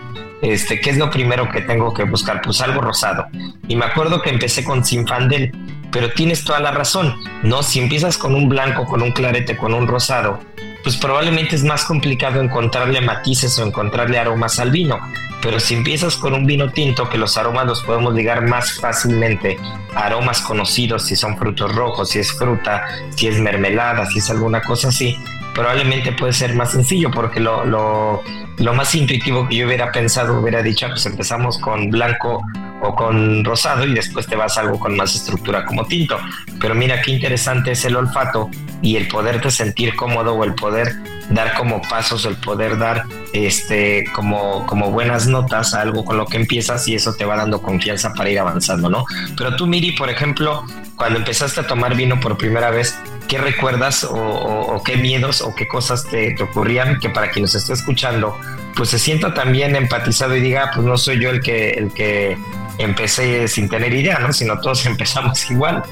este, 0.42 0.80
¿qué 0.80 0.90
es 0.90 0.96
lo 0.96 1.10
primero 1.10 1.50
que 1.50 1.60
tengo 1.60 1.92
que 1.92 2.04
buscar? 2.04 2.40
Pues 2.42 2.60
algo 2.60 2.80
rosado. 2.80 3.26
Y 3.68 3.76
me 3.76 3.84
acuerdo 3.84 4.22
que 4.22 4.30
empecé 4.30 4.64
con 4.64 4.84
Sinfandel, 4.84 5.52
pero 5.92 6.12
tienes 6.12 6.44
toda 6.44 6.60
la 6.60 6.70
razón, 6.70 7.16
¿no? 7.42 7.62
Si 7.62 7.78
empiezas 7.78 8.16
con 8.18 8.34
un 8.34 8.48
blanco, 8.48 8.86
con 8.86 9.02
un 9.02 9.12
clarete, 9.12 9.56
con 9.56 9.74
un 9.74 9.86
rosado, 9.86 10.40
pues 10.82 10.96
probablemente 10.96 11.56
es 11.56 11.64
más 11.64 11.84
complicado 11.84 12.40
encontrarle 12.40 13.00
matices 13.00 13.58
o 13.58 13.66
encontrarle 13.66 14.18
aromas 14.18 14.58
al 14.58 14.70
vino. 14.70 14.98
Pero 15.42 15.58
si 15.58 15.74
empiezas 15.74 16.16
con 16.16 16.34
un 16.34 16.46
vino 16.46 16.70
tinto, 16.70 17.08
que 17.08 17.16
los 17.16 17.38
aromas 17.38 17.66
los 17.66 17.82
podemos 17.82 18.14
ligar 18.14 18.46
más 18.46 18.78
fácilmente 18.78 19.58
a 19.94 20.06
aromas 20.06 20.42
conocidos, 20.42 21.06
si 21.06 21.16
son 21.16 21.38
frutos 21.38 21.74
rojos, 21.74 22.10
si 22.10 22.18
es 22.18 22.32
fruta, 22.32 22.84
si 23.16 23.28
es 23.28 23.38
mermelada, 23.40 24.04
si 24.06 24.18
es 24.18 24.28
alguna 24.28 24.60
cosa 24.60 24.88
así, 24.88 25.16
probablemente 25.54 26.12
puede 26.12 26.34
ser 26.34 26.54
más 26.54 26.72
sencillo 26.72 27.10
porque 27.10 27.40
lo, 27.40 27.64
lo, 27.64 28.22
lo 28.58 28.74
más 28.74 28.94
intuitivo 28.94 29.48
que 29.48 29.56
yo 29.56 29.66
hubiera 29.66 29.90
pensado, 29.92 30.38
hubiera 30.38 30.62
dicho, 30.62 30.86
ah, 30.86 30.90
pues 30.90 31.06
empezamos 31.06 31.58
con 31.58 31.90
blanco 31.90 32.42
o 32.82 32.94
con 32.94 33.44
rosado 33.44 33.84
y 33.84 33.94
después 33.94 34.26
te 34.26 34.36
vas 34.36 34.56
a 34.56 34.62
algo 34.62 34.78
con 34.78 34.96
más 34.96 35.14
estructura 35.14 35.64
como 35.64 35.84
tinto. 35.86 36.18
Pero 36.60 36.74
mira 36.74 37.00
qué 37.02 37.12
interesante 37.12 37.72
es 37.72 37.84
el 37.84 37.96
olfato 37.96 38.50
y 38.82 38.96
el 38.96 39.08
poderte 39.08 39.50
sentir 39.50 39.94
cómodo 39.96 40.34
o 40.34 40.44
el 40.44 40.54
poder 40.54 40.94
dar 41.30 41.54
como 41.54 41.80
pasos, 41.82 42.24
el 42.24 42.36
poder 42.36 42.78
dar 42.78 43.04
este 43.32 44.04
como, 44.12 44.66
como 44.66 44.90
buenas 44.90 45.26
notas 45.26 45.74
a 45.74 45.82
algo 45.82 46.04
con 46.04 46.16
lo 46.16 46.26
que 46.26 46.36
empiezas 46.36 46.86
y 46.88 46.94
eso 46.94 47.14
te 47.14 47.24
va 47.24 47.36
dando 47.36 47.62
confianza 47.62 48.12
para 48.14 48.30
ir 48.30 48.38
avanzando, 48.38 48.88
¿no? 48.88 49.04
Pero 49.36 49.54
tú, 49.56 49.66
Miri, 49.66 49.92
por 49.92 50.10
ejemplo, 50.10 50.64
cuando 50.96 51.18
empezaste 51.18 51.60
a 51.60 51.66
tomar 51.66 51.94
vino 51.94 52.18
por 52.20 52.36
primera 52.36 52.70
vez, 52.70 52.98
¿qué 53.28 53.38
recuerdas 53.38 54.06
o, 54.10 54.82
qué 54.84 54.96
miedos 54.96 55.40
o 55.40 55.54
qué 55.54 55.68
cosas 55.68 56.04
te, 56.04 56.32
te, 56.32 56.42
ocurrían 56.42 56.98
que 56.98 57.10
para 57.10 57.30
quien 57.30 57.42
nos 57.42 57.54
esté 57.54 57.74
escuchando, 57.74 58.36
pues 58.76 58.90
se 58.90 58.98
sienta 58.98 59.34
también 59.34 59.76
empatizado 59.76 60.36
y 60.36 60.40
diga, 60.40 60.64
ah, 60.64 60.70
pues 60.74 60.86
no 60.86 60.96
soy 60.96 61.20
yo 61.20 61.30
el 61.30 61.40
que, 61.40 61.70
el 61.70 61.92
que 61.92 62.38
empecé 62.78 63.48
sin 63.48 63.68
tener 63.68 63.92
idea, 63.92 64.18
¿no? 64.18 64.32
Sino 64.32 64.58
todos 64.60 64.86
empezamos 64.86 65.50
igual. 65.50 65.82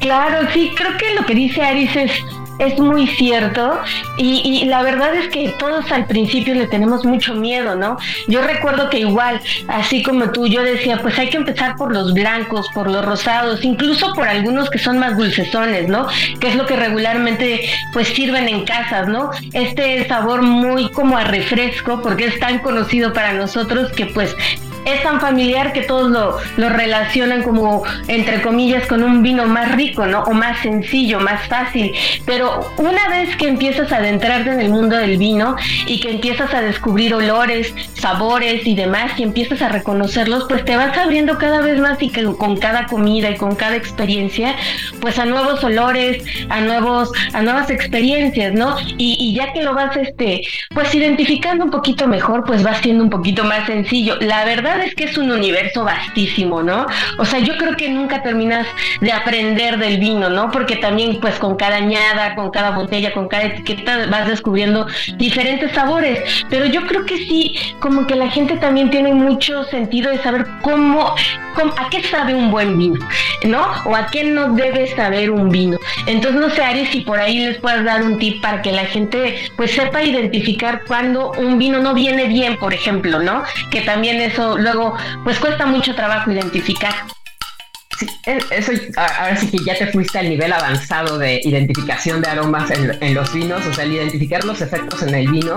Claro, 0.00 0.48
sí, 0.52 0.72
creo 0.76 0.96
que 0.96 1.14
lo 1.14 1.26
que 1.26 1.34
dice 1.34 1.62
Aris 1.62 1.94
es, 1.94 2.10
es 2.60 2.78
muy 2.78 3.06
cierto 3.06 3.80
y, 4.16 4.64
la 4.66 4.82
verdad 4.82 5.14
es 5.14 5.28
que 5.28 5.54
todos 5.58 5.90
al 5.90 6.06
principio 6.06 6.54
le 6.54 6.66
tenemos 6.66 7.04
mucho 7.04 7.34
miedo, 7.34 7.74
¿no? 7.74 7.96
Yo 8.28 8.42
recuerdo 8.42 8.90
que 8.90 9.00
igual, 9.00 9.40
así 9.68 10.02
como 10.02 10.30
tú, 10.30 10.46
yo 10.46 10.62
decía, 10.62 10.98
pues 11.00 11.18
hay 11.18 11.30
que 11.30 11.38
empezar 11.38 11.76
por 11.76 11.92
los 11.92 12.12
blancos, 12.12 12.68
por 12.74 12.88
los 12.88 13.04
rosados, 13.04 13.64
incluso 13.64 14.12
por 14.12 14.28
algunos 14.28 14.68
que 14.68 14.78
son 14.78 14.98
más 14.98 15.16
dulcesones, 15.16 15.88
¿no? 15.88 16.06
Que 16.38 16.48
es 16.48 16.54
lo 16.54 16.66
que 16.66 16.76
regularmente 16.76 17.68
pues 17.92 18.08
sirven 18.08 18.48
en 18.48 18.64
casas, 18.64 19.08
¿no? 19.08 19.30
Este 19.52 20.06
sabor 20.06 20.42
muy 20.42 20.90
como 20.90 21.16
a 21.16 21.24
refresco, 21.24 22.02
porque 22.02 22.26
es 22.26 22.38
tan 22.38 22.58
conocido 22.58 23.12
para 23.12 23.32
nosotros 23.32 23.90
que 23.92 24.06
pues 24.06 24.36
es 24.84 25.02
tan 25.02 25.20
familiar 25.20 25.72
que 25.72 25.82
todos 25.82 26.10
lo, 26.10 26.38
lo, 26.56 26.68
relacionan 26.68 27.42
como, 27.42 27.82
entre 28.08 28.40
comillas, 28.42 28.86
con 28.86 29.02
un 29.02 29.22
vino 29.22 29.46
más 29.46 29.72
rico, 29.72 30.06
¿no? 30.06 30.22
O 30.24 30.32
más 30.32 30.58
sencillo, 30.60 31.20
más 31.20 31.46
fácil. 31.48 31.92
Pero 32.24 32.66
una 32.78 33.08
vez 33.08 33.36
que 33.36 33.48
empiezas 33.48 33.92
a 33.92 33.96
adentrarte 33.96 34.50
en 34.50 34.60
el 34.60 34.70
mundo 34.70 34.96
del 34.96 35.18
vino 35.18 35.56
y 35.86 36.00
que 36.00 36.10
empiezas 36.10 36.52
a 36.54 36.62
descubrir 36.62 37.14
olores, 37.14 37.74
sabores 37.94 38.66
y 38.66 38.74
demás, 38.74 39.12
y 39.18 39.22
empiezas 39.22 39.60
a 39.62 39.68
reconocerlos, 39.68 40.44
pues 40.48 40.64
te 40.64 40.76
vas 40.76 40.96
abriendo 40.96 41.38
cada 41.38 41.60
vez 41.60 41.78
más 41.80 42.02
y 42.02 42.08
que 42.08 42.24
con 42.24 42.56
cada 42.56 42.86
comida 42.86 43.30
y 43.30 43.36
con 43.36 43.54
cada 43.56 43.76
experiencia, 43.76 44.54
pues 45.00 45.18
a 45.18 45.26
nuevos 45.26 45.62
olores, 45.64 46.22
a 46.48 46.60
nuevos, 46.60 47.10
a 47.32 47.42
nuevas 47.42 47.70
experiencias, 47.70 48.52
¿no? 48.54 48.76
Y, 48.96 49.16
y 49.18 49.34
ya 49.34 49.52
que 49.52 49.62
lo 49.62 49.74
vas, 49.74 49.96
este, 49.96 50.42
pues 50.70 50.94
identificando 50.94 51.64
un 51.64 51.70
poquito 51.70 52.06
mejor, 52.06 52.44
pues 52.44 52.64
va 52.64 52.74
siendo 52.74 53.04
un 53.04 53.10
poquito 53.10 53.44
más 53.44 53.66
sencillo. 53.66 54.16
La 54.20 54.44
verdad 54.44 54.69
es 54.78 54.94
que 54.94 55.04
es 55.04 55.18
un 55.18 55.30
universo 55.30 55.84
vastísimo, 55.84 56.62
¿no? 56.62 56.86
O 57.18 57.24
sea, 57.24 57.40
yo 57.40 57.56
creo 57.56 57.76
que 57.76 57.88
nunca 57.88 58.22
terminas 58.22 58.66
de 59.00 59.12
aprender 59.12 59.78
del 59.78 59.98
vino, 59.98 60.30
¿no? 60.30 60.50
Porque 60.50 60.76
también 60.76 61.18
pues 61.20 61.36
con 61.38 61.56
cada 61.56 61.76
añada, 61.76 62.34
con 62.34 62.50
cada 62.50 62.70
botella, 62.70 63.12
con 63.12 63.28
cada 63.28 63.44
etiqueta 63.44 64.06
vas 64.10 64.28
descubriendo 64.28 64.86
diferentes 65.16 65.72
sabores, 65.72 66.20
pero 66.48 66.66
yo 66.66 66.86
creo 66.86 67.04
que 67.06 67.16
sí, 67.16 67.54
como 67.80 68.06
que 68.06 68.14
la 68.14 68.30
gente 68.30 68.56
también 68.56 68.90
tiene 68.90 69.12
mucho 69.12 69.64
sentido 69.64 70.10
de 70.10 70.18
saber 70.22 70.46
cómo, 70.62 71.14
a 71.76 71.90
qué 71.90 72.02
sabe 72.04 72.34
un 72.34 72.50
buen 72.50 72.78
vino, 72.78 72.98
¿no? 73.44 73.66
O 73.84 73.94
a 73.96 74.06
qué 74.06 74.24
no 74.24 74.54
debe 74.54 74.86
saber 74.94 75.30
un 75.30 75.50
vino. 75.50 75.78
Entonces, 76.06 76.40
no 76.40 76.50
sé, 76.50 76.62
Ari, 76.62 76.86
si 76.86 77.00
por 77.00 77.18
ahí 77.18 77.38
les 77.38 77.58
puedes 77.58 77.84
dar 77.84 78.02
un 78.02 78.18
tip 78.18 78.40
para 78.40 78.62
que 78.62 78.72
la 78.72 78.84
gente 78.84 79.50
pues 79.56 79.72
sepa 79.72 80.02
identificar 80.02 80.82
cuando 80.86 81.32
un 81.32 81.58
vino 81.58 81.80
no 81.80 81.94
viene 81.94 82.26
bien, 82.26 82.56
por 82.56 82.72
ejemplo, 82.72 83.20
¿no? 83.20 83.42
Que 83.70 83.80
también 83.82 84.20
eso 84.20 84.56
luego 84.60 84.96
pues 85.24 85.38
cuesta 85.38 85.66
mucho 85.66 85.94
trabajo 85.94 86.30
identificar. 86.30 86.94
E, 88.26 88.38
eso 88.50 88.72
ahora 88.96 89.36
sí 89.36 89.50
que 89.50 89.64
ya 89.64 89.76
te 89.76 89.86
fuiste 89.88 90.18
al 90.18 90.28
nivel 90.28 90.52
avanzado 90.52 91.18
de 91.18 91.40
identificación 91.44 92.22
de 92.22 92.30
aromas 92.30 92.70
en, 92.70 93.14
los 93.14 93.32
vinos, 93.32 93.66
o 93.66 93.74
sea, 93.74 93.84
el 93.84 93.92
identificar 93.92 94.44
los 94.44 94.60
efectos 94.60 95.02
en 95.02 95.14
el 95.14 95.30
vino 95.30 95.56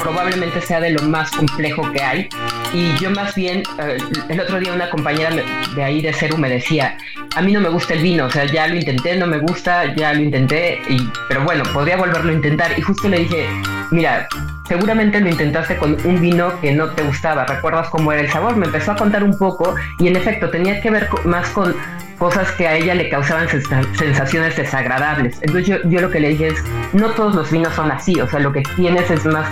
probablemente 0.00 0.60
sea 0.60 0.80
de 0.80 0.90
lo 0.90 1.02
más 1.02 1.30
complejo 1.32 1.90
que 1.92 2.02
hay. 2.02 2.28
Y 2.72 2.96
yo 2.98 3.10
más 3.10 3.34
bien, 3.34 3.62
eh, 3.82 3.98
el 4.28 4.40
otro 4.40 4.60
día 4.60 4.72
una 4.72 4.88
compañera 4.90 5.30
de 5.74 5.82
ahí 5.82 6.00
de 6.00 6.12
Ceru 6.12 6.36
me 6.36 6.48
decía, 6.48 6.96
a 7.34 7.42
mí 7.42 7.52
no 7.52 7.60
me 7.60 7.68
gusta 7.68 7.94
el 7.94 8.02
vino, 8.02 8.26
o 8.26 8.30
sea, 8.30 8.44
ya 8.44 8.66
lo 8.68 8.76
intenté, 8.76 9.16
no 9.16 9.26
me 9.26 9.38
gusta, 9.38 9.94
ya 9.94 10.12
lo 10.12 10.22
intenté, 10.22 10.80
pero 11.28 11.44
bueno, 11.44 11.64
podría 11.72 11.96
volverlo 11.96 12.30
a 12.30 12.34
intentar. 12.34 12.78
Y 12.78 12.82
justo 12.82 13.08
le 13.08 13.20
dije, 13.20 13.48
mira, 13.90 14.28
seguramente 14.70 15.20
lo 15.20 15.28
intentaste 15.28 15.76
con 15.76 15.96
un 16.04 16.20
vino 16.20 16.60
que 16.60 16.72
no 16.72 16.90
te 16.90 17.02
gustaba, 17.02 17.44
recuerdas 17.44 17.88
cómo 17.88 18.12
era 18.12 18.22
el 18.22 18.30
sabor, 18.30 18.54
me 18.54 18.66
empezó 18.66 18.92
a 18.92 18.96
contar 18.96 19.24
un 19.24 19.36
poco 19.36 19.74
y 19.98 20.06
en 20.06 20.14
efecto 20.14 20.48
tenía 20.48 20.80
que 20.80 20.92
ver 20.92 21.08
más 21.24 21.48
con 21.50 21.74
cosas 22.18 22.52
que 22.52 22.68
a 22.68 22.76
ella 22.76 22.94
le 22.94 23.08
causaban 23.08 23.48
sensaciones 23.48 24.56
desagradables. 24.56 25.40
Entonces 25.42 25.80
yo, 25.84 26.00
lo 26.00 26.08
que 26.08 26.20
le 26.20 26.28
dije 26.28 26.46
es, 26.46 26.64
no 26.92 27.10
todos 27.10 27.34
los 27.34 27.50
vinos 27.50 27.74
son 27.74 27.90
así, 27.90 28.20
o 28.20 28.28
sea, 28.28 28.38
lo 28.38 28.52
que 28.52 28.62
tienes 28.76 29.10
es 29.10 29.26
más 29.26 29.48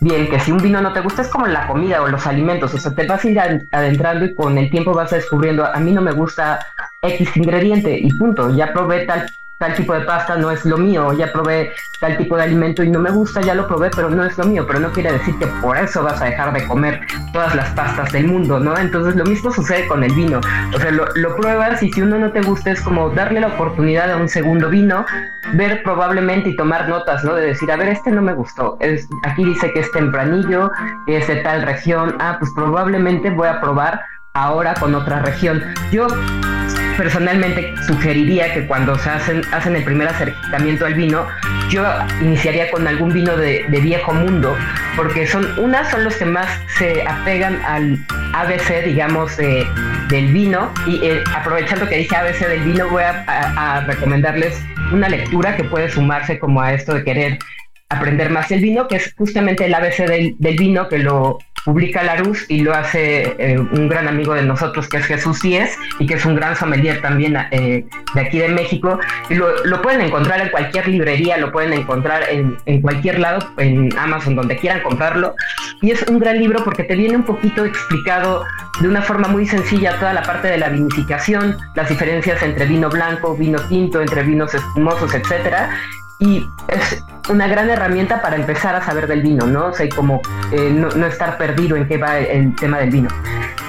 bien 0.00 0.30
que 0.30 0.40
si 0.40 0.50
un 0.50 0.62
vino 0.62 0.80
no 0.80 0.94
te 0.94 1.02
gusta 1.02 1.20
es 1.20 1.28
como 1.28 1.46
la 1.46 1.66
comida 1.66 2.00
o 2.00 2.08
los 2.08 2.26
alimentos, 2.26 2.72
o 2.72 2.78
sea, 2.78 2.94
te 2.94 3.06
vas 3.06 3.22
a 3.22 3.28
ir 3.28 3.38
adentrando 3.38 4.24
y 4.24 4.34
con 4.34 4.56
el 4.56 4.70
tiempo 4.70 4.94
vas 4.94 5.10
descubriendo, 5.10 5.66
a 5.66 5.78
mí 5.78 5.92
no 5.92 6.00
me 6.00 6.12
gusta 6.12 6.58
X 7.02 7.36
ingrediente 7.36 7.98
y 7.98 8.10
punto, 8.14 8.56
ya 8.56 8.72
probé 8.72 9.04
tal 9.04 9.28
tal 9.58 9.74
tipo 9.74 9.92
de 9.92 10.02
pasta 10.02 10.36
no 10.36 10.50
es 10.50 10.64
lo 10.64 10.78
mío, 10.78 11.12
ya 11.12 11.32
probé 11.32 11.72
tal 12.00 12.16
tipo 12.16 12.36
de 12.36 12.44
alimento 12.44 12.84
y 12.84 12.90
no 12.90 13.00
me 13.00 13.10
gusta, 13.10 13.40
ya 13.40 13.54
lo 13.54 13.66
probé, 13.66 13.90
pero 13.90 14.08
no 14.08 14.24
es 14.24 14.38
lo 14.38 14.44
mío, 14.44 14.64
pero 14.66 14.78
no 14.78 14.92
quiere 14.92 15.12
decir 15.12 15.36
que 15.38 15.46
por 15.60 15.76
eso 15.76 16.02
vas 16.02 16.22
a 16.22 16.26
dejar 16.26 16.52
de 16.52 16.64
comer 16.66 17.00
todas 17.32 17.54
las 17.56 17.68
pastas 17.70 18.12
del 18.12 18.28
mundo, 18.28 18.60
¿no? 18.60 18.78
Entonces 18.78 19.16
lo 19.16 19.24
mismo 19.24 19.50
sucede 19.50 19.86
con 19.88 20.04
el 20.04 20.12
vino, 20.14 20.40
o 20.74 20.78
sea, 20.78 20.92
lo, 20.92 21.36
pruebas 21.36 21.82
y 21.82 21.92
si 21.92 22.02
uno 22.02 22.18
no 22.18 22.32
te 22.32 22.40
gusta 22.40 22.72
es 22.72 22.80
como 22.80 23.10
darle 23.10 23.40
la 23.40 23.48
oportunidad 23.48 24.10
a 24.10 24.16
un 24.16 24.28
segundo 24.28 24.70
vino, 24.70 25.04
ver 25.54 25.82
probablemente 25.82 26.50
y 26.50 26.56
tomar 26.56 26.88
notas, 26.88 27.24
¿no? 27.24 27.34
De 27.34 27.46
decir, 27.46 27.70
a 27.70 27.76
ver, 27.76 27.88
este 27.88 28.10
no 28.10 28.22
me 28.22 28.34
gustó, 28.34 28.76
es, 28.80 29.08
aquí 29.24 29.44
dice 29.44 29.72
que 29.72 29.80
es 29.80 29.90
tempranillo, 29.90 30.70
es 31.06 31.26
de 31.26 31.36
tal 31.36 31.62
región, 31.62 32.16
ah, 32.20 32.36
pues 32.38 32.52
probablemente 32.54 33.30
voy 33.30 33.48
a 33.48 33.60
probar 33.60 34.00
ahora 34.34 34.74
con 34.74 34.94
otra 34.94 35.20
región. 35.20 35.62
Yo 35.90 36.06
personalmente 36.98 37.72
sugeriría 37.86 38.52
que 38.52 38.66
cuando 38.66 38.98
se 38.98 39.08
hacen, 39.08 39.42
hacen 39.52 39.76
el 39.76 39.84
primer 39.84 40.08
acercamiento 40.08 40.84
al 40.84 40.94
vino, 40.94 41.28
yo 41.70 41.84
iniciaría 42.20 42.70
con 42.72 42.86
algún 42.88 43.12
vino 43.12 43.36
de, 43.36 43.64
viejo 43.80 44.12
mundo, 44.12 44.54
porque 44.96 45.26
son 45.26 45.46
unas 45.58 45.90
son 45.92 46.02
los 46.02 46.16
que 46.16 46.24
más 46.24 46.48
se 46.76 47.06
apegan 47.06 47.62
al 47.64 47.98
ABC, 48.34 48.84
digamos, 48.84 49.36
del 49.36 50.32
vino. 50.32 50.72
Y 50.88 50.96
eh, 51.04 51.22
aprovechando 51.34 51.88
que 51.88 51.98
dije 51.98 52.16
ABC 52.16 52.48
del 52.48 52.64
vino, 52.64 52.88
voy 52.90 53.04
a, 53.04 53.84
recomendarles 53.86 54.60
una 54.92 55.08
lectura 55.08 55.56
que 55.56 55.64
puede 55.64 55.88
sumarse 55.88 56.38
como 56.40 56.60
a 56.60 56.74
esto 56.74 56.94
de 56.94 57.04
querer 57.04 57.38
aprender 57.90 58.28
más 58.30 58.48
del 58.48 58.60
vino, 58.60 58.88
que 58.88 58.96
es 58.96 59.14
justamente 59.16 59.66
el 59.66 59.74
ABC 59.74 59.98
del, 59.98 60.34
del 60.38 60.56
vino, 60.56 60.88
que 60.88 60.98
lo 60.98 61.38
publica 61.64 62.02
Larus 62.02 62.44
y 62.48 62.60
lo 62.60 62.74
hace 62.74 63.34
eh, 63.38 63.58
un 63.58 63.88
gran 63.88 64.08
amigo 64.08 64.34
de 64.34 64.42
nosotros 64.42 64.88
que 64.88 64.98
es 64.98 65.06
Jesús 65.06 65.40
Díez 65.40 65.76
y 65.98 66.06
que 66.06 66.14
es 66.14 66.24
un 66.24 66.34
gran 66.34 66.56
sommelier 66.56 67.00
también 67.00 67.36
eh, 67.50 67.84
de 68.14 68.20
aquí 68.20 68.38
de 68.38 68.48
México. 68.48 68.98
Y 69.28 69.34
lo, 69.34 69.64
lo, 69.64 69.82
pueden 69.82 70.00
encontrar 70.00 70.40
en 70.40 70.48
cualquier 70.50 70.88
librería, 70.88 71.36
lo 71.36 71.52
pueden 71.52 71.72
encontrar 71.72 72.24
en, 72.28 72.56
en, 72.66 72.80
cualquier 72.82 73.18
lado, 73.18 73.38
en 73.58 73.96
Amazon, 73.98 74.34
donde 74.34 74.56
quieran 74.56 74.82
comprarlo. 74.82 75.34
Y 75.82 75.90
es 75.90 76.02
un 76.08 76.18
gran 76.18 76.38
libro 76.38 76.64
porque 76.64 76.84
te 76.84 76.96
viene 76.96 77.16
un 77.16 77.24
poquito 77.24 77.64
explicado 77.64 78.44
de 78.80 78.88
una 78.88 79.02
forma 79.02 79.28
muy 79.28 79.46
sencilla 79.46 79.98
toda 79.98 80.12
la 80.12 80.22
parte 80.22 80.48
de 80.48 80.58
la 80.58 80.68
vinificación, 80.68 81.56
las 81.74 81.88
diferencias 81.88 82.42
entre 82.42 82.66
vino 82.66 82.88
blanco, 82.88 83.36
vino 83.36 83.60
tinto, 83.68 84.00
entre 84.00 84.22
vinos 84.22 84.54
espumosos, 84.54 85.14
etcétera 85.14 85.70
y 86.20 86.48
es 86.68 87.04
una 87.28 87.46
gran 87.46 87.70
herramienta 87.70 88.20
para 88.20 88.36
empezar 88.36 88.74
a 88.74 88.84
saber 88.84 89.06
del 89.06 89.22
vino, 89.22 89.46
¿no? 89.46 89.66
O 89.66 89.72
sea, 89.72 89.88
como 89.88 90.20
eh, 90.52 90.70
no, 90.70 91.06
estar 91.06 91.38
perdido 91.38 91.76
en 91.76 91.86
qué 91.86 91.96
va 91.96 92.18
el, 92.18 92.54
tema 92.56 92.78
del 92.78 92.90
vino. 92.90 93.08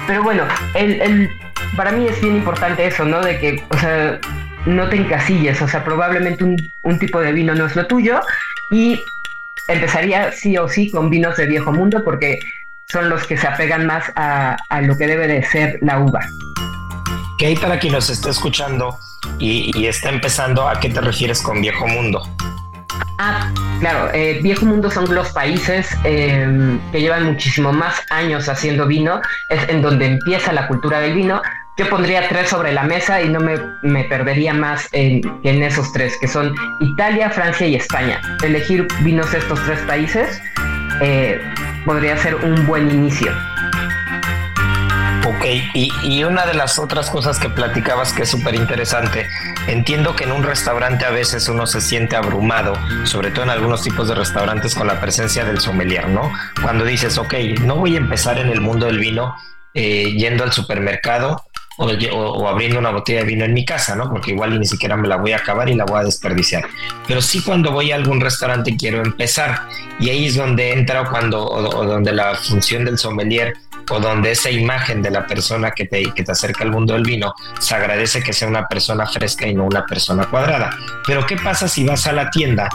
pero 0.06 0.22
bueno, 0.22 0.44
el, 0.74 1.30
para 1.76 1.92
mí 1.92 2.06
es 2.06 2.20
bien 2.20 2.36
importante 2.36 2.86
eso, 2.86 3.04
¿no? 3.04 3.20
De 3.20 3.38
que, 3.38 3.62
o 3.68 3.78
sea, 3.78 4.18
no 4.66 4.88
te 4.88 4.96
encasilles, 4.96 5.60
o 5.62 5.68
sea, 5.68 5.84
probablemente 5.84 6.44
un, 6.44 6.56
un 6.82 6.98
tipo 6.98 7.20
de 7.20 7.32
vino 7.32 7.54
no 7.54 7.66
es 7.66 7.76
lo 7.76 7.86
tuyo 7.86 8.20
y 8.70 9.00
empezaría 9.68 10.32
sí 10.32 10.56
o 10.58 10.68
sí 10.68 10.90
con 10.90 11.10
vinos 11.10 11.36
de 11.36 11.46
viejo 11.46 11.72
mundo 11.72 12.02
porque 12.04 12.40
son 12.88 13.08
los 13.08 13.26
que 13.26 13.36
se 13.36 13.46
apegan 13.46 13.86
más 13.86 14.12
a, 14.16 14.56
a 14.68 14.80
lo 14.82 14.96
que 14.96 15.06
debe 15.06 15.28
de 15.28 15.42
ser 15.44 15.78
la 15.80 16.00
uva. 16.00 16.20
Que 17.40 17.46
hay 17.46 17.56
para 17.56 17.78
quien 17.78 17.94
nos 17.94 18.10
está 18.10 18.28
escuchando 18.28 18.98
y, 19.38 19.86
está 19.86 20.10
empezando, 20.10 20.68
¿a 20.68 20.78
qué 20.78 20.90
te 20.90 21.00
refieres 21.00 21.40
con 21.40 21.62
viejo 21.62 21.88
mundo? 21.88 22.20
Ah, 23.18 23.50
claro, 23.80 24.10
eh, 24.12 24.40
viejo 24.42 24.66
mundo 24.66 24.90
son 24.90 25.14
los 25.14 25.30
países 25.30 25.88
eh, 26.04 26.78
que 26.92 27.00
llevan 27.00 27.24
muchísimo 27.24 27.72
más 27.72 28.02
años 28.10 28.46
haciendo 28.50 28.86
vino, 28.86 29.22
es 29.48 29.66
en 29.70 29.80
donde 29.80 30.04
empieza 30.04 30.52
la 30.52 30.68
cultura 30.68 31.00
del 31.00 31.14
vino. 31.14 31.40
Yo 31.78 31.88
pondría 31.88 32.28
tres 32.28 32.50
sobre 32.50 32.74
la 32.74 32.82
mesa 32.82 33.22
y 33.22 33.30
no 33.30 33.40
me, 33.40 33.56
me 33.84 34.04
perdería 34.04 34.52
más 34.52 34.86
en, 34.92 35.22
en 35.42 35.62
esos 35.62 35.90
tres, 35.94 36.18
que 36.20 36.28
son 36.28 36.54
Italia, 36.80 37.30
Francia 37.30 37.66
y 37.66 37.74
España. 37.74 38.20
Elegir 38.44 38.86
vinos 39.00 39.32
de 39.32 39.38
estos 39.38 39.58
tres 39.64 39.78
países 39.86 40.42
eh, 41.00 41.40
podría 41.86 42.18
ser 42.18 42.34
un 42.34 42.66
buen 42.66 42.90
inicio. 42.90 43.32
Ok, 45.36 45.44
y, 45.74 45.92
y, 46.02 46.24
una 46.24 46.44
de 46.44 46.54
las 46.54 46.80
otras 46.80 47.08
cosas 47.08 47.38
que 47.38 47.48
platicabas 47.48 48.12
que 48.12 48.22
es 48.22 48.28
súper 48.28 48.56
interesante, 48.56 49.28
entiendo 49.68 50.16
que 50.16 50.24
en 50.24 50.32
un 50.32 50.42
restaurante 50.42 51.04
a 51.04 51.10
veces 51.10 51.48
uno 51.48 51.68
se 51.68 51.80
siente 51.80 52.16
abrumado, 52.16 52.72
sobre 53.04 53.30
todo 53.30 53.44
en 53.44 53.50
algunos 53.50 53.82
tipos 53.82 54.08
de 54.08 54.16
restaurantes 54.16 54.74
con 54.74 54.88
la 54.88 55.00
presencia 55.00 55.44
del 55.44 55.60
sommelier, 55.60 56.08
¿no? 56.08 56.32
Cuando 56.60 56.84
dices, 56.84 57.16
ok, 57.16 57.34
no 57.62 57.76
voy 57.76 57.94
a 57.94 57.98
empezar 57.98 58.38
en 58.38 58.48
el 58.48 58.60
mundo 58.60 58.86
del 58.86 58.98
vino 58.98 59.36
eh, 59.72 60.14
yendo 60.16 60.42
al 60.42 60.52
supermercado 60.52 61.44
o, 61.78 62.48
abriendo 62.48 62.80
una 62.80 62.90
botella 62.90 63.20
de 63.20 63.26
vino 63.26 63.44
en 63.44 63.54
mi 63.54 63.64
casa, 63.64 63.94
¿no? 63.94 64.10
Porque 64.10 64.32
igual 64.32 64.58
ni 64.58 64.66
siquiera 64.66 64.96
me 64.96 65.06
la 65.06 65.16
voy 65.16 65.30
a 65.30 65.36
acabar 65.36 65.68
y 65.68 65.74
la 65.74 65.84
voy 65.84 66.00
a 66.00 66.04
desperdiciar. 66.04 66.64
Pero 67.06 67.22
sí 67.22 67.40
cuando 67.40 67.70
voy 67.70 67.92
a 67.92 67.94
algún 67.94 68.20
restaurante 68.20 68.76
quiero 68.76 69.00
empezar 69.00 69.68
y 70.00 70.10
ahí 70.10 70.26
es 70.26 70.34
donde 70.34 70.72
entra 70.72 71.08
cuando 71.08 71.44
o, 71.44 71.78
o 71.78 71.84
donde 71.86 72.12
la 72.12 72.34
función 72.34 72.84
del 72.84 72.98
sommelier 72.98 73.54
o 73.90 74.00
donde 74.00 74.32
esa 74.32 74.50
imagen 74.50 75.02
de 75.02 75.10
la 75.10 75.26
persona 75.26 75.70
que 75.72 75.86
te, 75.86 76.02
que 76.14 76.22
te 76.22 76.32
acerca 76.32 76.64
al 76.64 76.70
mundo 76.70 76.94
del 76.94 77.04
vino 77.04 77.34
se 77.58 77.74
agradece 77.74 78.22
que 78.22 78.32
sea 78.32 78.48
una 78.48 78.66
persona 78.66 79.06
fresca 79.06 79.46
y 79.46 79.54
no 79.54 79.64
una 79.64 79.84
persona 79.84 80.26
cuadrada. 80.26 80.70
Pero 81.06 81.26
¿qué 81.26 81.36
pasa 81.36 81.68
si 81.68 81.84
vas 81.84 82.06
a 82.06 82.12
la 82.12 82.30
tienda? 82.30 82.68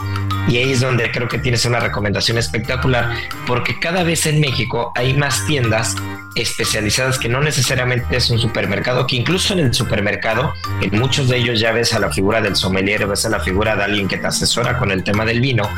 Y 0.48 0.58
ahí 0.58 0.72
es 0.72 0.80
donde 0.80 1.10
creo 1.10 1.28
que 1.28 1.38
tienes 1.38 1.64
una 1.64 1.80
recomendación 1.80 2.38
espectacular, 2.38 3.10
porque 3.46 3.78
cada 3.78 4.02
vez 4.02 4.26
en 4.26 4.40
México 4.40 4.92
hay 4.94 5.14
más 5.14 5.44
tiendas 5.46 5.96
especializadas 6.36 7.18
que 7.18 7.28
no 7.28 7.40
necesariamente 7.40 8.16
es 8.16 8.30
un 8.30 8.38
supermercado, 8.38 9.06
que 9.06 9.16
incluso 9.16 9.54
en 9.54 9.60
el 9.60 9.74
supermercado, 9.74 10.52
en 10.82 10.98
muchos 10.98 11.28
de 11.28 11.38
ellos 11.38 11.58
ya 11.58 11.72
ves 11.72 11.94
a 11.94 11.98
la 11.98 12.12
figura 12.12 12.40
del 12.40 12.54
sommelier, 12.56 13.06
ves 13.06 13.24
a 13.24 13.30
la 13.30 13.40
figura 13.40 13.74
de 13.74 13.84
alguien 13.84 14.06
que 14.06 14.18
te 14.18 14.26
asesora 14.26 14.78
con 14.78 14.90
el 14.90 15.02
tema 15.02 15.24
del 15.24 15.40
vino, 15.40 15.68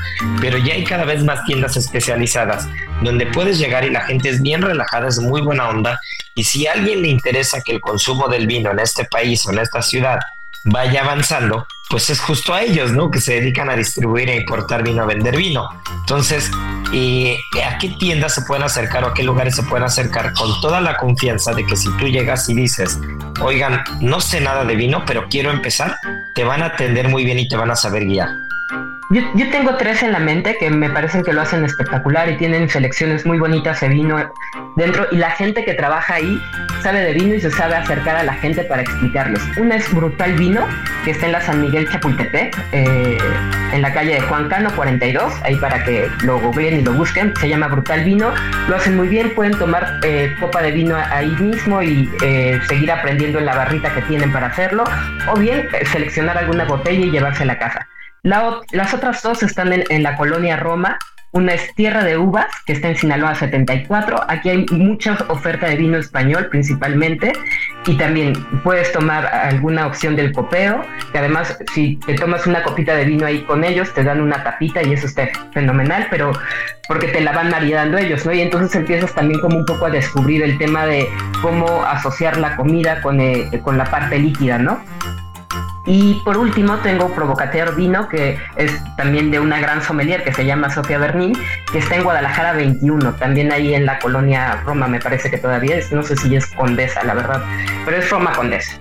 pero 0.40 0.58
ya 0.58 0.74
hay 0.74 0.84
cada 0.84 1.04
vez 1.04 1.22
más 1.24 1.44
tiendas 1.44 1.76
especializadas 1.76 2.68
donde 3.02 3.26
puedes 3.26 3.58
llegar 3.58 3.84
y 3.84 3.90
la 3.90 4.00
gente 4.02 4.28
es 4.28 4.42
bien 4.42 4.62
relajada, 4.62 5.08
es 5.08 5.17
muy 5.20 5.40
buena 5.40 5.68
onda, 5.68 6.00
y 6.34 6.44
si 6.44 6.66
a 6.66 6.72
alguien 6.72 7.02
le 7.02 7.08
interesa 7.08 7.60
que 7.62 7.72
el 7.72 7.80
consumo 7.80 8.28
del 8.28 8.46
vino 8.46 8.70
en 8.70 8.78
este 8.78 9.04
país 9.04 9.44
o 9.46 9.52
en 9.52 9.58
esta 9.58 9.82
ciudad 9.82 10.18
vaya 10.64 11.02
avanzando, 11.02 11.66
pues 11.88 12.10
es 12.10 12.20
justo 12.20 12.52
a 12.52 12.62
ellos, 12.62 12.92
¿no? 12.92 13.10
Que 13.10 13.20
se 13.20 13.34
dedican 13.34 13.70
a 13.70 13.76
distribuir 13.76 14.28
e 14.28 14.36
importar 14.36 14.82
vino, 14.82 15.02
a 15.02 15.06
vender 15.06 15.36
vino. 15.36 15.68
Entonces, 16.00 16.50
¿y 16.92 17.36
¿a 17.64 17.78
qué 17.78 17.88
tiendas 17.98 18.34
se 18.34 18.42
pueden 18.42 18.64
acercar 18.64 19.04
o 19.04 19.08
a 19.08 19.14
qué 19.14 19.22
lugares 19.22 19.56
se 19.56 19.62
pueden 19.62 19.84
acercar 19.84 20.34
con 20.34 20.60
toda 20.60 20.80
la 20.80 20.96
confianza 20.96 21.54
de 21.54 21.64
que 21.64 21.76
si 21.76 21.88
tú 21.96 22.06
llegas 22.06 22.48
y 22.48 22.54
dices, 22.54 22.98
oigan, 23.40 23.82
no 24.00 24.20
sé 24.20 24.40
nada 24.40 24.64
de 24.64 24.76
vino, 24.76 25.04
pero 25.06 25.28
quiero 25.28 25.50
empezar, 25.50 25.96
te 26.34 26.44
van 26.44 26.62
a 26.62 26.66
atender 26.66 27.08
muy 27.08 27.24
bien 27.24 27.38
y 27.38 27.48
te 27.48 27.56
van 27.56 27.70
a 27.70 27.76
saber 27.76 28.04
guiar? 28.04 28.47
Yo, 29.10 29.22
yo, 29.34 29.48
tengo 29.50 29.74
tres 29.76 30.02
en 30.02 30.12
la 30.12 30.18
mente 30.18 30.58
que 30.58 30.68
me 30.68 30.90
parecen 30.90 31.22
que 31.22 31.32
lo 31.32 31.40
hacen 31.40 31.64
espectacular 31.64 32.28
y 32.28 32.36
tienen 32.36 32.68
selecciones 32.68 33.24
muy 33.24 33.38
bonitas 33.38 33.80
de 33.80 33.88
vino 33.88 34.18
dentro 34.76 35.06
y 35.10 35.16
la 35.16 35.30
gente 35.30 35.64
que 35.64 35.72
trabaja 35.72 36.16
ahí 36.16 36.38
sabe 36.82 37.00
de 37.00 37.14
vino 37.14 37.34
y 37.34 37.40
se 37.40 37.50
sabe 37.50 37.74
acercar 37.74 38.16
a 38.16 38.22
la 38.22 38.34
gente 38.34 38.64
para 38.64 38.82
explicarles. 38.82 39.40
Una 39.56 39.76
es 39.76 39.92
Brutal 39.94 40.34
Vino, 40.34 40.66
que 41.04 41.12
está 41.12 41.24
en 41.24 41.32
la 41.32 41.40
San 41.40 41.62
Miguel 41.62 41.88
Chapultepec, 41.90 42.54
eh, 42.72 43.18
en 43.72 43.82
la 43.82 43.92
calle 43.94 44.14
de 44.14 44.20
Juan 44.20 44.48
Cano 44.48 44.70
42, 44.76 45.32
ahí 45.42 45.56
para 45.56 45.82
que 45.84 46.08
lo 46.24 46.38
googleen 46.38 46.80
y 46.80 46.82
lo 46.82 46.92
busquen, 46.92 47.34
se 47.36 47.48
llama 47.48 47.68
Brutal 47.68 48.04
Vino, 48.04 48.32
lo 48.68 48.76
hacen 48.76 48.94
muy 48.94 49.08
bien, 49.08 49.34
pueden 49.34 49.58
tomar 49.58 50.00
eh, 50.02 50.34
copa 50.38 50.62
de 50.62 50.70
vino 50.70 50.96
ahí 50.96 51.34
mismo 51.40 51.82
y 51.82 52.10
eh, 52.22 52.60
seguir 52.68 52.92
aprendiendo 52.92 53.38
en 53.38 53.46
la 53.46 53.54
barrita 53.54 53.92
que 53.94 54.02
tienen 54.02 54.30
para 54.32 54.48
hacerlo, 54.48 54.84
o 55.32 55.38
bien 55.38 55.66
seleccionar 55.90 56.36
alguna 56.36 56.64
botella 56.64 57.06
y 57.06 57.10
llevarse 57.10 57.42
a 57.44 57.46
la 57.46 57.58
casa. 57.58 57.88
La, 58.22 58.60
las 58.72 58.94
otras 58.94 59.22
dos 59.22 59.42
están 59.42 59.72
en, 59.72 59.84
en, 59.88 60.02
la 60.02 60.16
colonia 60.16 60.56
Roma. 60.56 60.98
Una 61.30 61.52
es 61.52 61.74
Tierra 61.74 62.04
de 62.04 62.16
Uvas, 62.16 62.46
que 62.64 62.72
está 62.72 62.88
en 62.88 62.96
Sinaloa 62.96 63.34
74. 63.34 64.24
Aquí 64.28 64.48
hay 64.48 64.66
mucha 64.72 65.12
oferta 65.28 65.68
de 65.68 65.76
vino 65.76 65.98
español 65.98 66.48
principalmente. 66.48 67.32
Y 67.86 67.96
también 67.96 68.32
puedes 68.64 68.92
tomar 68.92 69.26
alguna 69.26 69.86
opción 69.86 70.16
del 70.16 70.32
copeo, 70.32 70.84
que 71.12 71.18
además 71.18 71.58
si 71.74 71.96
te 72.06 72.14
tomas 72.14 72.46
una 72.46 72.62
copita 72.62 72.94
de 72.94 73.04
vino 73.04 73.26
ahí 73.26 73.42
con 73.42 73.62
ellos, 73.62 73.92
te 73.94 74.04
dan 74.04 74.20
una 74.20 74.42
tapita 74.42 74.82
y 74.82 74.92
eso 74.92 75.06
está 75.06 75.28
fenomenal, 75.52 76.06
pero 76.10 76.32
porque 76.86 77.08
te 77.08 77.20
la 77.20 77.32
van 77.32 77.50
maridando 77.50 77.98
ellos, 77.98 78.24
¿no? 78.26 78.32
Y 78.32 78.40
entonces 78.40 78.74
empiezas 78.74 79.14
también 79.14 79.40
como 79.40 79.58
un 79.58 79.64
poco 79.64 79.86
a 79.86 79.90
descubrir 79.90 80.42
el 80.42 80.58
tema 80.58 80.86
de 80.86 81.06
cómo 81.42 81.84
asociar 81.84 82.38
la 82.38 82.56
comida 82.56 83.00
con, 83.02 83.20
eh, 83.20 83.48
con 83.62 83.78
la 83.78 83.84
parte 83.84 84.18
líquida, 84.18 84.58
¿no? 84.58 84.82
Y 85.90 86.20
por 86.22 86.36
último 86.36 86.76
tengo 86.82 87.08
Provocateur 87.14 87.74
Vino, 87.74 88.10
que 88.10 88.38
es 88.56 88.70
también 88.96 89.30
de 89.30 89.40
una 89.40 89.58
gran 89.58 89.82
sommelier 89.82 90.22
que 90.22 90.34
se 90.34 90.44
llama 90.44 90.68
Sofía 90.68 90.98
Bernín, 90.98 91.32
que 91.72 91.78
está 91.78 91.96
en 91.96 92.04
Guadalajara 92.04 92.52
21, 92.52 93.14
también 93.14 93.50
ahí 93.50 93.72
en 93.74 93.86
la 93.86 93.98
colonia 93.98 94.60
Roma, 94.66 94.86
me 94.86 95.00
parece 95.00 95.30
que 95.30 95.38
todavía 95.38 95.76
es, 95.76 95.90
no 95.90 96.02
sé 96.02 96.14
si 96.18 96.36
es 96.36 96.44
Condesa, 96.48 97.02
la 97.04 97.14
verdad, 97.14 97.42
pero 97.86 97.96
es 97.96 98.10
Roma 98.10 98.32
Condesa. 98.32 98.78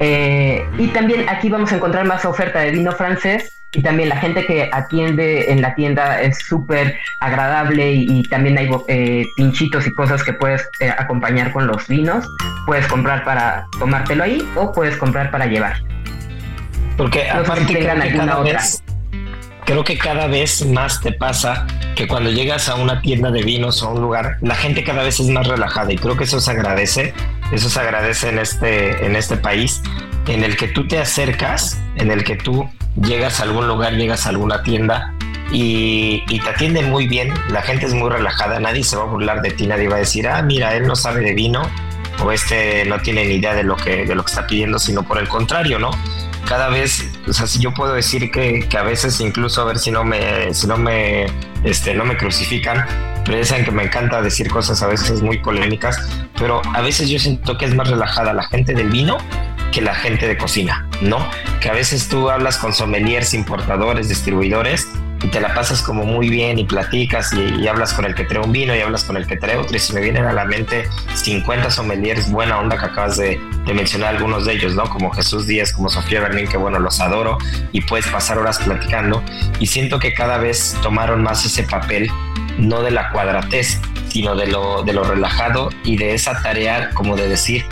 Eh, 0.00 0.62
y 0.76 0.88
también 0.88 1.26
aquí 1.30 1.48
vamos 1.48 1.72
a 1.72 1.76
encontrar 1.76 2.04
más 2.04 2.26
oferta 2.26 2.58
de 2.58 2.72
vino 2.72 2.92
francés 2.92 3.62
y 3.72 3.80
también 3.80 4.10
la 4.10 4.16
gente 4.16 4.44
que 4.44 4.68
atiende 4.70 5.50
en 5.50 5.62
la 5.62 5.74
tienda 5.74 6.20
es 6.20 6.40
súper 6.40 6.98
agradable 7.20 7.90
y, 7.90 8.22
también 8.24 8.58
hay 8.58 8.68
eh, 8.88 9.24
pinchitos 9.34 9.86
y 9.86 9.92
cosas 9.92 10.22
que 10.22 10.34
puedes 10.34 10.68
eh, 10.80 10.90
acompañar 10.90 11.52
con 11.52 11.66
los 11.66 11.88
vinos. 11.88 12.26
Puedes 12.66 12.86
comprar 12.86 13.24
para 13.24 13.66
tomártelo 13.78 14.24
ahí 14.24 14.46
o 14.56 14.72
puedes 14.72 14.96
comprar 14.98 15.30
para 15.30 15.46
llevar. 15.46 15.80
Porque 17.00 17.26
no 17.32 17.40
aparte 17.40 17.66
si 17.66 17.72
creo 17.72 17.98
que 17.98 18.12
cada 18.12 18.40
vez, 18.40 18.82
creo 19.64 19.84
que 19.84 19.96
cada 19.96 20.26
vez 20.26 20.66
más 20.66 21.00
te 21.00 21.12
pasa 21.12 21.66
que 21.96 22.06
cuando 22.06 22.30
llegas 22.30 22.68
a 22.68 22.74
una 22.74 23.00
tienda 23.00 23.30
de 23.30 23.42
vinos 23.42 23.82
o 23.82 23.86
a 23.86 23.92
un 23.92 24.02
lugar, 24.02 24.36
la 24.42 24.54
gente 24.54 24.84
cada 24.84 25.02
vez 25.02 25.18
es 25.18 25.28
más 25.28 25.46
relajada 25.46 25.90
y 25.94 25.96
creo 25.96 26.18
que 26.18 26.24
eso 26.24 26.42
se 26.42 26.50
agradece, 26.50 27.14
eso 27.52 27.70
se 27.70 27.80
agradece 27.80 28.28
en 28.28 28.38
este, 28.38 29.06
en 29.06 29.16
este 29.16 29.38
país, 29.38 29.80
en 30.26 30.44
el 30.44 30.58
que 30.58 30.68
tú 30.68 30.86
te 30.88 30.98
acercas, 30.98 31.80
en 31.96 32.10
el 32.10 32.22
que 32.22 32.36
tú 32.36 32.68
llegas 33.00 33.40
a 33.40 33.44
algún 33.44 33.66
lugar, 33.66 33.94
llegas 33.94 34.26
a 34.26 34.28
alguna 34.28 34.62
tienda 34.62 35.14
y, 35.50 36.22
y, 36.28 36.38
te 36.40 36.50
atienden 36.50 36.90
muy 36.90 37.08
bien, 37.08 37.32
la 37.48 37.62
gente 37.62 37.86
es 37.86 37.94
muy 37.94 38.10
relajada, 38.10 38.60
nadie 38.60 38.84
se 38.84 38.96
va 38.96 39.04
a 39.04 39.06
burlar 39.06 39.40
de 39.40 39.52
ti, 39.52 39.66
nadie 39.66 39.88
va 39.88 39.96
a 39.96 40.00
decir, 40.00 40.28
ah, 40.28 40.42
mira, 40.42 40.74
él 40.74 40.86
no 40.86 40.94
sabe 40.96 41.22
de 41.22 41.32
vino 41.32 41.62
o 42.22 42.30
este 42.30 42.84
no 42.84 42.98
tiene 42.98 43.24
ni 43.24 43.36
idea 43.36 43.54
de 43.54 43.62
lo 43.62 43.76
que, 43.76 44.04
de 44.04 44.14
lo 44.14 44.22
que 44.22 44.28
está 44.28 44.46
pidiendo, 44.46 44.78
sino 44.78 45.02
por 45.02 45.16
el 45.16 45.28
contrario, 45.28 45.78
¿no? 45.78 45.92
Cada 46.50 46.68
vez, 46.68 47.08
o 47.28 47.32
sea, 47.32 47.46
yo 47.60 47.72
puedo 47.72 47.94
decir 47.94 48.32
que, 48.32 48.66
que, 48.68 48.76
a 48.76 48.82
veces 48.82 49.20
incluso 49.20 49.62
a 49.62 49.66
ver 49.66 49.78
si 49.78 49.92
no 49.92 50.02
me, 50.02 50.52
si 50.52 50.66
no 50.66 50.76
me, 50.76 51.26
este, 51.62 51.94
no 51.94 52.04
me 52.04 52.16
crucifican, 52.16 52.84
pero 53.24 53.38
ya 53.38 53.44
saben 53.44 53.64
que 53.64 53.70
me 53.70 53.84
encanta 53.84 54.20
decir 54.20 54.50
cosas 54.50 54.82
a 54.82 54.88
veces 54.88 55.22
muy 55.22 55.38
polémicas, 55.38 55.96
pero 56.36 56.60
a 56.74 56.80
veces 56.80 57.08
yo 57.08 57.20
siento 57.20 57.56
que 57.56 57.66
es 57.66 57.76
más 57.76 57.88
relajada 57.88 58.32
la 58.32 58.42
gente 58.42 58.74
del 58.74 58.90
vino 58.90 59.16
que 59.70 59.80
la 59.80 59.94
gente 59.94 60.26
de 60.26 60.36
cocina, 60.36 60.88
¿no? 61.00 61.24
Que 61.60 61.68
a 61.68 61.72
veces 61.72 62.08
tú 62.08 62.28
hablas 62.28 62.58
con 62.58 62.74
sommeliers, 62.74 63.32
importadores, 63.32 64.08
distribuidores 64.08 64.88
y 65.22 65.28
te 65.28 65.40
la 65.40 65.54
pasas 65.54 65.82
como 65.82 66.04
muy 66.04 66.28
bien 66.28 66.58
y 66.58 66.64
platicas 66.64 67.32
y, 67.32 67.66
hablas 67.68 67.92
con 67.92 68.04
el 68.04 68.14
que 68.14 68.24
trae 68.24 68.42
un 68.42 68.52
vino 68.52 68.74
y 68.74 68.80
hablas 68.80 69.04
con 69.04 69.16
el 69.16 69.26
que 69.26 69.36
trae 69.36 69.56
otro 69.56 69.76
y 69.76 69.78
si 69.78 69.92
me 69.92 70.00
vienen 70.00 70.24
a 70.24 70.32
la 70.32 70.44
mente 70.44 70.88
50 71.14 71.70
sommeliers 71.70 72.30
buena 72.30 72.58
onda 72.58 72.78
que 72.78 72.86
acabas 72.86 73.16
de, 73.16 73.40
de, 73.66 73.74
mencionar 73.74 74.16
algunos 74.16 74.44
de 74.44 74.54
ellos, 74.54 74.74
¿no? 74.74 74.84
Como 74.84 75.10
Jesús 75.10 75.46
Díaz, 75.46 75.72
como 75.72 75.88
Sofía 75.88 76.20
Berlín, 76.20 76.48
que 76.48 76.56
bueno, 76.56 76.78
los 76.78 77.00
adoro 77.00 77.38
y 77.72 77.82
puedes 77.82 78.06
pasar 78.08 78.38
horas 78.38 78.58
platicando 78.58 79.22
y 79.60 79.66
siento 79.66 79.98
que 79.98 80.14
cada 80.14 80.38
vez 80.38 80.76
tomaron 80.82 81.22
más 81.22 81.44
ese 81.44 81.62
papel 81.62 82.10
no 82.58 82.82
de 82.82 82.90
la 82.90 83.10
cuadratez, 83.10 83.80
sino 84.08 84.34
de 84.34 84.46
lo, 84.46 84.82
de 84.82 84.92
lo 84.92 85.04
relajado 85.04 85.70
y 85.84 85.96
de 85.96 86.14
esa 86.14 86.42
tarea 86.42 86.90
como 86.90 87.16
de 87.16 87.28
decir, 87.28 87.64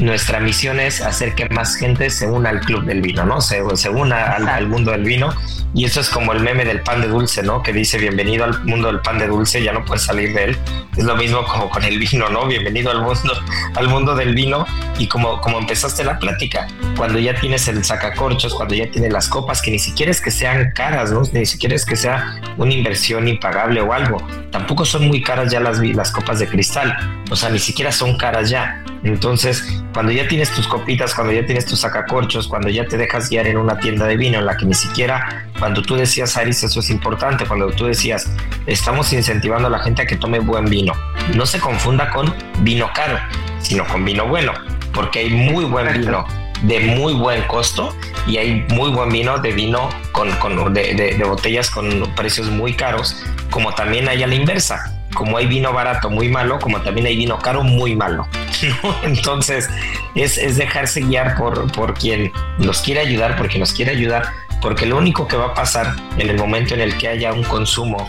nuestra 0.00 0.40
misión 0.40 0.80
es 0.80 1.00
hacer 1.00 1.34
que 1.34 1.48
más 1.50 1.76
gente 1.76 2.10
se 2.10 2.26
una 2.26 2.50
al 2.50 2.60
club 2.60 2.84
del 2.84 3.02
vino, 3.02 3.24
¿no? 3.24 3.40
Se, 3.40 3.62
se 3.76 3.90
una 3.90 4.32
al, 4.32 4.66
mundo 4.66 4.92
del 4.92 5.04
vino. 5.04 5.32
Y 5.74 5.84
eso 5.84 6.00
es 6.00 6.08
como 6.08 6.32
el 6.32 6.40
meme 6.40 6.64
del 6.64 6.80
pan 6.80 7.00
de 7.00 7.08
dulce, 7.08 7.42
¿no? 7.42 7.62
Que 7.62 7.72
dice 7.72 7.98
bienvenido 7.98 8.44
al 8.44 8.64
mundo 8.64 8.88
del 8.88 9.00
pan 9.00 9.18
de 9.18 9.28
dulce, 9.28 9.62
ya 9.62 9.72
no 9.72 9.84
puedes 9.84 10.02
salir 10.02 10.34
de 10.34 10.44
él. 10.44 10.58
Es 10.96 11.04
lo 11.04 11.16
mismo 11.16 11.44
como 11.44 11.70
con 11.70 11.84
el 11.84 11.98
vino, 11.98 12.28
¿no? 12.28 12.46
Bienvenido 12.46 12.90
al 12.90 13.02
mundo, 13.02 13.40
al 13.74 13.88
mundo 13.88 14.16
del 14.16 14.34
vino. 14.34 14.66
Y 14.98 15.06
como, 15.06 15.40
como 15.40 15.58
empezaste 15.58 16.02
la 16.02 16.18
plática, 16.18 16.66
cuando 16.96 17.18
ya 17.18 17.34
tienes 17.34 17.68
el 17.68 17.84
sacacorchos, 17.84 18.54
cuando 18.54 18.74
ya 18.74 18.90
tienes 18.90 19.12
las 19.12 19.28
copas, 19.28 19.62
que 19.62 19.70
ni 19.70 19.78
siquiera 19.78 20.10
es 20.10 20.20
que 20.20 20.30
sean 20.30 20.72
caras, 20.74 21.12
¿no? 21.12 21.22
Ni 21.32 21.46
siquiera 21.46 21.76
es 21.76 21.84
que 21.84 21.96
sea 21.96 22.40
una 22.56 22.72
inversión 22.72 23.28
impagable 23.28 23.80
o 23.80 23.92
algo. 23.92 24.26
Tampoco 24.50 24.84
son 24.84 25.06
muy 25.06 25.22
caras 25.22 25.52
ya 25.52 25.60
las, 25.60 25.78
las 25.78 26.10
copas 26.10 26.38
de 26.38 26.48
cristal. 26.48 27.19
O 27.30 27.36
sea, 27.36 27.48
ni 27.48 27.60
siquiera 27.60 27.92
son 27.92 28.16
caras 28.16 28.50
ya. 28.50 28.84
Entonces, 29.04 29.82
cuando 29.94 30.12
ya 30.12 30.26
tienes 30.26 30.50
tus 30.50 30.66
copitas, 30.66 31.14
cuando 31.14 31.32
ya 31.32 31.46
tienes 31.46 31.64
tus 31.64 31.80
sacacorchos, 31.80 32.48
cuando 32.48 32.68
ya 32.68 32.84
te 32.86 32.96
dejas 32.96 33.30
guiar 33.30 33.46
en 33.46 33.56
una 33.56 33.78
tienda 33.78 34.06
de 34.06 34.16
vino 34.16 34.38
en 34.38 34.46
la 34.46 34.56
que 34.56 34.66
ni 34.66 34.74
siquiera, 34.74 35.48
cuando 35.58 35.80
tú 35.80 35.94
decías, 35.94 36.36
Aris, 36.36 36.62
eso 36.64 36.80
es 36.80 36.90
importante, 36.90 37.46
cuando 37.46 37.70
tú 37.70 37.86
decías, 37.86 38.30
estamos 38.66 39.12
incentivando 39.12 39.68
a 39.68 39.70
la 39.70 39.78
gente 39.78 40.02
a 40.02 40.06
que 40.06 40.16
tome 40.16 40.40
buen 40.40 40.64
vino, 40.66 40.92
no 41.34 41.46
se 41.46 41.60
confunda 41.60 42.10
con 42.10 42.34
vino 42.58 42.90
caro, 42.92 43.18
sino 43.60 43.86
con 43.86 44.04
vino 44.04 44.26
bueno, 44.26 44.52
porque 44.92 45.20
hay 45.20 45.30
muy 45.30 45.64
buen 45.64 46.00
vino 46.00 46.26
de 46.62 46.80
muy 46.80 47.14
buen 47.14 47.42
costo 47.44 47.96
y 48.26 48.36
hay 48.36 48.66
muy 48.70 48.90
buen 48.90 49.08
vino 49.08 49.38
de 49.38 49.52
vino 49.52 49.88
con, 50.12 50.30
con 50.32 50.74
de, 50.74 50.94
de 50.94 51.24
botellas 51.24 51.70
con 51.70 52.12
precios 52.14 52.50
muy 52.50 52.74
caros, 52.74 53.24
como 53.50 53.72
también 53.72 54.08
hay 54.08 54.22
a 54.22 54.26
la 54.26 54.34
inversa 54.34 54.99
como 55.14 55.36
hay 55.36 55.46
vino 55.46 55.72
barato 55.72 56.10
muy 56.10 56.28
malo, 56.28 56.58
como 56.58 56.80
también 56.80 57.06
hay 57.06 57.16
vino 57.16 57.38
caro 57.38 57.62
muy 57.62 57.96
malo. 57.96 58.26
Entonces, 59.02 59.68
es, 60.14 60.56
dejarse 60.56 61.00
guiar 61.00 61.36
por, 61.36 61.70
por 61.72 61.94
quien 61.94 62.32
nos 62.58 62.80
quiere 62.82 63.00
ayudar, 63.00 63.36
por 63.36 63.48
quien 63.48 63.60
nos 63.60 63.72
quiere 63.72 63.92
ayudar, 63.92 64.24
porque 64.60 64.86
lo 64.86 64.98
único 64.98 65.26
que 65.26 65.36
va 65.36 65.46
a 65.46 65.54
pasar 65.54 65.94
en 66.18 66.28
el 66.28 66.36
momento 66.36 66.74
en 66.74 66.80
el 66.80 66.96
que 66.98 67.08
haya 67.08 67.32
un 67.32 67.42
consumo 67.44 68.08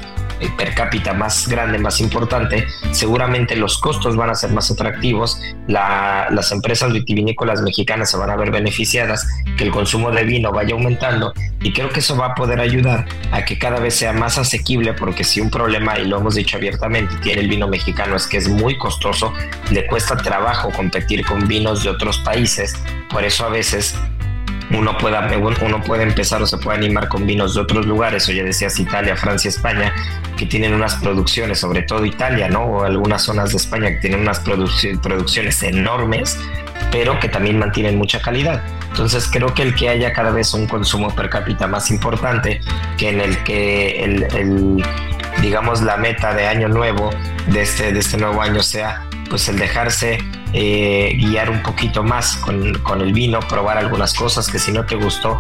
per 0.49 0.73
cápita 0.73 1.13
más 1.13 1.47
grande, 1.47 1.77
más 1.79 1.99
importante, 1.99 2.67
seguramente 2.91 3.55
los 3.55 3.77
costos 3.77 4.15
van 4.15 4.29
a 4.29 4.35
ser 4.35 4.51
más 4.51 4.71
atractivos, 4.71 5.39
las 5.67 6.51
empresas 6.51 6.91
vitivinícolas 6.91 7.61
mexicanas 7.61 8.11
se 8.11 8.17
van 8.17 8.29
a 8.29 8.35
ver 8.35 8.51
beneficiadas, 8.51 9.27
que 9.57 9.63
el 9.63 9.71
consumo 9.71 10.11
de 10.11 10.23
vino 10.23 10.51
vaya 10.51 10.73
aumentando 10.73 11.33
y 11.61 11.73
creo 11.73 11.89
que 11.89 11.99
eso 11.99 12.17
va 12.17 12.27
a 12.27 12.35
poder 12.35 12.59
ayudar 12.59 13.05
a 13.31 13.45
que 13.45 13.59
cada 13.59 13.79
vez 13.79 13.95
sea 13.95 14.13
más 14.13 14.37
asequible 14.37 14.93
porque 14.93 15.23
si 15.23 15.41
un 15.41 15.49
problema, 15.49 15.99
y 15.99 16.07
lo 16.07 16.17
hemos 16.17 16.35
dicho 16.35 16.57
abiertamente, 16.57 17.15
tiene 17.21 17.41
el 17.41 17.49
vino 17.49 17.67
mexicano 17.67 18.15
es 18.15 18.27
que 18.27 18.37
es 18.37 18.47
muy 18.47 18.77
costoso, 18.77 19.33
le 19.69 19.85
cuesta 19.87 20.17
trabajo 20.17 20.71
competir 20.71 21.25
con 21.25 21.47
vinos 21.47 21.83
de 21.83 21.89
otros 21.89 22.17
países, 22.19 22.75
por 23.09 23.23
eso 23.23 23.45
a 23.45 23.49
veces 23.49 23.95
uno 24.77 24.97
pueda 24.97 25.29
uno 25.37 25.81
puede 25.81 26.03
empezar 26.03 26.41
o 26.41 26.45
se 26.45 26.57
puede 26.57 26.77
animar 26.77 27.07
con 27.07 27.25
vinos 27.25 27.55
de 27.55 27.61
otros 27.61 27.85
lugares, 27.85 28.27
o 28.29 28.31
ya 28.31 28.43
decías 28.43 28.79
Italia, 28.79 29.15
Francia, 29.15 29.49
España, 29.49 29.93
que 30.37 30.45
tienen 30.45 30.73
unas 30.73 30.95
producciones, 30.95 31.59
sobre 31.59 31.83
todo 31.83 32.05
Italia, 32.05 32.49
¿no? 32.49 32.63
O 32.63 32.83
algunas 32.83 33.23
zonas 33.23 33.51
de 33.51 33.57
España 33.57 33.89
que 33.89 33.97
tienen 33.97 34.21
unas 34.21 34.39
producciones 34.39 35.63
enormes, 35.63 36.39
pero 36.91 37.19
que 37.19 37.29
también 37.29 37.59
mantienen 37.59 37.97
mucha 37.97 38.21
calidad. 38.21 38.63
Entonces 38.89 39.29
creo 39.31 39.53
que 39.53 39.61
el 39.63 39.75
que 39.75 39.89
haya 39.89 40.13
cada 40.13 40.31
vez 40.31 40.53
un 40.53 40.67
consumo 40.67 41.13
per 41.15 41.29
cápita 41.29 41.67
más 41.67 41.89
importante, 41.91 42.61
que 42.97 43.09
en 43.09 43.21
el 43.21 43.37
que 43.43 44.03
el, 44.03 44.83
digamos 45.41 45.81
la 45.81 45.97
meta 45.97 46.33
de 46.33 46.47
año 46.47 46.67
nuevo 46.67 47.09
de 47.47 47.61
este, 47.61 47.91
de 47.91 47.99
este 47.99 48.17
nuevo 48.17 48.41
año 48.41 48.61
sea 48.61 49.05
pues 49.29 49.47
el 49.47 49.57
dejarse 49.57 50.17
eh, 50.53 51.17
guiar 51.17 51.49
un 51.49 51.63
poquito 51.63 52.03
más 52.03 52.35
con, 52.37 52.73
con, 52.79 53.01
el 53.01 53.13
vino, 53.13 53.39
probar 53.39 53.77
algunas 53.77 54.13
cosas 54.13 54.49
que 54.49 54.59
si 54.59 54.71
no 54.71 54.85
te 54.85 54.95
gustó 54.95 55.39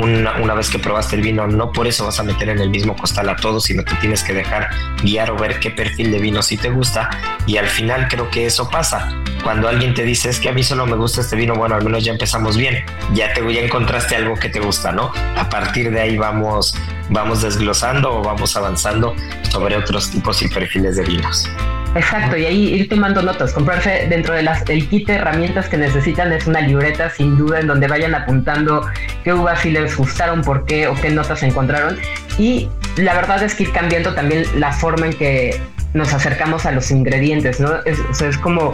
una, 0.00 0.36
una, 0.40 0.54
vez 0.54 0.68
que 0.68 0.78
probaste 0.78 1.16
el 1.16 1.22
vino, 1.22 1.46
no 1.46 1.70
por 1.70 1.86
eso 1.86 2.04
vas 2.04 2.18
a 2.18 2.24
meter 2.24 2.48
en 2.48 2.58
el 2.58 2.70
mismo 2.70 2.96
costal 2.96 3.28
a 3.28 3.36
todos, 3.36 3.64
sino 3.64 3.84
que 3.84 3.94
tienes 3.96 4.22
que 4.22 4.34
dejar 4.34 4.68
guiar 5.02 5.30
o 5.30 5.36
ver 5.36 5.60
qué 5.60 5.70
perfil 5.70 6.10
de 6.10 6.18
vino 6.18 6.42
sí 6.42 6.56
te 6.56 6.70
gusta 6.70 7.10
y 7.46 7.56
al 7.56 7.66
final 7.66 8.08
creo 8.08 8.30
que 8.30 8.46
eso 8.46 8.68
pasa. 8.68 9.12
Cuando 9.44 9.68
alguien 9.68 9.94
te 9.94 10.02
dice 10.02 10.28
es 10.28 10.40
que 10.40 10.48
a 10.48 10.52
mí 10.52 10.64
solo 10.64 10.86
me 10.86 10.96
gusta 10.96 11.20
este 11.20 11.36
vino, 11.36 11.54
bueno, 11.54 11.76
al 11.76 11.84
menos 11.84 12.04
ya 12.04 12.12
empezamos 12.12 12.56
bien, 12.56 12.84
ya 13.14 13.32
te 13.32 13.54
ya 13.54 13.60
encontraste 13.60 14.16
algo 14.16 14.34
que 14.34 14.48
te 14.48 14.60
gusta, 14.60 14.92
¿no? 14.92 15.12
A 15.36 15.48
partir 15.48 15.90
de 15.90 16.00
ahí 16.00 16.16
vamos, 16.16 16.74
vamos 17.10 17.42
desglosando 17.42 18.12
o 18.12 18.22
vamos 18.22 18.56
avanzando 18.56 19.14
sobre 19.50 19.76
otros 19.76 20.10
tipos 20.10 20.42
y 20.42 20.48
perfiles 20.48 20.96
de 20.96 21.04
vinos. 21.04 21.48
Exacto, 21.94 22.36
y 22.36 22.44
ahí 22.44 22.74
ir 22.74 22.88
tomando 22.88 23.22
notas, 23.22 23.52
comprarse 23.52 24.06
dentro 24.08 24.34
del 24.64 24.88
kit 24.88 25.06
de 25.06 25.14
herramientas 25.14 25.68
que 25.68 25.76
necesitan 25.76 26.32
es 26.32 26.46
una 26.46 26.60
libreta 26.60 27.10
sin 27.10 27.36
duda 27.36 27.60
en 27.60 27.66
donde 27.66 27.86
vayan 27.86 28.14
apuntando 28.14 28.86
qué 29.24 29.32
uvas 29.32 29.60
si 29.60 29.70
les 29.70 29.96
gustaron, 29.96 30.42
por 30.42 30.64
qué 30.64 30.88
o 30.88 30.94
qué 30.94 31.10
notas 31.10 31.42
encontraron. 31.42 31.98
Y 32.38 32.68
la 32.96 33.14
verdad 33.14 33.42
es 33.42 33.54
que 33.54 33.64
ir 33.64 33.72
cambiando 33.72 34.14
también 34.14 34.44
la 34.56 34.72
forma 34.72 35.06
en 35.06 35.12
que 35.14 35.60
nos 35.94 36.12
acercamos 36.12 36.66
a 36.66 36.72
los 36.72 36.90
ingredientes, 36.90 37.60
¿no? 37.60 37.76
Es, 37.84 37.98
es 38.20 38.38
como 38.38 38.72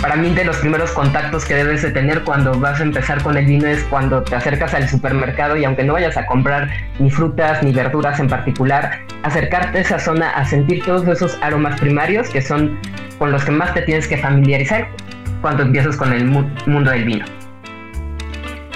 para 0.00 0.16
mí 0.16 0.30
de 0.30 0.44
los 0.44 0.56
primeros 0.56 0.92
contactos 0.92 1.44
que 1.44 1.54
debes 1.54 1.82
de 1.82 1.90
tener 1.90 2.22
cuando 2.24 2.58
vas 2.58 2.80
a 2.80 2.82
empezar 2.82 3.22
con 3.22 3.36
el 3.36 3.44
vino 3.44 3.66
es 3.66 3.82
cuando 3.84 4.22
te 4.22 4.34
acercas 4.34 4.72
al 4.72 4.88
supermercado 4.88 5.56
y 5.56 5.64
aunque 5.64 5.84
no 5.84 5.92
vayas 5.92 6.16
a 6.16 6.24
comprar 6.26 6.70
ni 6.98 7.10
frutas 7.10 7.62
ni 7.62 7.72
verduras 7.72 8.18
en 8.18 8.28
particular, 8.28 9.00
acercarte 9.22 9.78
a 9.78 9.80
esa 9.82 9.98
zona 9.98 10.30
a 10.30 10.46
sentir 10.46 10.82
todos 10.84 11.06
esos 11.06 11.36
aromas 11.42 11.78
primarios 11.78 12.30
que 12.30 12.40
son 12.40 12.78
con 13.18 13.30
los 13.30 13.44
que 13.44 13.50
más 13.50 13.74
te 13.74 13.82
tienes 13.82 14.08
que 14.08 14.16
familiarizar 14.16 14.88
cuando 15.42 15.62
empiezas 15.64 15.96
con 15.96 16.12
el 16.12 16.24
mundo 16.24 16.90
del 16.90 17.04
vino. 17.04 17.26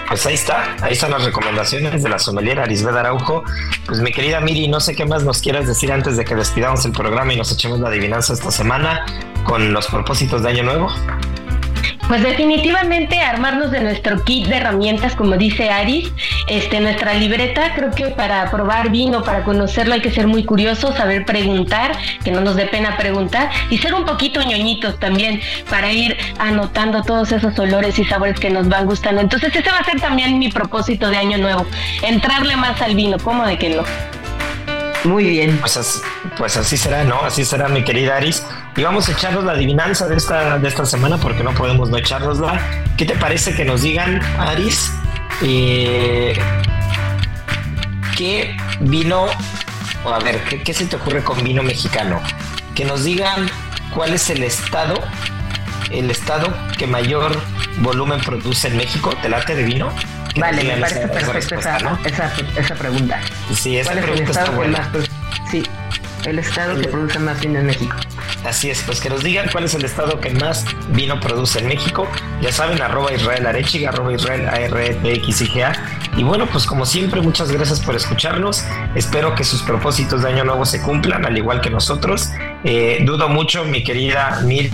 Pues 0.06 0.26
ahí 0.26 0.34
está, 0.34 0.76
ahí 0.82 0.92
están 0.92 1.10
las 1.10 1.24
recomendaciones 1.24 2.02
de 2.02 2.08
la 2.10 2.18
sommelier 2.18 2.60
Arisbeth 2.60 2.94
Araujo. 2.94 3.42
Pues 3.86 4.00
mi 4.00 4.12
querida 4.12 4.40
Miri, 4.40 4.68
no 4.68 4.78
sé 4.78 4.94
qué 4.94 5.06
más 5.06 5.24
nos 5.24 5.40
quieras 5.40 5.66
decir 5.66 5.90
antes 5.90 6.18
de 6.18 6.24
que 6.26 6.34
despidamos 6.34 6.84
el 6.84 6.92
programa 6.92 7.32
y 7.32 7.36
nos 7.38 7.50
echemos 7.50 7.80
la 7.80 7.88
adivinanza 7.88 8.34
esta 8.34 8.50
semana 8.50 9.06
con 9.44 9.72
los 9.72 9.86
propósitos 9.86 10.42
de 10.42 10.50
Año 10.50 10.64
Nuevo. 10.64 10.88
Pues 12.08 12.22
definitivamente 12.22 13.18
armarnos 13.18 13.70
de 13.70 13.80
nuestro 13.80 14.22
kit 14.24 14.46
de 14.46 14.56
herramientas, 14.56 15.14
como 15.14 15.36
dice 15.36 15.70
Aris, 15.70 16.12
este, 16.48 16.78
nuestra 16.80 17.14
libreta, 17.14 17.72
creo 17.74 17.92
que 17.92 18.08
para 18.08 18.50
probar 18.50 18.90
vino, 18.90 19.22
para 19.22 19.42
conocerlo 19.42 19.94
hay 19.94 20.02
que 20.02 20.10
ser 20.10 20.26
muy 20.26 20.44
curioso, 20.44 20.94
saber 20.94 21.24
preguntar, 21.24 21.96
que 22.22 22.30
no 22.30 22.42
nos 22.42 22.56
dé 22.56 22.66
pena 22.66 22.98
preguntar, 22.98 23.50
y 23.70 23.78
ser 23.78 23.94
un 23.94 24.04
poquito 24.04 24.42
ñoñitos 24.42 24.98
también, 25.00 25.40
para 25.70 25.92
ir 25.92 26.14
anotando 26.38 27.02
todos 27.02 27.32
esos 27.32 27.58
olores 27.58 27.98
y 27.98 28.04
sabores 28.04 28.38
que 28.38 28.50
nos 28.50 28.68
van 28.68 28.84
gustando. 28.84 29.22
Entonces 29.22 29.56
ese 29.56 29.70
va 29.70 29.78
a 29.78 29.84
ser 29.84 29.98
también 29.98 30.38
mi 30.38 30.50
propósito 30.50 31.08
de 31.08 31.16
año 31.16 31.38
nuevo, 31.38 31.66
entrarle 32.02 32.54
más 32.56 32.82
al 32.82 32.94
vino, 32.94 33.16
¿cómo 33.18 33.46
de 33.46 33.56
que 33.56 33.70
no? 33.70 33.82
Muy 35.04 35.24
bien. 35.24 35.56
Pues 35.58 35.76
así, 35.76 36.00
pues 36.36 36.56
así 36.56 36.76
será, 36.76 37.04
¿no? 37.04 37.20
Así 37.22 37.44
será, 37.44 37.68
mi 37.68 37.82
querida 37.82 38.16
Aris. 38.16 38.42
Y 38.76 38.82
vamos 38.82 39.08
a 39.08 39.12
echarnos 39.12 39.44
la 39.44 39.52
adivinanza 39.52 40.08
de 40.08 40.16
esta, 40.16 40.58
de 40.58 40.66
esta 40.66 40.84
semana 40.84 41.16
porque 41.16 41.44
no 41.44 41.54
podemos 41.54 41.90
no 41.90 41.96
echárnosla. 41.96 42.60
¿Qué 42.96 43.04
te 43.04 43.14
parece 43.14 43.54
que 43.54 43.64
nos 43.64 43.82
digan, 43.82 44.20
Aris? 44.38 44.92
Eh, 45.42 46.36
¿Qué 48.16 48.56
vino, 48.80 49.26
a 50.04 50.18
ver, 50.18 50.42
¿qué, 50.44 50.62
¿qué 50.62 50.74
se 50.74 50.86
te 50.86 50.96
ocurre 50.96 51.22
con 51.22 51.42
vino 51.44 51.62
mexicano? 51.62 52.20
Que 52.74 52.84
nos 52.84 53.04
digan 53.04 53.48
cuál 53.94 54.12
es 54.12 54.28
el 54.30 54.42
estado, 54.42 54.94
el 55.90 56.10
estado 56.10 56.52
que 56.76 56.88
mayor 56.88 57.40
volumen 57.78 58.20
produce 58.20 58.68
en 58.68 58.76
México. 58.76 59.14
¿Te 59.22 59.28
late 59.28 59.54
de 59.54 59.62
vino? 59.62 59.92
Vale, 60.36 60.64
me 60.64 60.76
parece 60.78 61.06
perfecto 61.06 61.54
esa, 61.60 61.76
esa, 62.04 62.32
esa, 62.56 62.74
pregunta. 62.74 63.20
Sí, 63.54 63.78
esa 63.78 63.92
¿Cuál 63.92 64.04
es 64.04 64.10
el 64.10 64.24
estado 64.24 64.60
que 64.60 64.68
más, 64.68 64.88
sí, 65.48 65.62
el 66.24 66.38
estado 66.40 66.80
que 66.80 66.88
produce 66.88 67.18
más 67.20 67.40
vino 67.40 67.60
en 67.60 67.66
México. 67.66 67.96
Así 68.44 68.70
es, 68.70 68.82
pues 68.82 69.00
que 69.00 69.08
nos 69.08 69.22
digan 69.22 69.48
cuál 69.50 69.64
es 69.64 69.74
el 69.74 69.84
estado 69.84 70.20
que 70.20 70.30
más 70.30 70.64
vino 70.90 71.18
produce 71.18 71.60
en 71.60 71.68
México. 71.68 72.06
Ya 72.42 72.52
saben, 72.52 72.80
arroba 72.82 73.12
Israel 73.12 73.46
Arechiga, 73.46 73.88
arroba 73.88 74.12
Israel 74.12 74.46
A-R-E-T-X-I-G-A. 74.48 75.72
Y 76.16 76.22
bueno, 76.22 76.46
pues 76.46 76.66
como 76.66 76.84
siempre, 76.84 77.22
muchas 77.22 77.50
gracias 77.50 77.80
por 77.80 77.96
escucharnos. 77.96 78.62
Espero 78.94 79.34
que 79.34 79.44
sus 79.44 79.62
propósitos 79.62 80.22
de 80.22 80.28
año 80.28 80.44
nuevo 80.44 80.66
se 80.66 80.82
cumplan, 80.82 81.24
al 81.24 81.36
igual 81.38 81.62
que 81.62 81.70
nosotros. 81.70 82.30
Eh, 82.64 82.98
dudo 83.02 83.28
mucho, 83.28 83.64
mi 83.64 83.82
querida 83.82 84.40
Mir, 84.44 84.70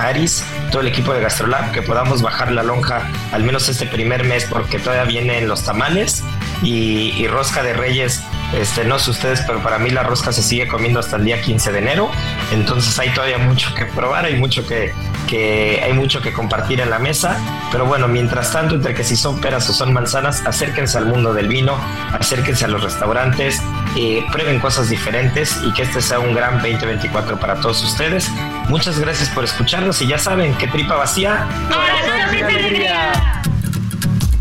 Aris, 0.00 0.44
todo 0.70 0.82
el 0.82 0.88
equipo 0.88 1.12
de 1.12 1.20
Gastrolab, 1.20 1.72
que 1.72 1.82
podamos 1.82 2.22
bajar 2.22 2.52
la 2.52 2.62
lonja 2.62 3.02
al 3.32 3.42
menos 3.42 3.68
este 3.68 3.86
primer 3.86 4.24
mes, 4.24 4.46
porque 4.48 4.78
todavía 4.78 5.04
vienen 5.04 5.48
los 5.48 5.64
tamales 5.64 6.22
y, 6.62 7.14
y 7.16 7.26
rosca 7.28 7.62
de 7.62 7.72
reyes 7.72 8.22
este, 8.52 8.84
no 8.84 8.98
sé 8.98 9.10
ustedes, 9.10 9.42
pero 9.46 9.62
para 9.62 9.78
mí 9.78 9.90
la 9.90 10.02
rosca 10.02 10.32
se 10.32 10.42
sigue 10.42 10.66
comiendo 10.66 11.00
hasta 11.00 11.16
el 11.16 11.24
día 11.24 11.40
15 11.40 11.70
de 11.72 11.78
enero. 11.78 12.10
Entonces 12.50 12.98
hay 12.98 13.10
todavía 13.10 13.38
mucho 13.38 13.74
que 13.74 13.84
probar, 13.84 14.24
hay 14.24 14.36
mucho 14.36 14.66
que, 14.66 14.92
que, 15.28 15.82
hay 15.84 15.92
mucho 15.92 16.22
que 16.22 16.32
compartir 16.32 16.80
en 16.80 16.90
la 16.90 16.98
mesa. 16.98 17.38
Pero 17.70 17.84
bueno, 17.84 18.08
mientras 18.08 18.52
tanto, 18.52 18.74
entre 18.74 18.94
que 18.94 19.04
si 19.04 19.16
son 19.16 19.40
peras 19.40 19.68
o 19.68 19.74
son 19.74 19.92
manzanas, 19.92 20.42
acérquense 20.46 20.96
al 20.96 21.06
mundo 21.06 21.34
del 21.34 21.48
vino, 21.48 21.78
acérquense 22.18 22.64
a 22.64 22.68
los 22.68 22.82
restaurantes, 22.82 23.60
eh, 23.96 24.24
prueben 24.32 24.60
cosas 24.60 24.88
diferentes 24.88 25.60
y 25.62 25.72
que 25.74 25.82
este 25.82 26.00
sea 26.00 26.18
un 26.18 26.34
gran 26.34 26.54
2024 26.54 27.38
para 27.38 27.56
todos 27.56 27.82
ustedes. 27.82 28.30
Muchas 28.68 28.98
gracias 28.98 29.28
por 29.30 29.44
escucharnos 29.44 30.00
y 30.00 30.06
ya 30.06 30.18
saben 30.18 30.54
que 30.54 30.68
tripa 30.68 30.96
vacía. 30.96 31.46